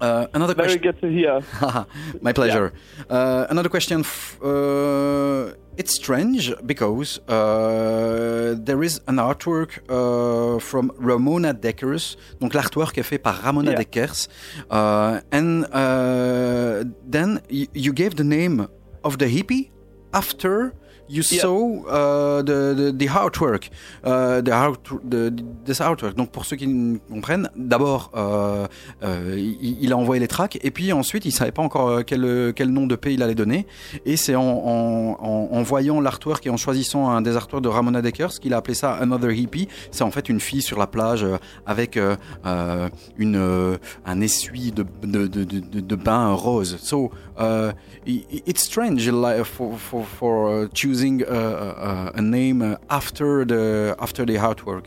Uh, 0.00 0.26
another 0.34 0.54
Very 0.54 0.78
question. 0.78 0.82
good 0.82 1.00
to 1.00 1.08
hear. 1.10 1.40
My 2.22 2.32
pleasure. 2.32 2.72
Uh, 3.10 3.46
another 3.50 3.68
question. 3.68 4.04
Uh, 4.42 5.52
it's 5.76 5.94
strange 5.94 6.52
because 6.66 7.20
uh, 7.28 8.54
there 8.58 8.82
is 8.82 9.00
an 9.06 9.16
artwork 9.16 9.78
uh, 9.88 10.58
from 10.60 10.92
Ramona 10.98 11.52
Deckers. 11.52 12.16
Donc 12.40 12.54
l'artwork 12.54 12.96
est 12.98 13.02
fait 13.04 13.18
par 13.18 13.40
Ramona 13.42 13.70
Yeah. 13.72 13.78
Deckers. 13.78 14.28
Uh, 14.70 15.20
and 15.32 15.64
uh, 15.72 16.84
then 17.08 17.40
you 17.50 17.92
gave 17.92 18.14
the 18.16 18.24
name 18.24 18.68
of 19.04 19.18
the 19.18 19.26
hippie 19.26 19.70
after 20.12 20.72
you 21.08 21.22
Yeah. 21.30 21.40
saw 21.42 21.84
uh, 21.86 22.42
the, 22.42 22.74
the, 22.74 22.92
the 22.96 23.06
artwork. 23.08 23.68
Uh, 24.04 24.40
the 24.40 24.50
art, 24.52 24.78
the, 25.08 25.30
this 25.64 25.80
artwork. 25.80 26.14
Donc 26.16 26.30
pour 26.30 26.44
ceux 26.44 26.56
qui 26.56 26.66
ne 26.66 26.98
comprennent, 27.10 27.50
d'abord 27.56 28.10
euh, 28.16 28.66
euh, 29.02 29.34
il, 29.36 29.78
il 29.82 29.92
a 29.92 29.96
envoyé 29.96 30.20
les 30.20 30.28
tracks 30.28 30.58
et 30.62 30.70
puis 30.70 30.92
ensuite 30.92 31.24
il 31.24 31.32
savait 31.32 31.52
pas 31.52 31.62
encore 31.62 31.88
euh, 31.88 32.02
quel, 32.06 32.52
quel 32.54 32.70
nom 32.70 32.86
de 32.86 32.96
pays 32.96 33.14
il 33.14 33.22
allait 33.22 33.34
donner. 33.34 33.66
Et 34.06 34.16
c'est 34.16 34.36
en, 34.36 34.42
en, 34.42 35.16
en, 35.20 35.48
en 35.52 35.62
voyant 35.62 36.00
l'artwork 36.00 36.46
et 36.46 36.50
en 36.50 36.56
choisissant 36.56 37.10
un 37.10 37.20
des 37.22 37.36
artworks 37.36 37.62
de 37.62 37.68
Ramona 37.68 38.02
Deckers 38.02 38.30
qu'il 38.40 38.54
a 38.54 38.58
appelé 38.58 38.74
ça 38.74 38.92
Another 38.94 39.32
Hippie. 39.32 39.68
C'est 39.90 40.04
en 40.04 40.10
fait 40.10 40.28
une 40.28 40.40
fille 40.40 40.62
sur 40.62 40.78
la 40.78 40.86
plage 40.86 41.24
euh, 41.24 41.36
avec 41.66 41.96
euh, 41.96 42.16
euh, 42.46 42.88
une, 43.16 43.36
euh, 43.36 43.76
un 44.06 44.20
essuie 44.20 44.72
de, 44.72 44.84
de, 45.02 45.26
de, 45.26 45.44
de, 45.44 45.80
de 45.80 45.96
bain 45.96 46.32
rose. 46.32 46.76
So 46.80 47.10
uh, 47.38 47.72
it's 48.06 48.62
strange 48.62 49.08
like, 49.10 49.44
for, 49.44 49.76
for, 49.78 50.04
for 50.04 50.64
uh, 50.64 50.68
choosing 50.98 51.22
a, 51.22 51.34
a, 51.34 52.12
a 52.14 52.22
name 52.22 52.62
uh, 52.62 52.76
after 52.90 53.44
the 53.44 53.94
after 53.98 54.24
the 54.24 54.36
artwork. 54.36 54.86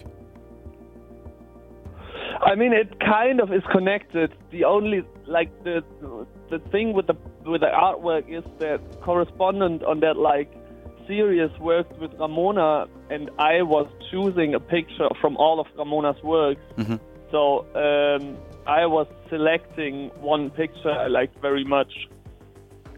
I 2.44 2.56
mean, 2.56 2.74
it 2.74 3.00
kind 3.00 3.40
of 3.40 3.54
is 3.54 3.64
connected. 3.72 4.32
The 4.52 4.66
only 4.66 5.04
like 5.28 5.52
the 5.64 5.84
the 6.50 6.60
thing 6.72 6.94
with 6.94 7.08
the 7.08 7.16
with 7.46 7.62
the 7.62 7.72
artwork 7.74 8.26
is 8.30 8.44
that 8.60 8.80
correspondent 9.02 9.84
on 9.84 10.00
that 10.02 10.18
like 10.18 10.52
series 11.08 11.52
worked 11.60 11.98
with 12.00 12.12
Ramona, 12.20 12.88
and 13.10 13.30
I 13.40 13.62
was 13.62 13.88
choosing 14.10 14.54
a 14.56 14.60
picture 14.60 15.10
from 15.22 15.38
all 15.38 15.60
of 15.60 15.68
Ramona's 15.78 16.22
works. 16.24 16.62
Mhm. 16.78 17.00
So 17.32 17.66
um, 17.76 18.38
I 18.68 18.86
was 18.86 19.08
selecting 19.30 20.12
one 20.20 20.50
picture 20.50 20.92
I 20.92 21.08
liked 21.08 21.38
very 21.42 21.64
much, 21.64 21.94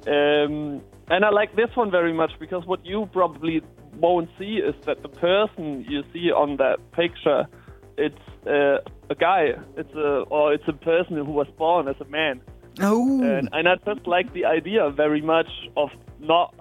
um, 0.07 0.81
and 1.09 1.25
I 1.25 1.30
like 1.30 1.55
this 1.55 1.69
one 1.75 1.91
very 1.91 2.13
much 2.13 2.31
because 2.39 2.65
what 2.65 2.85
you 2.85 3.09
probably 3.11 3.61
won't 3.97 4.30
see 4.39 4.55
is 4.55 4.75
that 4.85 5.01
the 5.01 5.09
person 5.09 5.85
you 5.88 6.03
see 6.13 6.31
on 6.31 6.57
that 6.57 6.77
picture, 6.91 7.45
it's 7.97 8.15
uh, 8.47 8.77
a 9.09 9.15
guy. 9.15 9.49
It's 9.77 9.93
a 9.93 10.23
or 10.30 10.53
it's 10.53 10.67
a 10.67 10.73
person 10.73 11.17
who 11.17 11.31
was 11.31 11.47
born 11.57 11.88
as 11.88 11.95
a 11.99 12.05
man. 12.05 12.41
Oh, 12.81 13.21
And, 13.21 13.49
and 13.51 13.67
I 13.67 13.75
just 13.85 14.07
like 14.07 14.34
the 14.34 14.45
idea 14.45 14.89
very 14.89 15.21
much 15.21 15.49
of 15.77 15.89
not. 16.19 16.55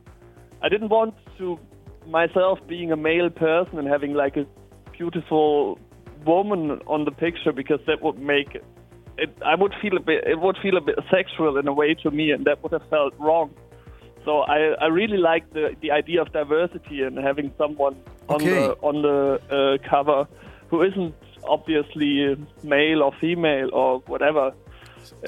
I 0.63 0.69
didn't 0.69 0.91
want 0.91 1.15
to 1.39 1.59
myself 2.07 2.59
being 2.69 2.93
a 2.93 2.97
male 2.97 3.31
person 3.31 3.79
and 3.79 3.89
having 3.89 4.13
like 4.13 4.37
a 4.37 4.47
beautiful 4.97 5.79
woman 6.27 6.81
on 6.87 7.05
the 7.05 7.11
picture 7.11 7.53
because 7.53 7.81
that 7.87 8.03
would 8.03 8.19
make 8.19 8.55
it. 8.55 8.65
it 9.19 9.31
I 9.45 9.55
would 9.55 9.75
feel 9.81 9.97
a 9.97 10.01
bit. 10.01 10.25
It 10.27 10.41
would 10.41 10.57
feel 10.63 10.77
a 10.77 10.81
bit 10.81 10.99
sexual 11.11 11.57
in 11.57 11.67
a 11.67 11.73
way 11.73 11.95
to 12.03 12.11
me, 12.11 12.31
and 12.31 12.45
that 12.45 12.63
would 12.63 12.73
have 12.73 12.89
felt 12.91 13.15
wrong. 13.19 13.55
So 14.25 14.41
I, 14.41 14.75
I 14.81 14.87
really 14.87 15.19
like 15.19 15.51
the 15.53 15.75
the 15.81 15.91
idea 15.91 16.23
of 16.23 16.33
diversity 16.33 17.03
and 17.03 17.19
having 17.19 17.53
someone 17.59 17.97
on 18.29 18.37
Okay. 18.37 18.51
the 18.51 18.73
on 18.83 19.03
the 19.03 19.41
uh, 19.51 19.89
cover 19.89 20.27
who 20.71 20.83
isn't 20.83 21.15
obviously 21.45 22.37
male 22.63 23.03
or 23.03 23.13
female 23.21 23.69
or 23.73 23.99
whatever. 24.07 24.53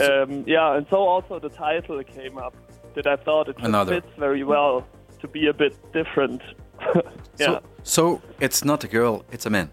Um, 0.00 0.44
yeah, 0.46 0.76
and 0.76 0.86
so 0.88 0.96
also 0.96 1.38
the 1.40 1.48
title 1.48 2.02
came 2.04 2.38
up 2.38 2.54
that 2.94 3.06
I 3.06 3.16
thought 3.16 3.48
it 3.48 3.56
fits 3.88 4.06
very 4.18 4.44
well 4.44 4.86
to 5.20 5.26
be 5.28 5.48
a 5.48 5.52
bit 5.52 5.74
different. 5.92 6.40
yeah. 7.38 7.46
so, 7.46 7.62
so 7.82 8.22
it's 8.40 8.64
not 8.64 8.84
a 8.84 8.88
girl, 8.88 9.24
it's 9.32 9.46
a 9.46 9.50
man. 9.50 9.70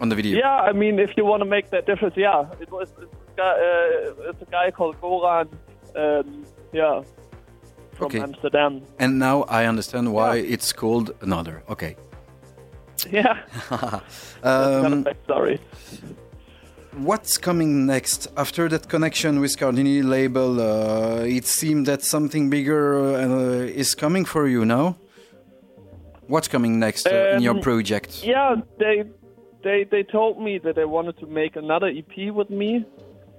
On 0.00 0.08
the 0.08 0.14
video. 0.14 0.38
yeah, 0.38 0.56
I 0.70 0.72
mean, 0.72 0.98
if 1.00 1.10
you 1.16 1.24
want 1.24 1.40
to 1.42 1.48
make 1.48 1.70
that 1.70 1.86
difference, 1.86 2.14
yeah, 2.16 2.44
it 2.60 2.70
was 2.70 2.88
it's 3.02 3.12
a 3.12 3.36
guy, 3.36 3.50
uh, 3.50 4.30
it's 4.30 4.42
a 4.42 4.50
guy 4.50 4.70
called 4.70 5.00
Goran, 5.00 5.48
um, 5.96 6.44
yeah, 6.72 7.02
from 7.94 8.06
Okay. 8.06 8.20
Amsterdam. 8.20 8.82
And 8.98 9.18
now 9.18 9.42
I 9.48 9.66
understand 9.66 10.12
why 10.12 10.36
Yeah. 10.36 10.54
it's 10.54 10.72
called 10.72 11.10
another. 11.20 11.62
Okay. 11.68 11.96
Yeah, 13.12 13.38
kind 13.68 14.02
Um, 14.42 14.92
of 14.92 15.04
backstory. 15.04 15.58
What's 16.96 17.38
coming 17.38 17.86
next 17.86 18.26
after 18.36 18.68
that 18.70 18.88
connection 18.88 19.38
with 19.40 19.56
Cardini 19.56 20.02
label? 20.02 20.60
Uh, 20.60 21.22
it 21.24 21.44
seemed 21.46 21.86
that 21.86 22.02
something 22.02 22.50
bigger 22.50 22.96
uh, 23.14 23.80
is 23.82 23.94
coming 23.94 24.24
for 24.24 24.48
you 24.48 24.64
now. 24.64 24.96
What's 26.26 26.48
coming 26.48 26.78
next 26.80 27.06
uh, 27.06 27.34
in 27.36 27.42
your 27.42 27.54
Um, 27.54 27.60
project? 27.62 28.24
Yeah, 28.24 28.56
they 28.78 29.04
they 29.62 29.84
they 29.84 30.02
told 30.02 30.40
me 30.40 30.58
that 30.58 30.74
they 30.74 30.84
wanted 30.86 31.16
to 31.18 31.26
make 31.26 31.54
another 31.56 31.86
EP 31.88 32.32
with 32.34 32.50
me, 32.50 32.84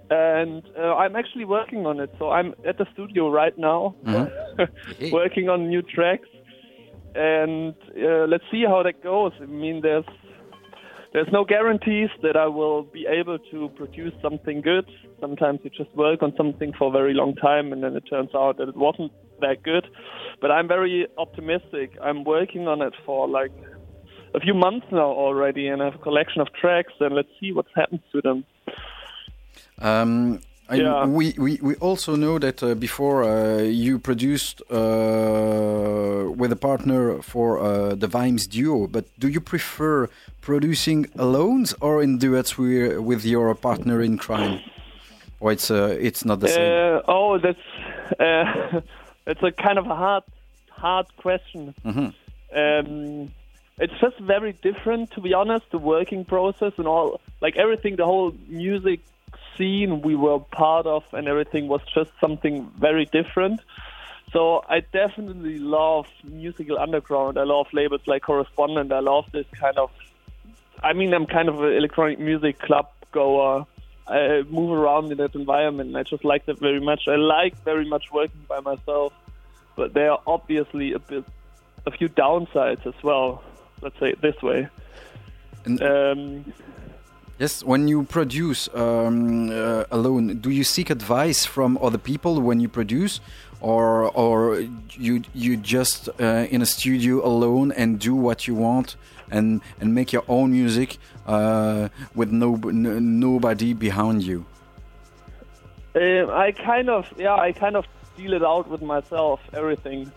and 0.10 0.64
uh, 0.78 0.96
I'm 0.96 1.16
actually 1.16 1.46
working 1.46 1.86
on 1.86 2.00
it. 2.00 2.12
So 2.20 2.30
I'm 2.32 2.54
at 2.68 2.78
the 2.78 2.86
studio 2.94 3.30
right 3.30 3.58
now, 3.58 3.96
Hey. 4.98 5.12
working 5.12 5.50
on 5.50 5.68
new 5.70 5.82
tracks, 5.82 6.28
and 7.16 7.74
uh, 7.98 8.26
let's 8.28 8.44
see 8.52 8.64
how 8.68 8.84
that 8.84 9.04
goes. 9.04 9.34
I 9.42 9.46
mean, 9.46 9.82
there's 9.82 10.06
there's 11.14 11.28
no 11.32 11.44
guarantees 11.44 12.10
that 12.22 12.36
I 12.38 12.46
will 12.48 12.84
be 12.84 13.08
able 13.08 13.40
to 13.52 13.70
produce 13.76 14.14
something 14.22 14.62
good. 14.62 14.86
Sometimes 15.20 15.60
you 15.64 15.72
just 15.72 15.94
work 15.96 16.22
on 16.22 16.34
something 16.38 16.72
for 16.78 16.90
a 16.90 16.92
very 16.92 17.14
long 17.14 17.36
time, 17.36 17.74
and 17.74 17.84
then 17.84 17.96
it 17.96 18.04
turns 18.10 18.30
out 18.36 18.58
that 18.58 18.70
it 18.70 18.78
wasn't 18.78 19.12
that 19.42 19.64
good. 19.64 19.88
But 20.42 20.52
I'm 20.52 20.68
very 20.68 21.08
optimistic. 21.18 21.98
I'm 22.02 22.24
working 22.24 22.68
on 22.68 22.82
it 22.82 22.94
for 23.06 23.28
like 23.28 23.52
a 24.36 24.40
few 24.40 24.54
months 24.54 24.86
now 24.92 25.10
already, 25.10 25.68
and 25.68 25.82
I 25.82 25.86
have 25.86 25.96
a 25.96 26.04
collection 26.04 26.42
of 26.42 26.48
tracks, 26.54 26.94
and 27.00 27.16
let's 27.16 27.30
see 27.40 27.52
what 27.52 27.66
happens 27.76 28.02
to 28.12 28.22
them. 28.22 28.46
Um, 29.82 30.40
Yeah. 30.72 31.08
we, 31.08 31.34
we, 31.38 31.58
we 31.64 31.74
also 31.82 32.16
know 32.16 32.38
that 32.40 32.62
uh, 32.62 32.76
before 32.76 33.24
uh, 33.24 33.58
you 33.64 33.98
produced 33.98 34.62
uh, 34.72 36.30
with 36.38 36.52
a 36.52 36.56
partner 36.56 37.22
for 37.24 37.60
uh, 37.60 37.96
the 37.96 38.08
Vimes 38.08 38.46
duo, 38.48 38.88
but 38.88 39.06
do 39.20 39.28
you 39.28 39.42
prefer 39.42 40.08
producing 40.42 41.08
alone 41.18 41.66
or 41.82 42.04
in 42.04 42.18
duets 42.20 42.52
wi- 42.52 42.98
with 43.00 43.26
your 43.26 43.56
partner 43.56 44.02
in 44.02 44.18
crime? 44.18 44.60
Or 45.40 45.52
it's 45.52 45.72
uh, 45.72 45.98
it's 46.00 46.24
not 46.26 46.40
the 46.42 46.48
same. 46.50 46.72
Uh, 46.72 47.02
oh, 47.08 47.38
that's 47.40 47.66
uh, 48.20 48.82
that's 49.26 49.42
a 49.42 49.52
kind 49.52 49.78
of 49.80 49.86
a 49.88 49.96
hard 49.96 50.24
hard 50.70 51.08
question. 51.18 51.74
Mhm. 51.86 52.14
Um, 52.56 53.32
it's 53.80 53.94
just 54.02 54.20
very 54.20 54.52
different, 54.62 55.12
to 55.12 55.22
be 55.22 55.34
honest. 55.34 55.66
The 55.72 55.78
working 55.80 56.26
process 56.26 56.74
and 56.78 56.88
all, 56.88 57.22
like 57.42 57.56
everything, 57.58 57.96
the 57.96 58.06
whole 58.06 58.34
music 58.50 59.00
scene 59.60 60.02
we 60.02 60.16
were 60.16 60.40
part 60.40 60.88
of, 60.88 61.04
and 61.14 61.28
everything 61.28 61.68
was 61.68 61.82
just 61.94 62.10
something 62.20 62.72
very 62.80 63.06
different. 63.06 63.60
So 64.32 64.64
I 64.68 64.80
definitely 64.80 65.60
love 65.60 66.08
musical 66.24 66.80
underground. 66.80 67.38
I 67.38 67.44
love 67.44 67.68
labels 67.74 68.02
like 68.08 68.24
Correspondent. 68.24 68.92
I 68.92 69.00
love 69.00 69.26
this 69.32 69.46
kind 69.52 69.78
of. 69.78 69.92
I 70.82 70.94
mean, 70.94 71.14
I'm 71.14 71.26
kind 71.26 71.50
of 71.50 71.62
an 71.62 71.74
electronic 71.74 72.20
music 72.20 72.58
club 72.60 72.88
goer. 73.12 73.66
I 74.08 74.44
move 74.50 74.72
around 74.72 75.12
in 75.12 75.18
that 75.18 75.36
environment, 75.36 75.90
and 75.90 75.98
I 75.98 76.04
just 76.04 76.24
like 76.24 76.46
that 76.46 76.60
very 76.60 76.80
much. 76.80 77.08
I 77.08 77.16
like 77.16 77.56
very 77.64 77.86
much 77.86 78.06
working 78.12 78.46
by 78.48 78.60
myself, 78.60 79.14
but 79.76 79.94
there 79.94 80.12
are 80.12 80.22
obviously 80.26 80.94
a 80.94 81.00
bit, 81.00 81.26
a 81.86 81.92
few 81.92 82.10
downsides 82.10 82.86
as 82.88 83.04
well. 83.04 83.44
Let's 83.82 84.00
say 84.00 84.10
it 84.12 84.22
this 84.22 84.42
way. 84.42 84.68
And- 85.66 85.82
Um, 85.82 86.54
Yes, 87.40 87.64
when 87.64 87.88
you 87.88 88.04
produce 88.04 88.68
um, 88.74 89.50
uh, 89.50 89.86
alone, 89.92 90.40
do 90.40 90.50
you 90.50 90.66
seek 90.66 90.90
advice 90.90 91.46
from 91.46 91.78
other 91.82 91.98
people 91.98 92.42
when 92.42 92.60
you 92.60 92.68
produce, 92.68 93.22
or 93.62 94.12
or 94.12 94.60
you 94.92 95.22
you 95.34 95.56
just 95.56 96.10
uh, 96.20 96.48
in 96.52 96.62
a 96.62 96.66
studio 96.66 97.26
alone 97.26 97.72
and 97.72 97.98
do 97.98 98.14
what 98.14 98.46
you 98.46 98.56
want 98.56 98.98
and 99.32 99.62
and 99.80 99.96
make 99.96 100.12
your 100.12 100.24
own 100.28 100.52
music 100.52 100.98
uh, 101.28 101.88
with 102.14 102.30
no, 102.30 102.56
no 102.56 103.00
nobody 103.00 103.74
behind 103.74 104.22
you? 104.24 104.46
Um, 105.96 106.30
I 106.30 106.52
kind 106.52 106.90
of, 106.90 107.12
yeah, 107.18 107.36
I 107.36 107.52
kind 107.52 107.76
of 107.76 107.86
deal 108.16 108.34
it 108.34 108.44
out 108.44 108.70
with 108.70 108.82
myself, 108.82 109.40
everything. 109.54 110.12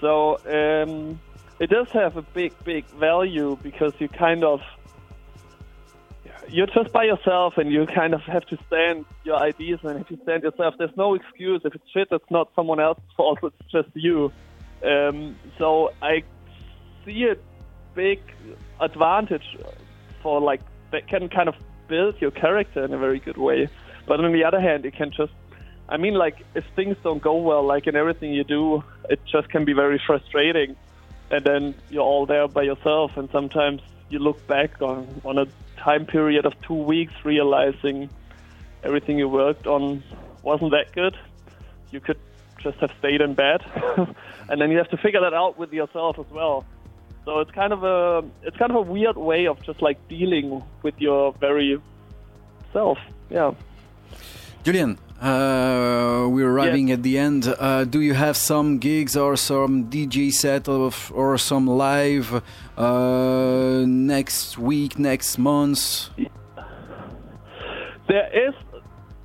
So 0.00 0.38
um, 0.46 1.20
it 1.60 1.70
does 1.70 1.88
have 1.90 2.16
a 2.16 2.22
big, 2.22 2.52
big 2.64 2.84
value 2.98 3.56
because 3.62 3.92
you 3.98 4.08
kind 4.08 4.42
of, 4.42 4.60
you're 6.48 6.66
just 6.66 6.92
by 6.92 7.04
yourself 7.04 7.58
and 7.58 7.72
you 7.72 7.86
kind 7.86 8.14
of 8.14 8.22
have 8.22 8.44
to 8.46 8.58
stand 8.66 9.04
your 9.24 9.36
ideas 9.36 9.80
and 9.82 10.00
if 10.00 10.10
you 10.10 10.18
stand 10.22 10.42
yourself, 10.42 10.74
there's 10.78 10.96
no 10.96 11.14
excuse. 11.14 11.62
If 11.64 11.74
it's 11.74 11.88
shit, 11.92 12.08
it's 12.10 12.30
not 12.30 12.50
someone 12.54 12.80
else's 12.80 13.04
fault, 13.16 13.38
it's 13.42 13.70
just 13.70 13.88
you. 13.94 14.32
Um, 14.84 15.36
so 15.58 15.92
I 16.02 16.24
see 17.04 17.24
a 17.24 17.36
big 17.94 18.20
advantage 18.80 19.56
for 20.22 20.40
like 20.40 20.60
that 20.90 21.08
can 21.08 21.28
kind 21.28 21.48
of 21.48 21.54
build 21.88 22.20
your 22.20 22.30
character 22.30 22.84
in 22.84 22.92
a 22.92 22.98
very 22.98 23.18
good 23.18 23.36
way. 23.36 23.68
But 24.06 24.24
on 24.24 24.32
the 24.32 24.44
other 24.44 24.60
hand, 24.60 24.84
it 24.84 24.94
can 24.94 25.10
just, 25.10 25.32
I 25.88 25.96
mean, 25.96 26.14
like 26.14 26.44
if 26.54 26.64
things 26.74 26.96
don't 27.02 27.22
go 27.22 27.36
well, 27.36 27.64
like 27.64 27.86
in 27.86 27.96
everything 27.96 28.32
you 28.32 28.44
do, 28.44 28.82
it 29.08 29.20
just 29.30 29.48
can 29.48 29.64
be 29.64 29.72
very 29.72 30.00
frustrating. 30.06 30.76
And 31.30 31.44
then 31.44 31.74
you're 31.90 32.02
all 32.02 32.26
there 32.26 32.46
by 32.48 32.62
yourself, 32.62 33.16
and 33.16 33.28
sometimes 33.30 33.80
you 34.10 34.18
look 34.18 34.46
back 34.46 34.82
on 34.82 35.08
on 35.24 35.38
a 35.38 35.46
time 35.82 36.06
period 36.06 36.46
of 36.46 36.54
two 36.62 36.74
weeks, 36.74 37.12
realizing 37.24 38.08
everything 38.82 39.18
you 39.18 39.28
worked 39.28 39.66
on 39.66 40.02
wasn't 40.42 40.70
that 40.70 40.92
good. 40.92 41.16
You 41.90 42.00
could 42.00 42.18
just 42.62 42.78
have 42.78 42.92
stayed 42.98 43.20
in 43.20 43.34
bed, 43.34 43.60
and 44.48 44.60
then 44.60 44.70
you 44.70 44.78
have 44.78 44.90
to 44.90 44.96
figure 44.96 45.20
that 45.20 45.34
out 45.34 45.58
with 45.58 45.72
yourself 45.72 46.18
as 46.18 46.26
well. 46.30 46.64
So 47.24 47.40
it's 47.40 47.50
kind 47.50 47.72
of 47.72 47.84
a 47.84 48.24
it's 48.42 48.56
kind 48.56 48.70
of 48.70 48.76
a 48.76 48.82
weird 48.82 49.16
way 49.16 49.46
of 49.46 49.62
just 49.62 49.82
like 49.82 49.96
dealing 50.08 50.62
with 50.82 50.94
your 50.98 51.32
very 51.34 51.80
self. 52.72 52.98
Yeah. 53.30 53.52
Julian, 54.64 54.98
uh, 55.22 56.26
we're 56.28 56.50
arriving 56.50 56.90
at 56.90 57.02
the 57.02 57.16
end. 57.16 57.46
Uh, 57.46 57.84
do 57.84 58.00
you 58.00 58.14
have 58.14 58.36
some 58.36 58.78
gigs 58.78 59.16
or 59.16 59.36
some 59.36 59.84
DJ 59.88 60.32
set 60.32 60.68
of, 60.68 61.12
or 61.14 61.38
some 61.38 61.66
live 61.66 62.42
uh, 62.76 63.84
next 63.86 64.58
week, 64.58 64.98
next 64.98 65.38
month? 65.38 66.08
There 68.08 68.48
is 68.48 68.54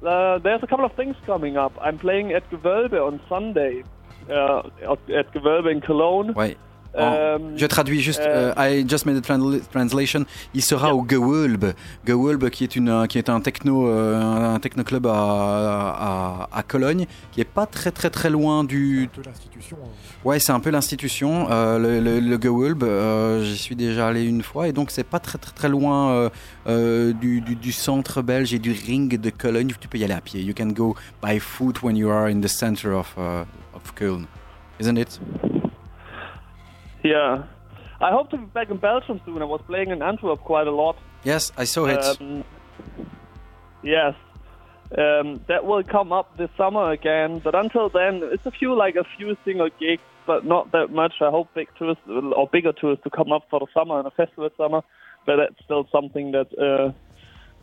uh, 0.05 0.37
there's 0.37 0.61
a 0.61 0.67
couple 0.67 0.85
of 0.85 0.93
things 0.93 1.15
coming 1.25 1.57
up. 1.57 1.73
I'm 1.81 1.97
playing 1.97 2.31
at 2.31 2.49
Gewölbe 2.51 2.93
on 2.93 3.19
Sunday. 3.27 3.83
Uh, 4.29 4.69
at 5.17 5.33
Gewölbe 5.33 5.71
in 5.71 5.81
Cologne. 5.81 6.33
Ouais. 6.33 6.55
En- 6.95 7.27
Um, 7.37 7.53
je 7.57 7.65
traduis 7.67 8.01
juste. 8.01 8.21
euh, 8.21 8.53
euh, 8.57 8.79
I 8.81 8.85
just 8.87 9.05
made 9.05 9.21
the 9.21 9.25
transla- 9.25 9.59
translation. 9.71 10.25
Il 10.55 10.63
sera 10.63 10.95
au 10.95 11.05
Gewölbe. 11.07 11.73
Gewölbe, 12.07 12.49
qui 12.49 12.63
est 12.63 12.75
une, 12.75 12.89
euh, 12.89 13.05
qui 13.05 13.17
est 13.19 13.29
un 13.29 13.39
techno, 13.39 13.87
euh, 13.87 14.55
un 14.55 14.59
techno 14.59 14.83
club 14.83 15.05
à, 15.05 15.11
à, 15.13 16.49
à 16.51 16.63
Cologne, 16.63 17.05
qui 17.31 17.41
est 17.41 17.45
pas 17.45 17.65
très 17.67 17.91
très 17.91 18.09
très 18.09 18.29
loin 18.29 18.63
du. 18.63 19.09
De 19.15 19.21
l'institution. 19.23 19.77
hein. 19.83 19.89
Ouais, 20.25 20.39
c'est 20.39 20.51
un 20.51 20.59
peu 20.59 20.69
l'institution. 20.71 21.47
euh, 21.51 21.77
le, 21.77 21.99
le, 21.99 22.19
le 22.19 22.37
Gewölbe, 22.41 22.83
euh, 22.83 23.43
j'y 23.43 23.57
suis 23.57 23.75
déjà 23.75 24.07
allé 24.07 24.23
une 24.23 24.41
fois, 24.41 24.67
et 24.67 24.71
donc 24.73 24.89
c'est 24.89 25.03
pas 25.03 25.19
très 25.19 25.37
très 25.37 25.51
très 25.51 25.69
loin 25.69 26.09
euh, 26.11 26.29
euh, 26.67 27.13
du, 27.13 27.41
du, 27.41 27.55
du 27.55 27.71
centre 27.71 28.21
belge 28.23 28.53
et 28.53 28.59
du 28.59 28.71
ring 28.71 29.19
de 29.19 29.29
Cologne. 29.29 29.71
Tu 29.79 29.87
peux 29.87 29.97
y 29.99 30.03
aller 30.03 30.13
à 30.13 30.21
pied. 30.21 30.41
You 30.41 30.53
can 30.57 30.67
go 30.69 30.95
by 31.23 31.39
foot 31.39 31.83
when 31.83 31.95
you 31.95 32.09
are 32.09 32.27
in 32.27 32.41
the 32.41 32.47
center 32.47 32.93
of 32.93 33.13
uh, 33.17 33.43
of 33.75 33.93
Cologne, 33.95 34.25
isn't 34.79 34.97
it? 34.97 35.19
Yeah. 37.07 37.43
I 37.99 38.11
hope 38.11 38.29
to 38.31 38.37
be 38.37 38.45
back 38.45 38.69
in 38.69 38.77
Belgium 38.77 39.19
soon. 39.25 39.41
I 39.41 39.45
was 39.45 39.61
playing 39.65 39.89
in 39.89 40.01
Antwerp 40.01 40.41
quite 40.41 40.67
a 40.67 40.71
lot. 40.71 40.97
Yes, 41.23 41.51
I 41.57 41.63
saw 41.63 41.85
it. 41.85 42.03
Um, 42.21 42.43
yes. 43.83 44.13
Um, 44.97 45.41
that 45.47 45.65
will 45.65 45.83
come 45.83 46.13
up 46.13 46.37
this 46.37 46.49
summer 46.55 46.91
again, 46.91 47.39
but 47.39 47.55
until 47.55 47.89
then, 47.89 48.21
it's 48.23 48.45
a 48.45 48.51
few 48.51 48.73
like 48.73 48.95
a 48.95 49.03
few 49.17 49.35
single 49.43 49.69
gigs, 49.79 50.01
but 50.25 50.45
not 50.45 50.71
that 50.71 50.91
much. 50.91 51.15
I 51.21 51.29
hope 51.29 51.53
big 51.53 51.67
tours 51.77 51.97
or 52.07 52.47
bigger 52.47 52.71
tours 52.71 52.97
to 53.03 53.09
come 53.09 53.31
up 53.33 53.43
for 53.49 53.59
the 53.59 53.67
summer 53.73 53.99
and 53.99 54.07
a 54.07 54.11
festival 54.11 54.49
summer, 54.55 54.81
but 55.25 55.35
that's 55.37 55.61
still 55.65 55.89
something 55.91 56.31
that 56.31 56.47
uh, 56.57 56.93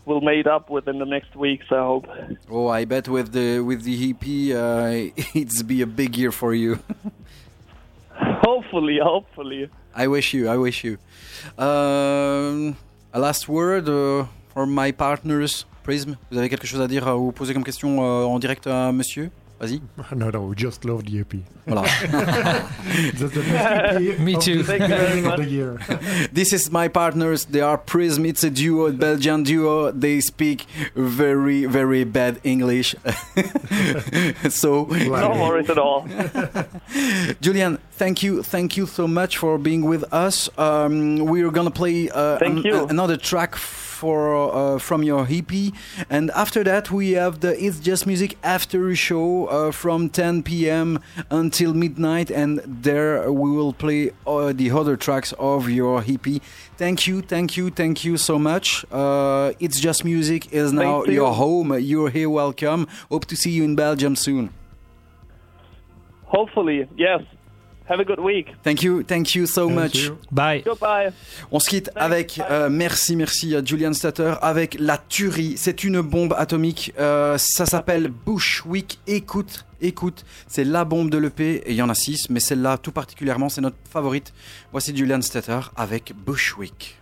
will 0.04 0.20
made 0.20 0.46
up 0.46 0.68
within 0.68 0.98
the 0.98 1.06
next 1.06 1.34
weeks. 1.34 1.64
I 1.70 1.76
hope. 1.76 2.06
Oh, 2.50 2.68
I 2.68 2.84
bet 2.84 3.08
with 3.08 3.32
the 3.32 3.60
with 3.60 3.84
the 3.84 4.10
EP, 4.10 4.24
uh, 4.54 5.12
it's 5.34 5.62
be 5.62 5.80
a 5.80 5.86
big 5.86 6.18
year 6.18 6.32
for 6.32 6.52
you. 6.52 6.78
Hopefully, 8.44 8.98
hopefully. 9.00 9.68
I 9.96 10.06
wish 10.06 10.34
you. 10.34 10.48
I 10.48 10.56
wish 10.56 10.84
you. 10.84 10.98
Um, 11.58 12.76
a 13.12 13.18
last 13.18 13.48
word 13.48 13.88
uh, 13.88 14.26
my 14.66 14.92
partners, 14.92 15.66
Prism. 15.82 16.16
Vous 16.30 16.38
avez 16.38 16.48
quelque 16.48 16.66
chose 16.66 16.80
à 16.80 16.88
dire 16.88 17.06
ou 17.18 17.32
poser 17.32 17.54
comme 17.54 17.64
question 17.64 18.02
euh, 18.02 18.24
en 18.24 18.38
direct 18.38 18.66
à 18.66 18.92
Monsieur? 18.92 19.30
Vas-y. 19.60 19.80
No, 20.14 20.30
no, 20.30 20.42
we 20.42 20.54
just 20.56 20.84
love 20.84 21.04
the 21.04 21.20
EP. 21.20 21.32
Voilà. 21.66 21.84
That's 23.18 23.34
the 23.34 23.40
best 23.40 23.96
EP 24.02 24.18
Me 24.18 24.34
of 24.34 24.42
too. 24.42 24.62
the- 24.62 24.64
Thank 24.64 24.82
you 24.82 24.88
very 24.88 25.18
of 25.20 25.24
much. 25.24 25.38
the 25.38 25.44
year. 25.46 25.78
this 26.32 26.52
is 26.52 26.70
my 26.70 26.88
partners. 26.88 27.44
They 27.46 27.60
are 27.60 27.78
Prism. 27.78 28.26
It's 28.26 28.44
a 28.44 28.50
duo, 28.50 28.90
Belgian 28.92 29.42
duo. 29.44 29.90
They 29.92 30.20
speak 30.20 30.66
very, 30.94 31.64
very 31.66 32.04
bad 32.04 32.40
English. 32.44 32.94
so, 34.50 34.84
No 34.84 35.30
worries 35.40 35.70
at 35.70 35.78
all. 35.78 36.06
Julian, 37.40 37.78
thank 37.92 38.22
you, 38.22 38.42
thank 38.42 38.76
you 38.76 38.86
so 38.86 39.06
much 39.06 39.38
for 39.38 39.58
being 39.58 39.84
with 39.84 40.04
us. 40.12 40.48
Um, 40.58 41.16
we're 41.24 41.50
gonna 41.50 41.70
play 41.70 42.10
uh, 42.10 42.38
Thank 42.38 42.64
you. 42.64 42.86
another 42.86 43.16
track 43.16 43.54
for 44.04 44.54
uh, 44.54 44.78
from 44.78 45.02
your 45.02 45.26
EP, 45.30 45.72
and 46.10 46.30
after 46.32 46.62
that 46.62 46.90
we 46.90 47.12
have 47.12 47.40
the 47.40 47.52
It's 47.64 47.80
Just 47.80 48.06
Music 48.06 48.36
after 48.42 48.94
show 48.94 49.46
uh, 49.46 49.72
from 49.72 50.10
10 50.10 50.42
p.m. 50.42 51.00
until 51.30 51.72
midnight, 51.72 52.30
and 52.30 52.60
there 52.66 53.32
we 53.32 53.50
will 53.50 53.72
play 53.72 54.10
uh, 54.26 54.52
the 54.52 54.70
other 54.70 54.98
tracks 54.98 55.32
of 55.38 55.70
your 55.70 56.04
EP. 56.06 56.26
Thank 56.76 57.06
you, 57.06 57.22
thank 57.22 57.56
you, 57.56 57.70
thank 57.70 58.04
you 58.04 58.18
so 58.18 58.38
much. 58.38 58.84
Uh, 58.92 59.52
it's 59.58 59.80
Just 59.80 60.04
Music 60.04 60.52
is 60.52 60.70
now 60.70 61.04
you. 61.04 61.12
your 61.12 61.32
home. 61.32 61.72
You're 61.72 62.10
here, 62.10 62.28
welcome. 62.28 62.86
Hope 63.10 63.24
to 63.32 63.36
see 63.36 63.52
you 63.52 63.64
in 63.64 63.74
Belgium 63.74 64.16
soon. 64.16 64.50
Hopefully, 66.24 66.86
yes. 66.98 67.22
Have 67.86 68.00
a 68.00 68.04
good 68.04 68.18
week. 68.18 68.46
Thank 68.62 68.82
you, 68.82 69.02
thank 69.02 69.34
you 69.34 69.46
so 69.46 69.66
Thank 69.68 69.78
much. 69.78 69.94
you. 70.04 70.16
Bye. 70.32 70.62
Goodbye. 70.64 71.12
On 71.52 71.58
se 71.58 71.68
quitte 71.68 71.90
avec 71.94 72.40
euh, 72.50 72.70
merci 72.70 73.14
merci 73.14 73.54
à 73.54 73.62
Julian 73.62 73.92
Statter 73.92 74.34
avec 74.40 74.76
la 74.80 74.96
tuerie. 74.96 75.54
C'est 75.58 75.84
une 75.84 76.00
bombe 76.00 76.34
atomique. 76.38 76.94
Euh, 76.98 77.36
ça 77.36 77.66
s'appelle 77.66 78.08
Bushwick. 78.08 78.98
Écoute, 79.06 79.66
écoute, 79.82 80.24
c'est 80.48 80.64
la 80.64 80.86
bombe 80.86 81.10
de 81.10 81.18
l'EP 81.18 81.56
et 81.66 81.70
il 81.72 81.76
y 81.76 81.82
en 81.82 81.90
a 81.90 81.94
six, 81.94 82.30
mais 82.30 82.40
celle-là 82.40 82.78
tout 82.78 82.92
particulièrement, 82.92 83.50
c'est 83.50 83.60
notre 83.60 83.76
favorite. 83.90 84.32
Voici 84.72 84.96
Julian 84.96 85.20
Statter 85.20 85.60
avec 85.76 86.14
Bushwick. 86.24 86.96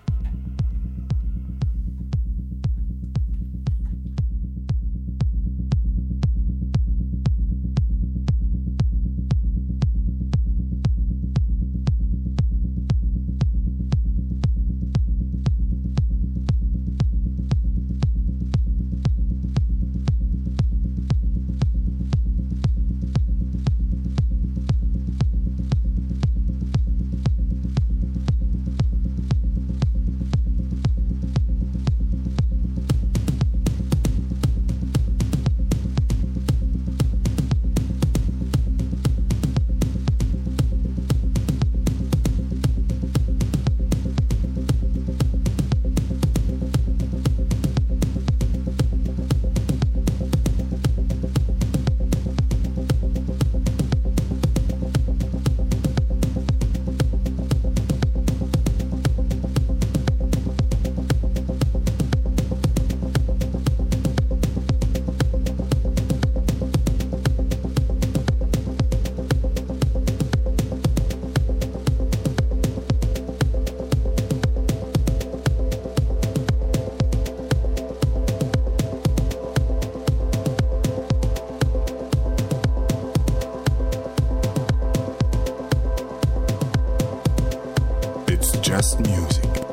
Just 88.72 88.98
music. 89.00 89.71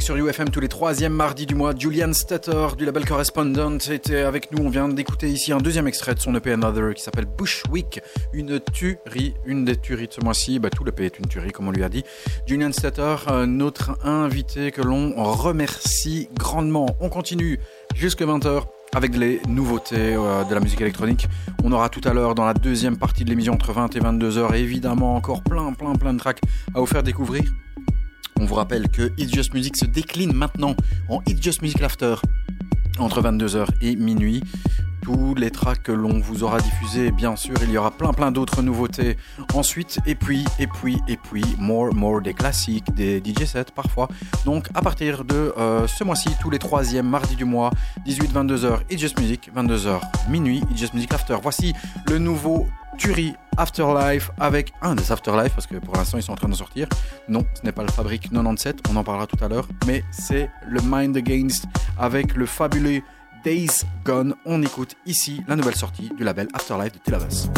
Sur 0.00 0.16
UFM 0.16 0.50
tous 0.50 0.60
les 0.60 0.68
troisièmes 0.68 1.14
mardis 1.14 1.46
du 1.46 1.54
mois. 1.54 1.74
Julian 1.76 2.12
Statter 2.12 2.68
du 2.76 2.84
label 2.84 3.04
Correspondent 3.04 3.80
était 3.90 4.20
avec 4.20 4.52
nous. 4.52 4.64
On 4.64 4.68
vient 4.68 4.88
d'écouter 4.88 5.28
ici 5.28 5.52
un 5.52 5.58
deuxième 5.58 5.88
extrait 5.88 6.14
de 6.14 6.20
son 6.20 6.34
EP 6.34 6.52
Another 6.52 6.94
qui 6.94 7.02
s'appelle 7.02 7.24
Bushwick. 7.24 8.00
Une 8.32 8.60
tuerie, 8.60 9.34
une 9.46 9.64
des 9.64 9.76
tueries 9.76 10.06
de 10.06 10.12
ce 10.12 10.20
mois-ci. 10.20 10.58
Bah, 10.58 10.70
tout 10.70 10.84
l'EP 10.84 11.06
est 11.06 11.18
une 11.18 11.26
tuerie, 11.26 11.50
comme 11.50 11.66
on 11.66 11.72
lui 11.72 11.82
a 11.82 11.88
dit. 11.88 12.04
Julian 12.46 12.72
Statter, 12.72 13.16
euh, 13.28 13.46
notre 13.46 13.98
invité 14.06 14.70
que 14.70 14.82
l'on 14.82 15.14
remercie 15.16 16.28
grandement. 16.38 16.86
On 17.00 17.08
continue 17.08 17.58
jusqu'à 17.96 18.26
20h 18.26 18.64
avec 18.94 19.16
les 19.16 19.40
nouveautés 19.48 20.14
euh, 20.14 20.44
de 20.44 20.54
la 20.54 20.60
musique 20.60 20.80
électronique. 20.82 21.26
On 21.64 21.72
aura 21.72 21.88
tout 21.88 22.02
à 22.04 22.12
l'heure 22.12 22.34
dans 22.34 22.44
la 22.44 22.54
deuxième 22.54 22.96
partie 22.96 23.24
de 23.24 23.30
l'émission 23.30 23.54
entre 23.54 23.72
20 23.72 23.96
et 23.96 24.00
22h 24.00 24.54
évidemment 24.54 25.16
encore 25.16 25.42
plein 25.42 25.72
plein 25.72 25.94
plein 25.94 26.14
de 26.14 26.18
tracks 26.18 26.40
à 26.74 26.80
vous 26.80 26.86
faire 26.86 27.02
découvrir. 27.02 27.42
On 28.38 28.44
vous 28.44 28.54
rappelle 28.54 28.88
que 28.88 29.12
It's 29.16 29.32
Just 29.32 29.54
Music 29.54 29.76
se 29.76 29.86
décline 29.86 30.32
maintenant 30.32 30.74
en 31.08 31.20
It's 31.26 31.42
Just 31.42 31.62
Music 31.62 31.80
After 31.82 32.16
entre 32.98 33.22
22h 33.22 33.66
et 33.80 33.96
minuit. 33.96 34.42
Tous 35.02 35.34
les 35.36 35.50
tracks 35.50 35.84
que 35.84 35.92
l'on 35.92 36.18
vous 36.18 36.42
aura 36.42 36.60
diffusés, 36.60 37.12
bien 37.12 37.36
sûr, 37.36 37.54
il 37.62 37.70
y 37.70 37.78
aura 37.78 37.92
plein 37.92 38.12
plein 38.12 38.32
d'autres 38.32 38.60
nouveautés 38.60 39.16
ensuite, 39.54 40.00
et 40.04 40.16
puis, 40.16 40.44
et 40.58 40.66
puis, 40.66 40.98
et 41.06 41.16
puis, 41.16 41.44
more, 41.58 41.94
more 41.94 42.20
des 42.20 42.34
classiques, 42.34 42.92
des 42.94 43.22
DJ 43.24 43.44
sets 43.44 43.66
parfois. 43.74 44.08
Donc 44.44 44.66
à 44.74 44.82
partir 44.82 45.24
de 45.24 45.54
euh, 45.56 45.86
ce 45.86 46.02
mois-ci, 46.02 46.30
tous 46.40 46.50
les 46.50 46.58
troisièmes 46.58 47.08
mardis 47.08 47.36
du 47.36 47.44
mois, 47.44 47.70
18-22h, 48.06 48.80
It's 48.90 49.00
Just 49.00 49.20
Music, 49.20 49.50
22h 49.56 50.00
minuit, 50.28 50.62
It's 50.70 50.80
Just 50.80 50.94
Music 50.94 51.14
After. 51.14 51.36
Voici 51.40 51.72
le 52.08 52.18
nouveau 52.18 52.66
Turi 52.96 53.34
Afterlife 53.56 54.30
avec 54.38 54.72
un 54.82 54.94
des 54.94 55.12
Afterlife 55.12 55.52
parce 55.54 55.66
que 55.66 55.76
pour 55.76 55.94
l'instant 55.94 56.18
ils 56.18 56.22
sont 56.22 56.32
en 56.32 56.36
train 56.36 56.48
de 56.48 56.54
sortir. 56.54 56.88
Non, 57.28 57.44
ce 57.54 57.64
n'est 57.64 57.72
pas 57.72 57.82
le 57.82 57.90
Fabric 57.90 58.22
97, 58.22 58.80
on 58.90 58.96
en 58.96 59.04
parlera 59.04 59.26
tout 59.26 59.42
à 59.42 59.48
l'heure, 59.48 59.68
mais 59.86 60.02
c'est 60.10 60.50
le 60.66 60.80
Mind 60.84 61.16
Against 61.16 61.66
avec 61.98 62.34
le 62.34 62.46
fabuleux 62.46 63.02
Days 63.44 63.84
Gone. 64.04 64.34
On 64.44 64.62
écoute 64.62 64.96
ici 65.06 65.42
la 65.48 65.56
nouvelle 65.56 65.76
sortie 65.76 66.10
du 66.16 66.24
label 66.24 66.48
Afterlife 66.54 66.92
de 66.92 66.98
Telavas. 66.98 67.48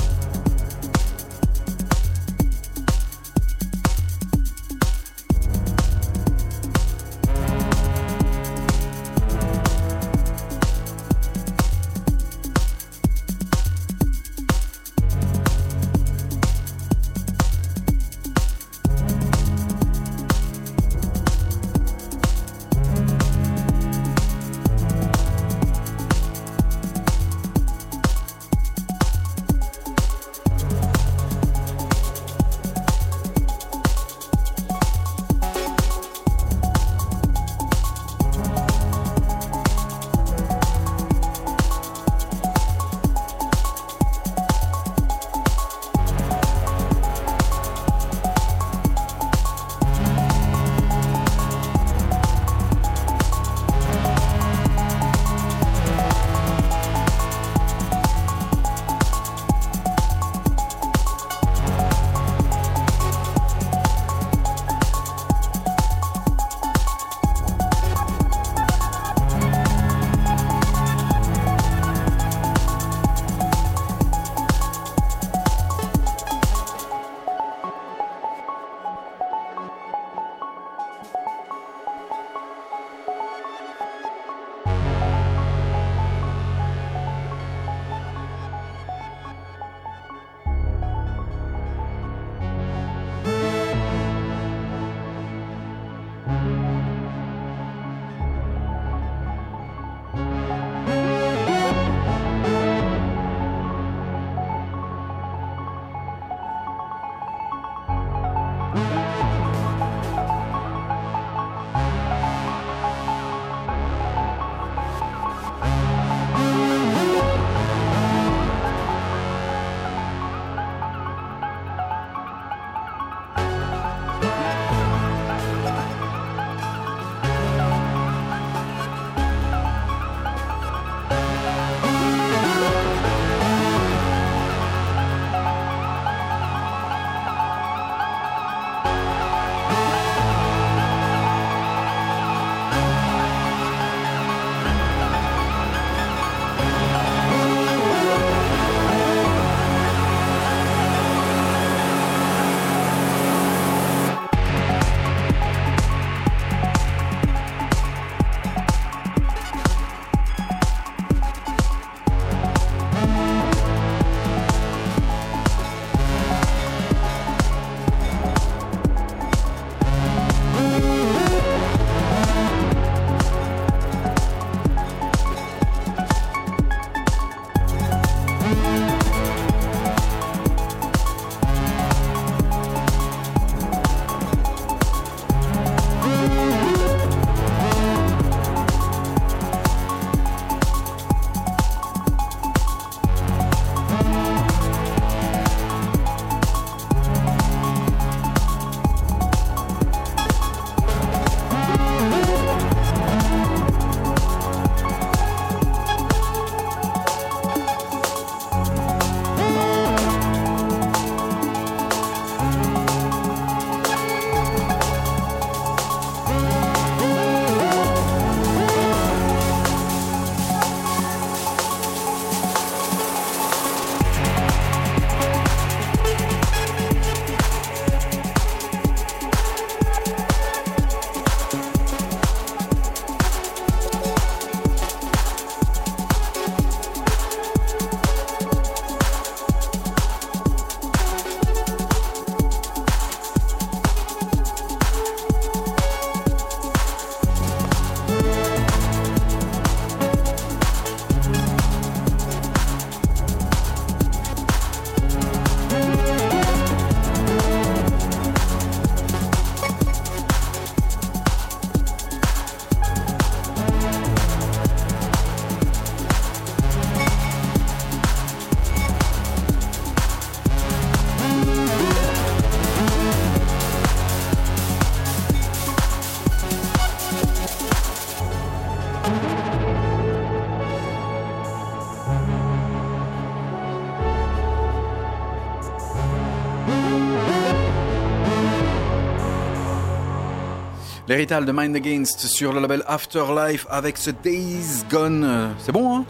L'héritage 291.08 291.44
de 291.46 291.52
Mind 291.52 291.74
Against 291.74 292.20
sur 292.26 292.52
le 292.52 292.60
label 292.60 292.82
Afterlife 292.86 293.66
avec 293.70 293.96
ce 293.96 294.10
Days 294.10 294.84
Gone. 294.90 295.24
Euh, 295.24 295.48
C'est 295.58 295.72
bon, 295.72 295.96
hein? 295.98 296.04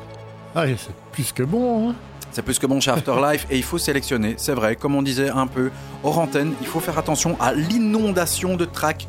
Ah, 0.57 0.65
c'est 0.66 0.93
plus 1.12 1.31
que 1.33 1.45
bon. 1.45 1.91
Hein? 1.91 1.95
C'est 2.33 2.43
plus 2.43 2.59
que 2.59 2.66
bon 2.66 2.81
chez 2.81 2.91
Afterlife 2.91 3.47
et 3.51 3.57
il 3.57 3.62
faut 3.62 3.79
sélectionner. 3.79 4.35
C'est 4.39 4.55
vrai, 4.55 4.75
comme 4.77 4.97
on 4.97 5.03
disait 5.03 5.31
un 5.31 5.47
peu 5.47 5.70
hors 6.03 6.19
antenne, 6.19 6.53
il 6.61 6.66
faut 6.66 6.81
faire 6.81 6.99
attention 6.99 7.41
à 7.41 7.55
l'inondation 7.55 8.57
de 8.57 8.65
tracks. 8.65 9.07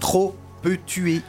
Trop 0.00 0.34
peut 0.62 0.78
tuer. 0.84 1.22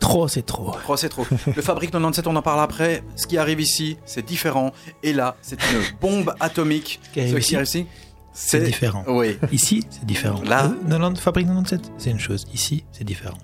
Trop, 0.00 0.26
c'est 0.28 0.42
trop. 0.42 0.70
Trop, 0.82 0.96
c'est 0.96 1.08
trop. 1.10 1.26
Le 1.54 1.62
Fabrique 1.62 1.90
97, 1.90 2.26
on 2.26 2.34
en 2.34 2.42
parle 2.42 2.60
après. 2.60 3.04
Ce 3.16 3.26
qui 3.26 3.36
arrive 3.38 3.60
ici, 3.60 3.98
c'est 4.06 4.24
différent. 4.24 4.72
Et 5.02 5.12
là, 5.12 5.36
c'est 5.42 5.60
une 5.72 5.82
bombe 6.00 6.34
atomique. 6.40 7.00
qui 7.12 7.20
arrive 7.20 7.34
Ce 7.34 7.38
ici, 7.38 7.48
qui 7.50 7.56
arrive 7.56 7.68
ici, 7.68 7.86
C'est 8.32 8.60
différent. 8.64 9.04
Oui. 9.08 9.36
Ici, 9.52 9.84
c'est 9.90 10.04
différent. 10.06 10.40
Là- 10.42 10.66
Euh, 10.66 10.88
90, 10.88 11.20
Fabrique 11.20 11.46
97, 11.46 11.92
c'est 11.98 12.10
une 12.10 12.18
chose. 12.18 12.46
Ici, 12.54 12.84
c'est 12.92 13.04
différent. 13.04 13.36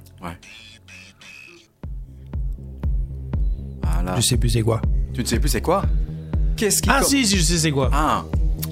Voilà. 3.82 4.16
Je 4.16 4.20
sais 4.23 4.36
plus 4.36 4.51
c'est 4.51 4.62
quoi. 4.62 4.81
Tu 5.15 5.20
ne 5.23 5.27
sais 5.27 5.39
plus 5.40 5.48
c'est 5.48 5.60
quoi? 5.62 5.82
Qu'est-ce 6.56 6.82
qui 6.82 6.90
Ah 6.90 7.02
si, 7.02 7.27
si, 7.27 7.36
je 7.36 7.43
sais 7.43 7.59
c'est 7.59 7.70
quoi. 7.73 7.90
Ah. 7.93 8.24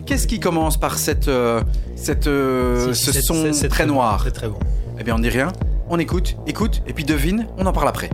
Qu'est-ce 0.06 0.26
qui 0.26 0.40
commence 0.40 0.78
par 0.78 0.98
cette, 0.98 1.28
euh, 1.28 1.62
cette, 1.96 2.26
euh, 2.26 2.92
Si, 2.92 3.12
si, 3.12 3.12
ce 3.12 3.20
son 3.22 3.68
très 3.68 3.86
noir? 3.86 4.22
C'est 4.24 4.30
très 4.32 4.48
bon. 4.48 4.58
Eh 4.98 5.04
bien, 5.04 5.14
on 5.16 5.18
dit 5.18 5.28
rien. 5.28 5.52
On 5.88 5.98
écoute, 5.98 6.36
écoute, 6.46 6.82
et 6.86 6.92
puis 6.92 7.04
devine. 7.04 7.46
On 7.58 7.66
en 7.66 7.72
parle 7.72 7.88
après. 7.88 8.10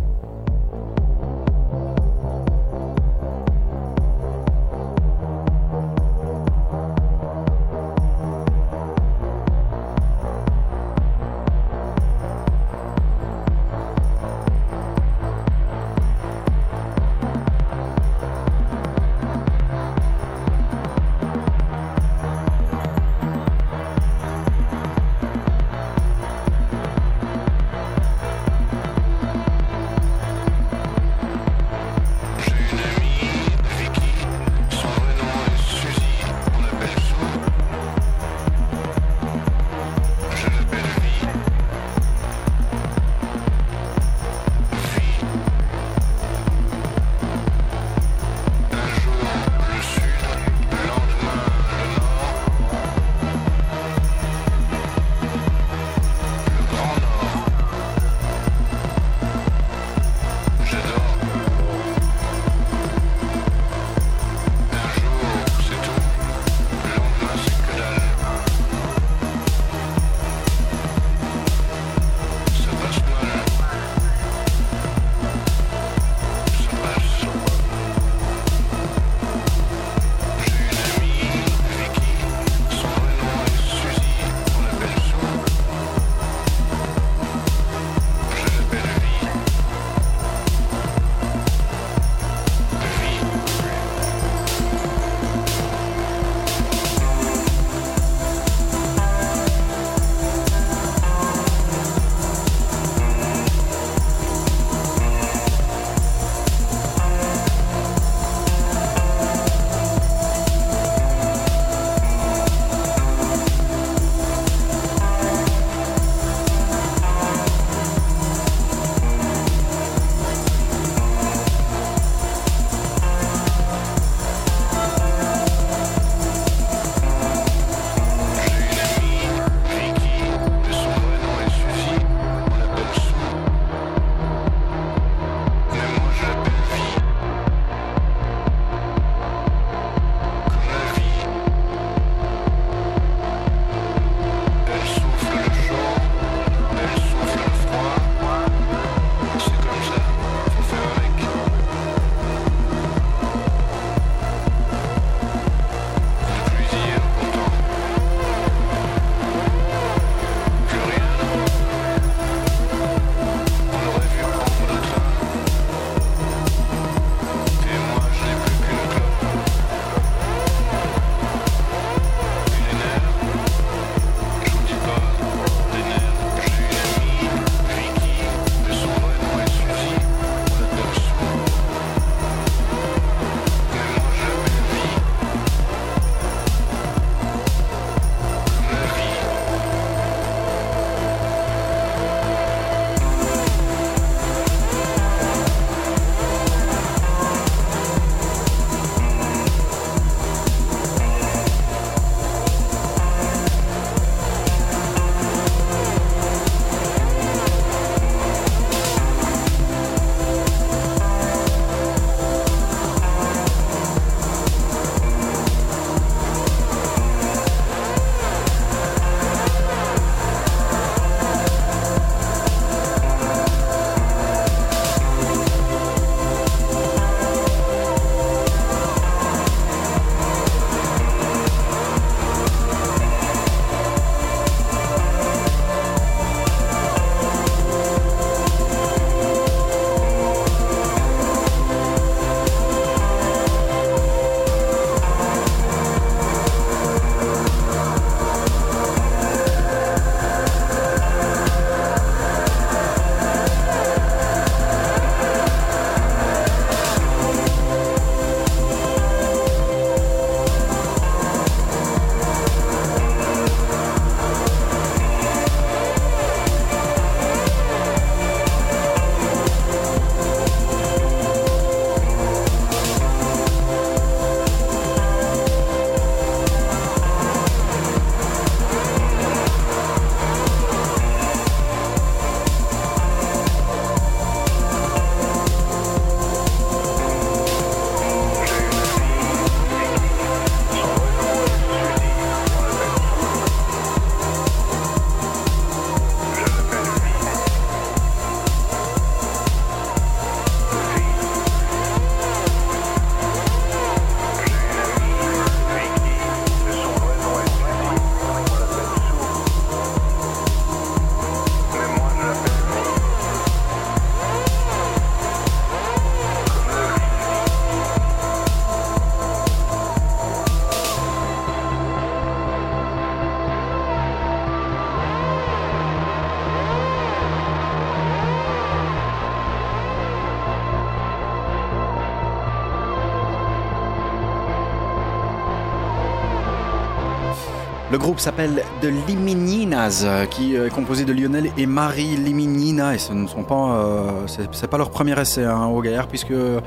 Groupe 338.02 338.20
s'appelle 338.20 338.62
The 338.82 338.86
Limininas, 339.08 340.02
euh, 340.04 340.26
qui 340.26 340.54
est 340.56 340.70
composé 340.70 341.04
de 341.04 341.12
Lionel 341.12 341.50
et 341.56 341.66
Marie 341.66 342.16
Liminina, 342.16 342.94
et 342.94 342.98
ce 342.98 343.12
ne 343.12 343.26
sont 343.26 343.44
pas, 343.44 343.76
euh, 343.76 344.26
c'est 344.26 344.68
pas 344.68 344.76
leur 344.78 344.90
premier 344.90 345.18
essai 345.20 345.44
hein, 345.44 345.66
au 345.66 345.80
Gaillard, 345.80 346.08
puisque 346.08 346.32
euh, 346.32 346.60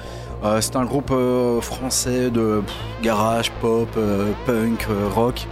c'est 0.62 0.76
un 0.76 0.86
groupe 0.86 1.12
euh, 1.12 1.62
français 1.62 2.30
de 2.32 2.62
pff, 2.66 2.76
garage, 3.04 3.52
pop, 3.62 3.90
euh, 3.98 4.32
punk, 4.46 4.88
euh, 4.90 5.08
rock, 5.14 5.46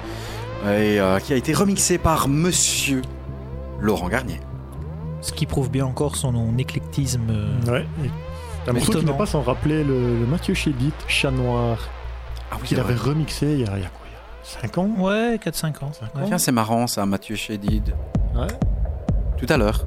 et 0.65 0.99
euh, 0.99 1.19
qui 1.19 1.33
a 1.33 1.35
été 1.35 1.53
remixé 1.53 1.97
par 1.97 2.27
Monsieur 2.27 3.01
Laurent 3.79 4.07
Garnier. 4.09 4.39
Ce 5.21 5.31
qui 5.33 5.45
prouve 5.45 5.69
bien 5.69 5.85
encore 5.85 6.15
son 6.15 6.57
éclectisme. 6.57 7.21
euh, 7.29 7.71
Ouais. 7.71 7.85
un 8.67 8.73
morceau 8.73 8.93
qui 8.93 9.05
n'est 9.05 9.13
pas 9.17 9.25
sans 9.25 9.41
rappeler 9.41 9.83
le, 9.83 10.19
le 10.19 10.25
Mathieu 10.25 10.53
Chédid, 10.53 10.93
Chat 11.07 11.31
Noir, 11.31 11.77
Ah 12.51 12.55
oui, 12.61 12.67
qu'il 12.67 12.79
avait 12.79 12.95
remixé 12.95 13.45
il 13.53 13.59
y 13.61 13.65
a, 13.65 13.77
il 13.77 13.83
y 13.83 13.85
a 13.85 13.89
5 14.43 14.77
ans 14.77 14.89
Ouais, 14.99 15.37
4-5 15.43 15.83
ans. 15.83 15.91
Cinq 15.93 16.15
ans 16.15 16.25
Tiens, 16.25 16.37
c'est 16.37 16.51
marrant 16.51 16.87
ça, 16.87 17.05
Mathieu 17.05 17.35
Chédid. 17.35 17.95
Ouais. 18.35 18.47
Tout 19.37 19.45
à 19.49 19.57
l'heure. 19.57 19.85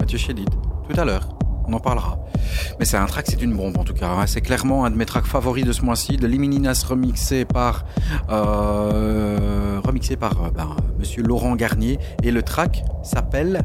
Mathieu 0.00 0.18
Chédid. 0.18 0.48
Tout 0.88 1.00
à 1.00 1.04
l'heure. 1.04 1.28
On 1.66 1.72
en 1.72 1.78
parlera. 1.80 2.18
Mais 2.78 2.84
c'est 2.84 2.98
un 2.98 3.06
track, 3.06 3.24
c'est 3.28 3.40
une 3.40 3.54
bombe 3.56 3.78
en 3.78 3.84
tout 3.84 3.94
cas. 3.94 4.10
C'est 4.26 4.42
clairement 4.42 4.84
un 4.84 4.90
de 4.90 4.96
mes 4.96 5.06
tracks 5.06 5.24
favoris 5.24 5.64
de 5.64 5.72
ce 5.72 5.82
mois-ci. 5.82 6.16
De 6.18 6.26
Limininas 6.26 6.84
remixé 6.86 7.46
par, 7.46 7.84
euh, 8.28 9.80
remixé 9.82 10.16
par 10.16 10.32
euh, 10.42 10.50
ben, 10.54 10.68
monsieur 10.98 11.22
Laurent 11.22 11.54
Garnier. 11.56 11.98
Et 12.22 12.30
le 12.30 12.42
track 12.42 12.84
s'appelle 13.02 13.62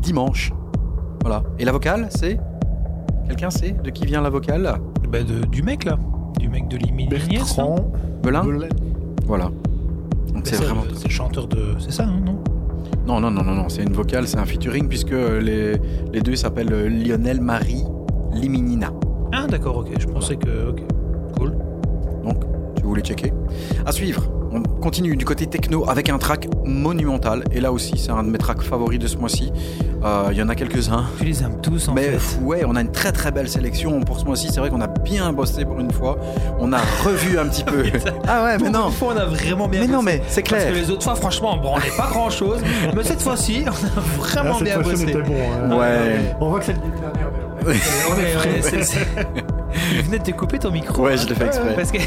Dimanche. 0.00 0.52
Voilà. 1.22 1.42
Et 1.58 1.64
la 1.64 1.70
vocale, 1.72 2.08
c'est? 2.10 2.38
Quelqu'un 3.28 3.50
sait 3.50 3.72
de 3.72 3.90
qui 3.90 4.06
vient 4.06 4.20
la 4.22 4.30
vocale? 4.30 4.74
Bah, 5.08 5.22
de- 5.22 5.44
du 5.46 5.62
mec 5.62 5.84
là. 5.84 5.96
Du 6.40 6.48
mec 6.48 6.66
de. 6.68 6.78
Bertrand 7.08 7.92
Belin? 8.22 8.44
Belin. 8.44 8.68
Voilà. 9.26 9.50
C'est 10.56 10.64
vraiment. 10.64 10.84
le, 10.88 10.94
c'est 10.94 11.08
le 11.08 11.12
chanteur 11.12 11.46
de. 11.48 11.74
C'est 11.78 11.92
ça, 11.92 12.04
hein, 12.04 12.20
non? 12.24 12.38
Non, 13.06 13.20
non, 13.20 13.30
non, 13.30 13.42
non, 13.42 13.54
non, 13.54 13.68
c'est 13.68 13.82
une 13.82 13.92
vocale, 13.92 14.28
c'est 14.28 14.38
un 14.38 14.44
featuring 14.44 14.88
puisque 14.88 15.10
les, 15.12 15.76
les 16.12 16.20
deux 16.20 16.36
s'appellent 16.36 16.72
euh, 16.72 16.88
Lionel 16.88 17.40
Marie 17.40 17.84
Liminina. 18.32 18.92
Ah, 19.32 19.46
d'accord, 19.46 19.78
ok. 19.78 19.88
Je 19.98 20.06
pensais 20.06 20.36
que. 20.36 20.70
Ok. 20.70 20.82
Cool. 21.38 21.56
Donc, 22.24 22.44
si 22.76 22.82
vous 22.82 22.88
voulez 22.90 23.02
checker? 23.02 23.32
À 23.86 23.92
suivre, 23.92 24.22
on 24.52 24.62
continue 24.80 25.16
du 25.16 25.24
côté 25.24 25.46
techno 25.46 25.88
avec 25.88 26.08
un 26.08 26.18
track 26.18 26.48
monumental. 26.64 27.44
Et 27.52 27.60
là 27.60 27.72
aussi, 27.72 27.98
c'est 27.98 28.10
un 28.10 28.22
de 28.22 28.30
mes 28.30 28.38
tracks 28.38 28.62
favoris 28.62 28.98
de 28.98 29.06
ce 29.06 29.16
mois-ci. 29.16 29.52
Euh, 30.04 30.28
Il 30.30 30.36
y 30.38 30.42
en 30.42 30.48
a 30.48 30.54
quelques-uns. 30.54 31.04
Tu 31.18 31.24
les 31.24 31.42
aimes 31.42 31.60
tous 31.60 31.88
en 31.88 31.94
Mais 31.94 32.10
fait. 32.18 32.40
ouais, 32.42 32.62
on 32.66 32.76
a 32.76 32.80
une 32.80 32.92
très 32.92 33.12
très 33.12 33.30
belle 33.30 33.48
sélection 33.48 34.00
pour 34.00 34.18
ce 34.20 34.24
mois-ci. 34.24 34.48
C'est 34.52 34.60
vrai 34.60 34.70
qu'on 34.70 34.80
a 34.80 34.86
bien 34.86 35.32
bossé 35.32 35.64
pour 35.64 35.78
une 35.80 35.90
fois. 35.92 36.18
On 36.60 36.72
a 36.72 36.78
revu 37.04 37.38
un 37.38 37.46
petit 37.46 37.64
peu. 37.64 37.84
ah 38.28 38.44
ouais, 38.44 38.58
mais 38.58 38.70
Pour 38.70 38.80
non. 38.80 38.86
une 38.88 38.92
fois, 38.94 39.12
on 39.14 39.18
a 39.18 39.24
vraiment 39.26 39.68
bien 39.68 39.80
Mais 39.80 39.86
non, 39.88 40.02
bossé. 40.02 40.18
mais 40.18 40.22
c'est 40.28 40.48
Parce 40.48 40.62
clair. 40.62 40.72
que 40.72 40.78
les 40.78 40.90
autres 40.90 41.02
fois, 41.02 41.14
franchement, 41.16 41.54
on 41.54 41.60
branlait 41.60 41.90
pas 41.96 42.08
grand 42.10 42.30
chose. 42.30 42.58
mais 42.94 43.02
cette 43.04 43.22
fois-ci, 43.22 43.64
on 43.66 43.70
a 43.70 44.00
vraiment 44.18 44.54
cette 44.58 44.64
bien 44.64 44.78
on 44.78 44.82
bossé. 44.82 45.02
était 45.02 45.22
bon. 45.22 45.34
hein. 45.70 45.76
Ouais. 45.76 46.34
On 46.40 46.48
voit 46.50 46.60
que 46.60 46.66
c'est 46.66 46.72
le 46.74 46.78
dernière. 46.78 47.28
Ouais, 47.66 47.74
ouais, 47.74 48.62
c'est- 48.62 48.82
c'est- 48.84 49.06
Il 49.92 50.02
venait 50.02 50.18
de 50.18 50.24
te 50.24 50.30
couper 50.30 50.58
ton 50.58 50.70
micro. 50.70 51.02
Ouais, 51.04 51.12
hein. 51.12 51.16
je 51.16 51.28
l'ai 51.28 51.34
fait 51.34 51.46
exprès. 51.46 51.74
Parce 51.74 51.90
que. 51.90 51.98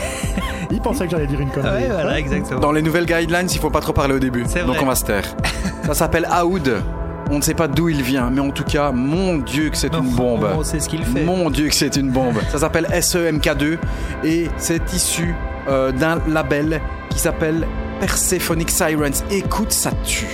Il 0.72 0.82
pensait 0.82 1.06
que 1.06 1.12
j'allais 1.12 1.28
dire 1.28 1.40
une 1.40 1.50
connerie. 1.50 1.84
Ouais, 1.84 1.90
voilà, 1.90 2.20
exactement. 2.20 2.60
Dans 2.60 2.72
les 2.72 2.82
nouvelles 2.82 3.06
guidelines, 3.06 3.48
il 3.52 3.60
faut 3.60 3.70
pas 3.70 3.82
trop 3.82 3.94
parler 3.94 4.16
au 4.16 4.20
début. 4.20 4.44
C'est 4.48 4.66
Donc 4.66 4.78
on 4.82 4.86
va 4.86 4.96
se 4.96 5.06
taire. 5.06 5.24
Ça 5.86 5.94
s'appelle 5.94 6.28
Aoud. 6.32 6.82
On 7.30 7.38
ne 7.38 7.42
sait 7.42 7.54
pas 7.54 7.70
d'où 7.70 7.88
il 7.88 8.02
vient, 8.02 8.30
mais 8.30 8.42
en 8.42 8.52
tout 8.52 8.66
cas, 8.66 8.92
mon 8.92 9.38
Dieu 9.38 9.70
que 9.70 9.78
c'est 9.78 9.94
une 9.94 10.10
bombe. 10.10 10.46
On 10.54 10.64
sait 10.64 10.82
ce 10.82 10.90
qu'il 10.90 11.04
fait. 11.06 11.24
Mon 11.24 11.50
Dieu 11.50 11.70
que 11.70 11.76
c'est 11.76 11.96
une 11.96 12.10
bombe. 12.10 12.36
Ça 12.52 12.60
s'appelle 12.60 12.88
SEMK2 12.92 13.78
et 14.26 14.50
c'est 14.58 14.94
issu 14.94 15.34
euh, 15.70 15.94
d'un 15.94 16.20
label 16.28 16.82
qui 17.10 17.20
s'appelle 17.20 17.66
Persephonic 18.02 18.70
Sirens. 18.70 19.24
Écoute, 19.30 19.72
ça 19.72 19.92
tue. 20.04 20.28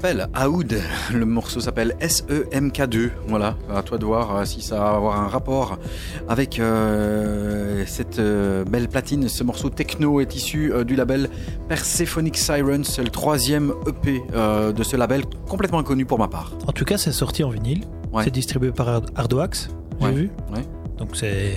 S'appelle 0.00 0.28
Aoud. 0.32 0.80
Le 1.12 1.24
morceau 1.26 1.58
s'appelle 1.58 1.96
SEMK2. 2.00 3.10
Voilà, 3.26 3.56
à 3.74 3.82
toi 3.82 3.98
de 3.98 4.04
voir 4.04 4.36
euh, 4.36 4.44
si 4.44 4.62
ça 4.62 4.76
va 4.78 4.90
avoir 4.90 5.20
un 5.20 5.26
rapport 5.26 5.76
avec 6.28 6.60
euh, 6.60 7.82
cette 7.84 8.20
euh, 8.20 8.64
belle 8.64 8.86
platine. 8.86 9.28
Ce 9.28 9.42
morceau 9.42 9.70
techno 9.70 10.20
est 10.20 10.36
issu 10.36 10.72
euh, 10.72 10.84
du 10.84 10.94
label 10.94 11.28
Persephonic 11.68 12.36
Sirens. 12.36 12.84
C'est 12.84 13.02
le 13.02 13.10
troisième 13.10 13.72
EP 13.88 14.22
de 14.32 14.82
ce 14.84 14.96
label, 14.96 15.24
complètement 15.48 15.80
inconnu 15.80 16.04
pour 16.06 16.20
ma 16.20 16.28
part. 16.28 16.52
En 16.68 16.72
tout 16.72 16.84
cas, 16.84 16.96
c'est 16.96 17.10
sorti 17.10 17.42
en 17.42 17.50
vinyle. 17.50 17.82
Ouais. 18.12 18.22
C'est 18.22 18.30
distribué 18.30 18.70
par 18.70 19.02
Hardoax, 19.16 19.68
j'ai 20.00 20.06
Ouais. 20.06 20.12
vu. 20.12 20.30
Ouais. 20.54 20.62
Donc 20.96 21.16
c'est 21.16 21.54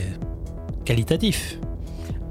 qualitatif. 0.83 1.59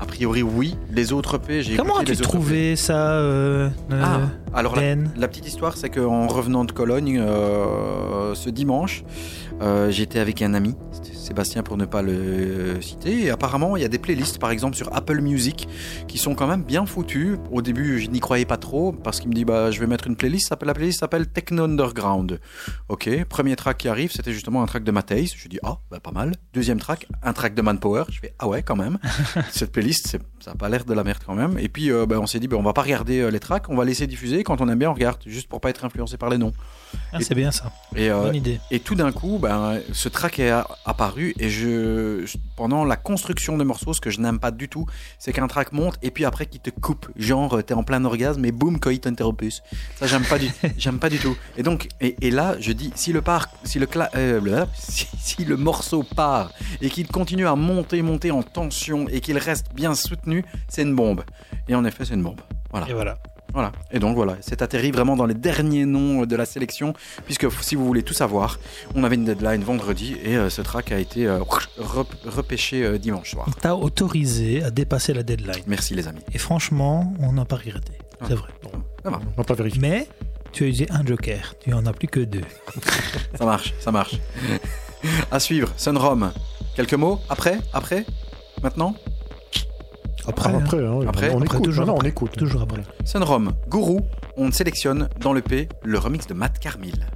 A 0.00 0.06
priori, 0.06 0.42
oui. 0.42 0.76
Les 0.90 1.12
autres 1.12 1.36
EP, 1.36 1.62
j'ai 1.62 1.76
Comment 1.76 1.98
as-tu 1.98 2.12
autres 2.12 2.22
trouvé 2.22 2.74
ça 2.74 3.12
euh, 3.12 3.68
euh, 3.92 4.02
Ah, 4.02 4.20
alors 4.55 4.74
la, 4.77 4.94
la 5.16 5.28
petite 5.28 5.47
histoire, 5.47 5.77
c'est 5.77 5.90
qu'en 5.90 6.27
revenant 6.27 6.64
de 6.64 6.72
Cologne 6.72 7.18
euh, 7.20 8.35
ce 8.35 8.51
dimanche, 8.51 9.05
euh, 9.62 9.90
j'étais 9.90 10.18
avec 10.18 10.43
un 10.43 10.55
ami, 10.55 10.74
Sébastien 11.14 11.62
pour 11.62 11.77
ne 11.77 11.85
pas 11.85 12.02
le 12.02 12.81
citer, 12.81 13.24
et 13.27 13.31
apparemment 13.31 13.77
il 13.77 13.82
y 13.82 13.85
a 13.85 13.89
des 13.89 13.98
playlists, 13.98 14.39
par 14.39 14.51
exemple 14.51 14.74
sur 14.77 14.94
Apple 14.97 15.20
Music, 15.20 15.68
qui 16.09 16.18
sont 16.18 16.35
quand 16.35 16.47
même 16.47 16.62
bien 16.64 16.86
foutues. 16.86 17.36
Au 17.52 17.62
début, 17.62 18.01
je 18.01 18.10
n'y 18.10 18.20
croyais 18.20 18.44
pas 18.47 18.56
trop, 18.56 18.93
parce 18.93 19.20
qu'il 19.20 19.28
me 19.28 19.35
dit 19.35 19.44
bah 19.44 19.70
je 19.70 19.78
vais 19.81 19.86
mettre 19.86 20.06
une 20.06 20.16
playlist, 20.16 20.51
la 20.62 20.74
playlist 20.74 21.01
s'appelle 21.01 21.28
Techno 21.28 21.64
Underground. 21.64 22.40
Ok, 22.89 23.09
premier 23.28 23.55
track 23.56 23.78
qui 23.78 23.89
arrive, 23.89 24.10
c'était 24.12 24.32
justement 24.32 24.62
un 24.62 24.66
track 24.66 24.82
de 24.82 24.90
Matthijs. 24.90 25.35
Je 25.36 25.48
dis 25.48 25.59
ah 25.62 25.78
bah 25.90 26.01
pas 26.01 26.10
mal. 26.12 26.32
Deuxième 26.55 26.81
track, 26.81 27.06
un 27.22 27.32
track 27.32 27.55
de 27.55 27.62
Manpower. 27.62 28.05
Je 28.10 28.18
fais 28.20 28.35
ah 28.39 28.48
ouais 28.48 28.62
quand 28.62 28.77
même. 28.77 28.98
Cette 29.51 29.70
playlist, 29.72 30.06
c'est- 30.09 30.20
ça 30.40 30.52
a 30.52 30.54
pas 30.54 30.68
l'air 30.68 30.84
de 30.84 30.94
la 30.94 31.04
merde 31.04 31.18
quand 31.24 31.34
même. 31.34 31.58
Et 31.58 31.68
puis 31.68 31.90
euh, 31.90 32.06
bah, 32.06 32.18
on 32.20 32.26
s'est 32.26 32.40
dit 32.40 32.48
bah, 32.48 32.56
on 32.58 32.62
va 32.62 32.72
pas 32.72 32.82
regarder 32.82 33.20
euh, 33.20 33.30
les 33.30 33.40
tracks, 33.40 33.68
on 33.68 33.76
va 33.76 33.84
laisser 33.84 34.06
diffuser. 34.06 34.42
Quand 34.44 34.60
on 34.60 34.68
aime 34.68 34.78
bien, 34.78 34.90
on 34.90 34.94
regarde, 34.94 35.18
juste 35.26 35.48
pour 35.48 35.60
pas 35.60 35.70
être 35.70 35.84
influencé 35.84 36.16
par 36.16 36.30
les 36.30 36.38
noms. 36.38 36.52
ah, 37.12 37.18
c'est 37.20 37.34
bien 37.34 37.50
ça. 37.50 37.70
Et, 37.94 38.10
euh, 38.10 38.22
Bonne 38.22 38.34
idée. 38.36 38.60
et 38.70 38.80
tout 38.80 38.94
d'un 38.94 39.12
coup, 39.12 39.38
ben, 39.40 39.78
ce 39.92 40.08
track 40.08 40.38
est 40.40 40.50
a- 40.50 40.66
apparu 40.84 41.34
et 41.38 41.48
je, 41.50 42.24
je- 42.26 42.36
pendant 42.56 42.84
la 42.84 42.96
construction 42.96 43.56
des 43.58 43.64
morceaux, 43.64 43.92
ce 43.92 44.00
que 44.00 44.10
je 44.10 44.20
n'aime 44.20 44.38
pas 44.40 44.50
du 44.50 44.68
tout, 44.68 44.86
c'est 45.18 45.32
qu'un 45.32 45.46
track 45.46 45.72
monte 45.72 45.98
et 46.02 46.10
puis 46.10 46.24
après 46.24 46.46
qu'il 46.46 46.60
te 46.60 46.70
coupe, 46.70 47.08
genre 47.16 47.62
t'es 47.64 47.74
en 47.74 47.82
plein 47.84 48.04
orgasme 48.04 48.44
et 48.44 48.52
boum, 48.52 48.80
coït 48.80 49.06
interruptus. 49.06 49.62
Ça 49.96 50.06
j'aime 50.06 50.24
pas 50.24 50.38
du, 50.38 50.48
j'aime 50.78 50.98
pas 50.98 51.10
du 51.10 51.18
tout. 51.18 51.36
Et 51.56 51.62
donc, 51.62 51.88
et, 52.00 52.16
et 52.22 52.30
là, 52.30 52.56
je 52.60 52.72
dis, 52.72 52.90
si 52.96 53.12
le 53.12 53.22
part, 53.22 53.48
si 53.64 53.78
le 53.78 53.86
cla- 53.86 54.10
euh, 54.16 54.40
blablabla, 54.40 54.68
si, 54.74 55.06
si 55.20 55.44
le 55.44 55.56
morceau 55.56 56.02
part 56.02 56.52
et 56.80 56.88
qu'il 56.90 57.06
continue 57.08 57.46
à 57.46 57.54
monter, 57.54 58.02
monter 58.02 58.30
en 58.30 58.42
tension 58.42 59.06
et 59.08 59.20
qu'il 59.20 59.38
reste 59.38 59.66
bien 59.74 59.94
soutenu, 59.94 60.30
c'est 60.69 60.82
une 60.82 60.94
bombe. 60.94 61.23
Et 61.69 61.74
en 61.74 61.85
effet, 61.85 62.05
c'est 62.05 62.15
une 62.15 62.23
bombe. 62.23 62.40
Voilà. 62.70 62.89
Et 62.89 62.93
voilà. 62.93 63.19
Voilà. 63.52 63.73
Et 63.90 63.98
donc 63.98 64.15
voilà, 64.15 64.36
c'est 64.43 64.62
atterri 64.62 64.93
vraiment 64.93 65.16
dans 65.16 65.27
les 65.27 65.35
derniers 65.35 65.85
noms 65.85 66.24
de 66.24 66.36
la 66.36 66.44
sélection, 66.47 66.94
puisque 67.24 67.51
si 67.62 67.74
vous 67.74 67.85
voulez 67.85 68.05
tout 68.05 68.15
savoir, 68.15 68.61
on 68.94 69.02
avait 69.02 69.16
une 69.16 69.24
deadline 69.24 69.65
vendredi 69.65 70.16
et 70.23 70.36
euh, 70.36 70.48
ce 70.51 70.62
track 70.62 70.93
a 70.93 70.98
été 71.01 71.27
euh, 71.27 71.40
rep- 71.43 72.07
repêché 72.27 72.85
euh, 72.85 72.97
dimanche 72.97 73.32
soir. 73.32 73.47
On 73.48 73.51
t'a 73.51 73.74
autorisé 73.74 74.62
à 74.62 74.70
dépasser 74.70 75.12
la 75.15 75.24
deadline. 75.24 75.65
Merci 75.66 75.94
les 75.97 76.07
amis. 76.07 76.20
Et 76.32 76.39
franchement, 76.39 77.12
on 77.19 77.32
n'a 77.32 77.44
pas 77.44 77.57
regretté. 77.57 77.94
Ah. 78.20 78.27
C'est 78.28 78.35
vrai. 78.35 78.51
Ça 79.02 79.11
va, 79.11 79.19
On 79.32 79.36
va 79.39 79.44
pas 79.44 79.55
vérifier. 79.55 79.81
Mais 79.81 80.07
tu 80.52 80.62
as 80.62 80.66
usé 80.69 80.86
un 80.90 81.05
joker. 81.05 81.55
Tu 81.59 81.73
en 81.73 81.85
as 81.86 81.93
plus 81.93 82.07
que 82.07 82.20
deux. 82.20 82.44
ça 83.35 83.44
marche, 83.44 83.74
ça 83.81 83.90
marche. 83.90 84.15
à 85.32 85.40
suivre, 85.40 85.73
Sunrom. 85.77 86.31
Quelques 86.77 86.94
mots 86.94 87.19
après? 87.28 87.59
Après? 87.73 88.07
Maintenant? 88.62 88.94
Après, 90.26 90.51
hein. 90.51 90.60
après, 90.62 90.84
hein. 90.84 91.01
Après, 91.06 91.30
on 91.30 91.40
après, 91.40 91.56
écoute. 91.56 91.64
toujours 91.64 91.86
Non, 91.86 91.94
on 91.94 91.97
après. 91.97 92.09
écoute. 92.09 92.36
toujours 92.36 92.62
après. 92.62 92.82
Sunrom, 93.05 93.52
Gourou, 93.68 94.01
on 94.36 94.51
sélectionne 94.51 95.09
dans 95.20 95.32
le 95.32 95.40
P 95.42 95.68
le 95.82 95.98
remix 95.98 96.26
de 96.26 96.34
Matt 96.34 96.59
Carmil. 96.59 97.06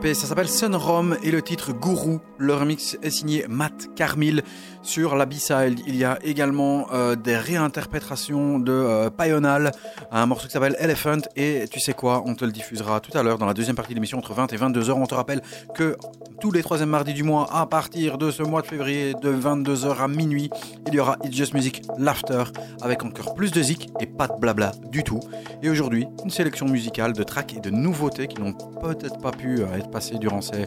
Ça 0.00 0.26
s'appelle 0.26 0.48
Sun 0.48 0.74
Rom 0.74 1.18
et 1.22 1.30
le 1.30 1.42
titre 1.42 1.72
Guru. 1.72 2.18
Le 2.38 2.54
remix 2.54 2.96
est 3.02 3.10
signé 3.10 3.44
Matt 3.46 3.94
Carmil. 3.94 4.42
Sur 4.82 5.14
la 5.14 5.26
B-side, 5.26 5.80
il 5.86 5.94
y 5.94 6.04
a 6.04 6.18
également 6.24 6.88
euh, 6.92 7.14
des 7.14 7.36
réinterprétations 7.36 8.58
de 8.58 8.72
euh, 8.72 9.70
un 10.10 10.26
morceau 10.26 10.48
qui 10.48 10.52
s'appelle 10.52 10.74
Elephant. 10.80 11.20
Et 11.36 11.66
tu 11.70 11.78
sais 11.78 11.94
quoi, 11.94 12.24
on 12.26 12.34
te 12.34 12.44
le 12.44 12.50
diffusera 12.50 12.98
tout 12.98 13.16
à 13.16 13.22
l'heure 13.22 13.38
dans 13.38 13.46
la 13.46 13.54
deuxième 13.54 13.76
partie 13.76 13.92
de 13.92 13.94
l'émission 13.94 14.18
entre 14.18 14.34
20 14.34 14.52
et 14.52 14.56
22 14.56 14.90
heures. 14.90 14.98
On 14.98 15.06
te 15.06 15.14
rappelle 15.14 15.40
que 15.76 15.96
tous 16.40 16.50
les 16.50 16.62
troisièmes 16.62 16.88
mardis 16.88 17.14
du 17.14 17.22
mois, 17.22 17.48
à 17.52 17.66
partir 17.66 18.18
de 18.18 18.32
ce 18.32 18.42
mois 18.42 18.60
de 18.60 18.66
février, 18.66 19.14
de 19.14 19.28
22 19.28 19.86
heures 19.86 20.02
à 20.02 20.08
minuit, 20.08 20.50
il 20.88 20.94
y 20.94 20.98
aura 20.98 21.16
It's 21.22 21.36
Just 21.36 21.54
Music 21.54 21.82
Laughter 21.96 22.42
avec 22.80 23.04
encore 23.04 23.34
plus 23.34 23.52
de 23.52 23.62
zik 23.62 23.88
et 24.00 24.06
pas 24.06 24.26
de 24.26 24.34
blabla 24.40 24.72
du 24.90 25.04
tout. 25.04 25.20
Et 25.62 25.70
aujourd'hui, 25.70 26.08
une 26.24 26.30
sélection 26.30 26.66
musicale 26.66 27.12
de 27.12 27.22
tracks 27.22 27.54
et 27.54 27.60
de 27.60 27.70
nouveautés 27.70 28.26
qui 28.26 28.42
n'ont 28.42 28.54
peut-être 28.54 29.18
pas 29.20 29.30
pu 29.30 29.60
euh, 29.60 29.76
être 29.76 29.90
passées 29.90 30.18
durant 30.18 30.40
ces 30.40 30.66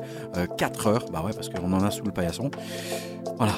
4 0.58 0.88
heures. 0.88 1.06
Bah 1.12 1.22
ouais, 1.22 1.34
parce 1.34 1.50
qu'on 1.50 1.74
en 1.74 1.84
a 1.84 1.92
sous 1.92 2.06
le 2.06 2.12
paillasson. 2.12 2.50
Voilà, 3.38 3.54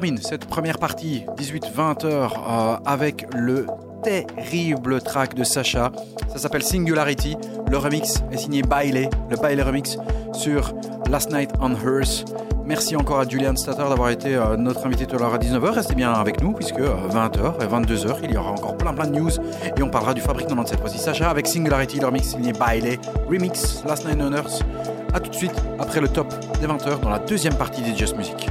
termine 0.00 0.18
cette 0.22 0.46
première 0.46 0.78
partie, 0.78 1.26
18-20 1.36 2.06
heures, 2.06 2.32
euh, 2.48 2.90
avec 2.90 3.26
le 3.34 3.66
terrible 4.02 5.02
track 5.02 5.34
de 5.34 5.44
Sacha. 5.44 5.92
Ça 6.30 6.38
s'appelle 6.38 6.62
Singularity. 6.62 7.36
Le 7.70 7.76
remix 7.76 8.14
est 8.32 8.38
signé 8.38 8.62
Bailey, 8.62 9.10
le 9.28 9.36
Bailey 9.36 9.62
remix 9.62 9.98
sur 10.32 10.72
Last 11.10 11.30
Night 11.30 11.50
on 11.60 11.72
Hearth. 11.72 12.24
Merci 12.64 12.96
encore 12.96 13.20
à 13.20 13.28
Julian 13.28 13.54
Statter 13.56 13.82
d'avoir 13.90 14.08
été 14.08 14.36
euh, 14.36 14.56
notre 14.56 14.86
invité 14.86 15.04
tout 15.04 15.16
à 15.16 15.18
l'heure 15.18 15.34
à 15.34 15.38
19h. 15.38 15.68
Restez 15.70 15.94
bien 15.94 16.14
avec 16.14 16.40
nous 16.40 16.54
puisque 16.54 16.80
20h 16.80 17.62
et 17.62 17.66
22h, 17.66 18.20
il 18.22 18.32
y 18.32 18.38
aura 18.38 18.52
encore 18.52 18.78
plein 18.78 18.94
plein 18.94 19.06
de 19.06 19.18
news 19.18 19.32
et 19.76 19.82
on 19.82 19.90
parlera 19.90 20.14
du 20.14 20.22
Fabrique 20.22 20.46
97. 20.46 20.80
Voici 20.80 20.96
Sacha 20.96 21.28
avec 21.28 21.46
Singularity, 21.46 22.00
le 22.00 22.06
remix 22.06 22.26
signé 22.26 22.54
Bailey, 22.54 22.98
remix 23.28 23.84
Last 23.86 24.06
Night 24.06 24.18
on 24.18 24.32
Earth. 24.32 24.62
A 25.12 25.20
tout 25.20 25.28
de 25.28 25.36
suite 25.36 25.62
après 25.78 26.00
le 26.00 26.08
top 26.08 26.32
des 26.58 26.66
20h 26.66 27.00
dans 27.02 27.10
la 27.10 27.18
deuxième 27.18 27.54
partie 27.54 27.82
des 27.82 27.94
Just 27.94 28.16
Music. 28.16 28.50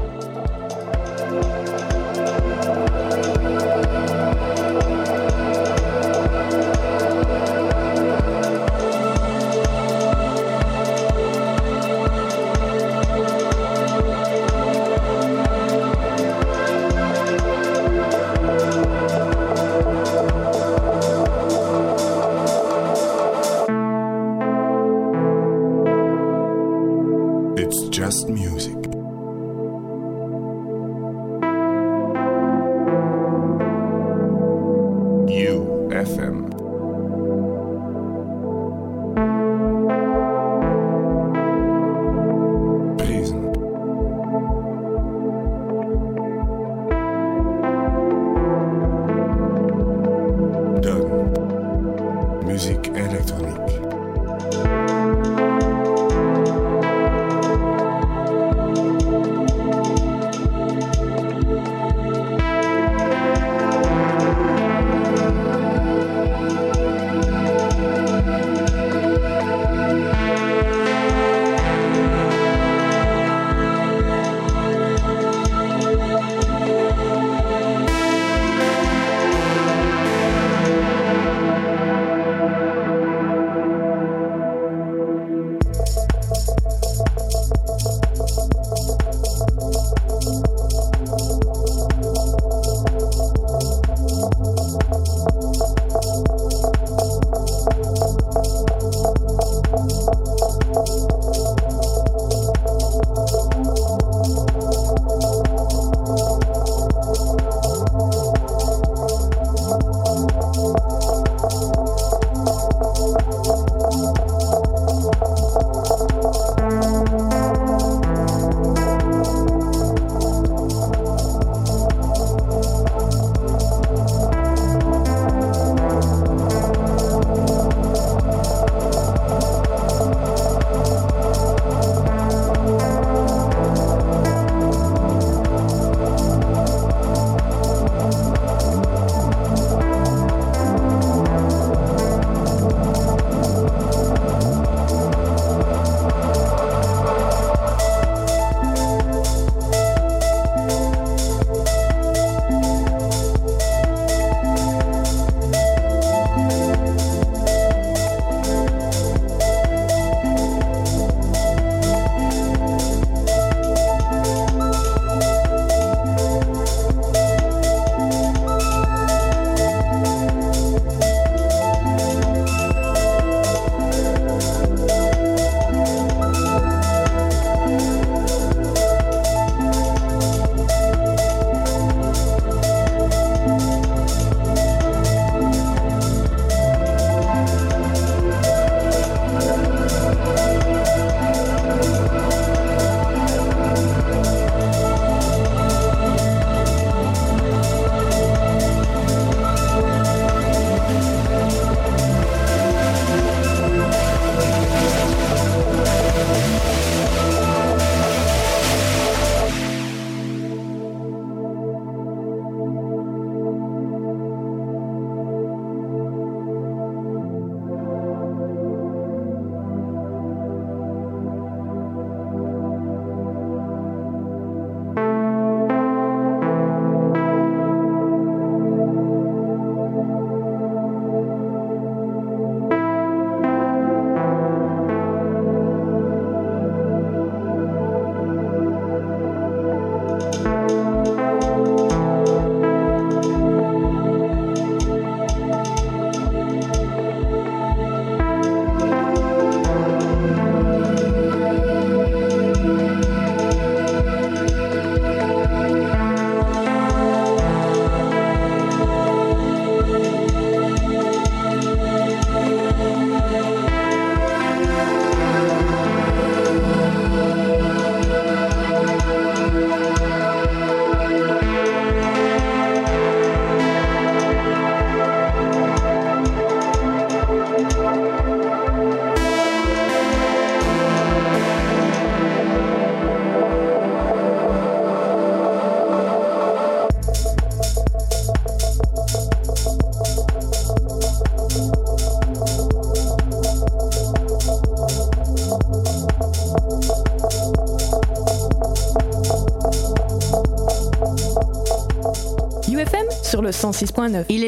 le 303.49 303.53
106.9. 303.53 304.25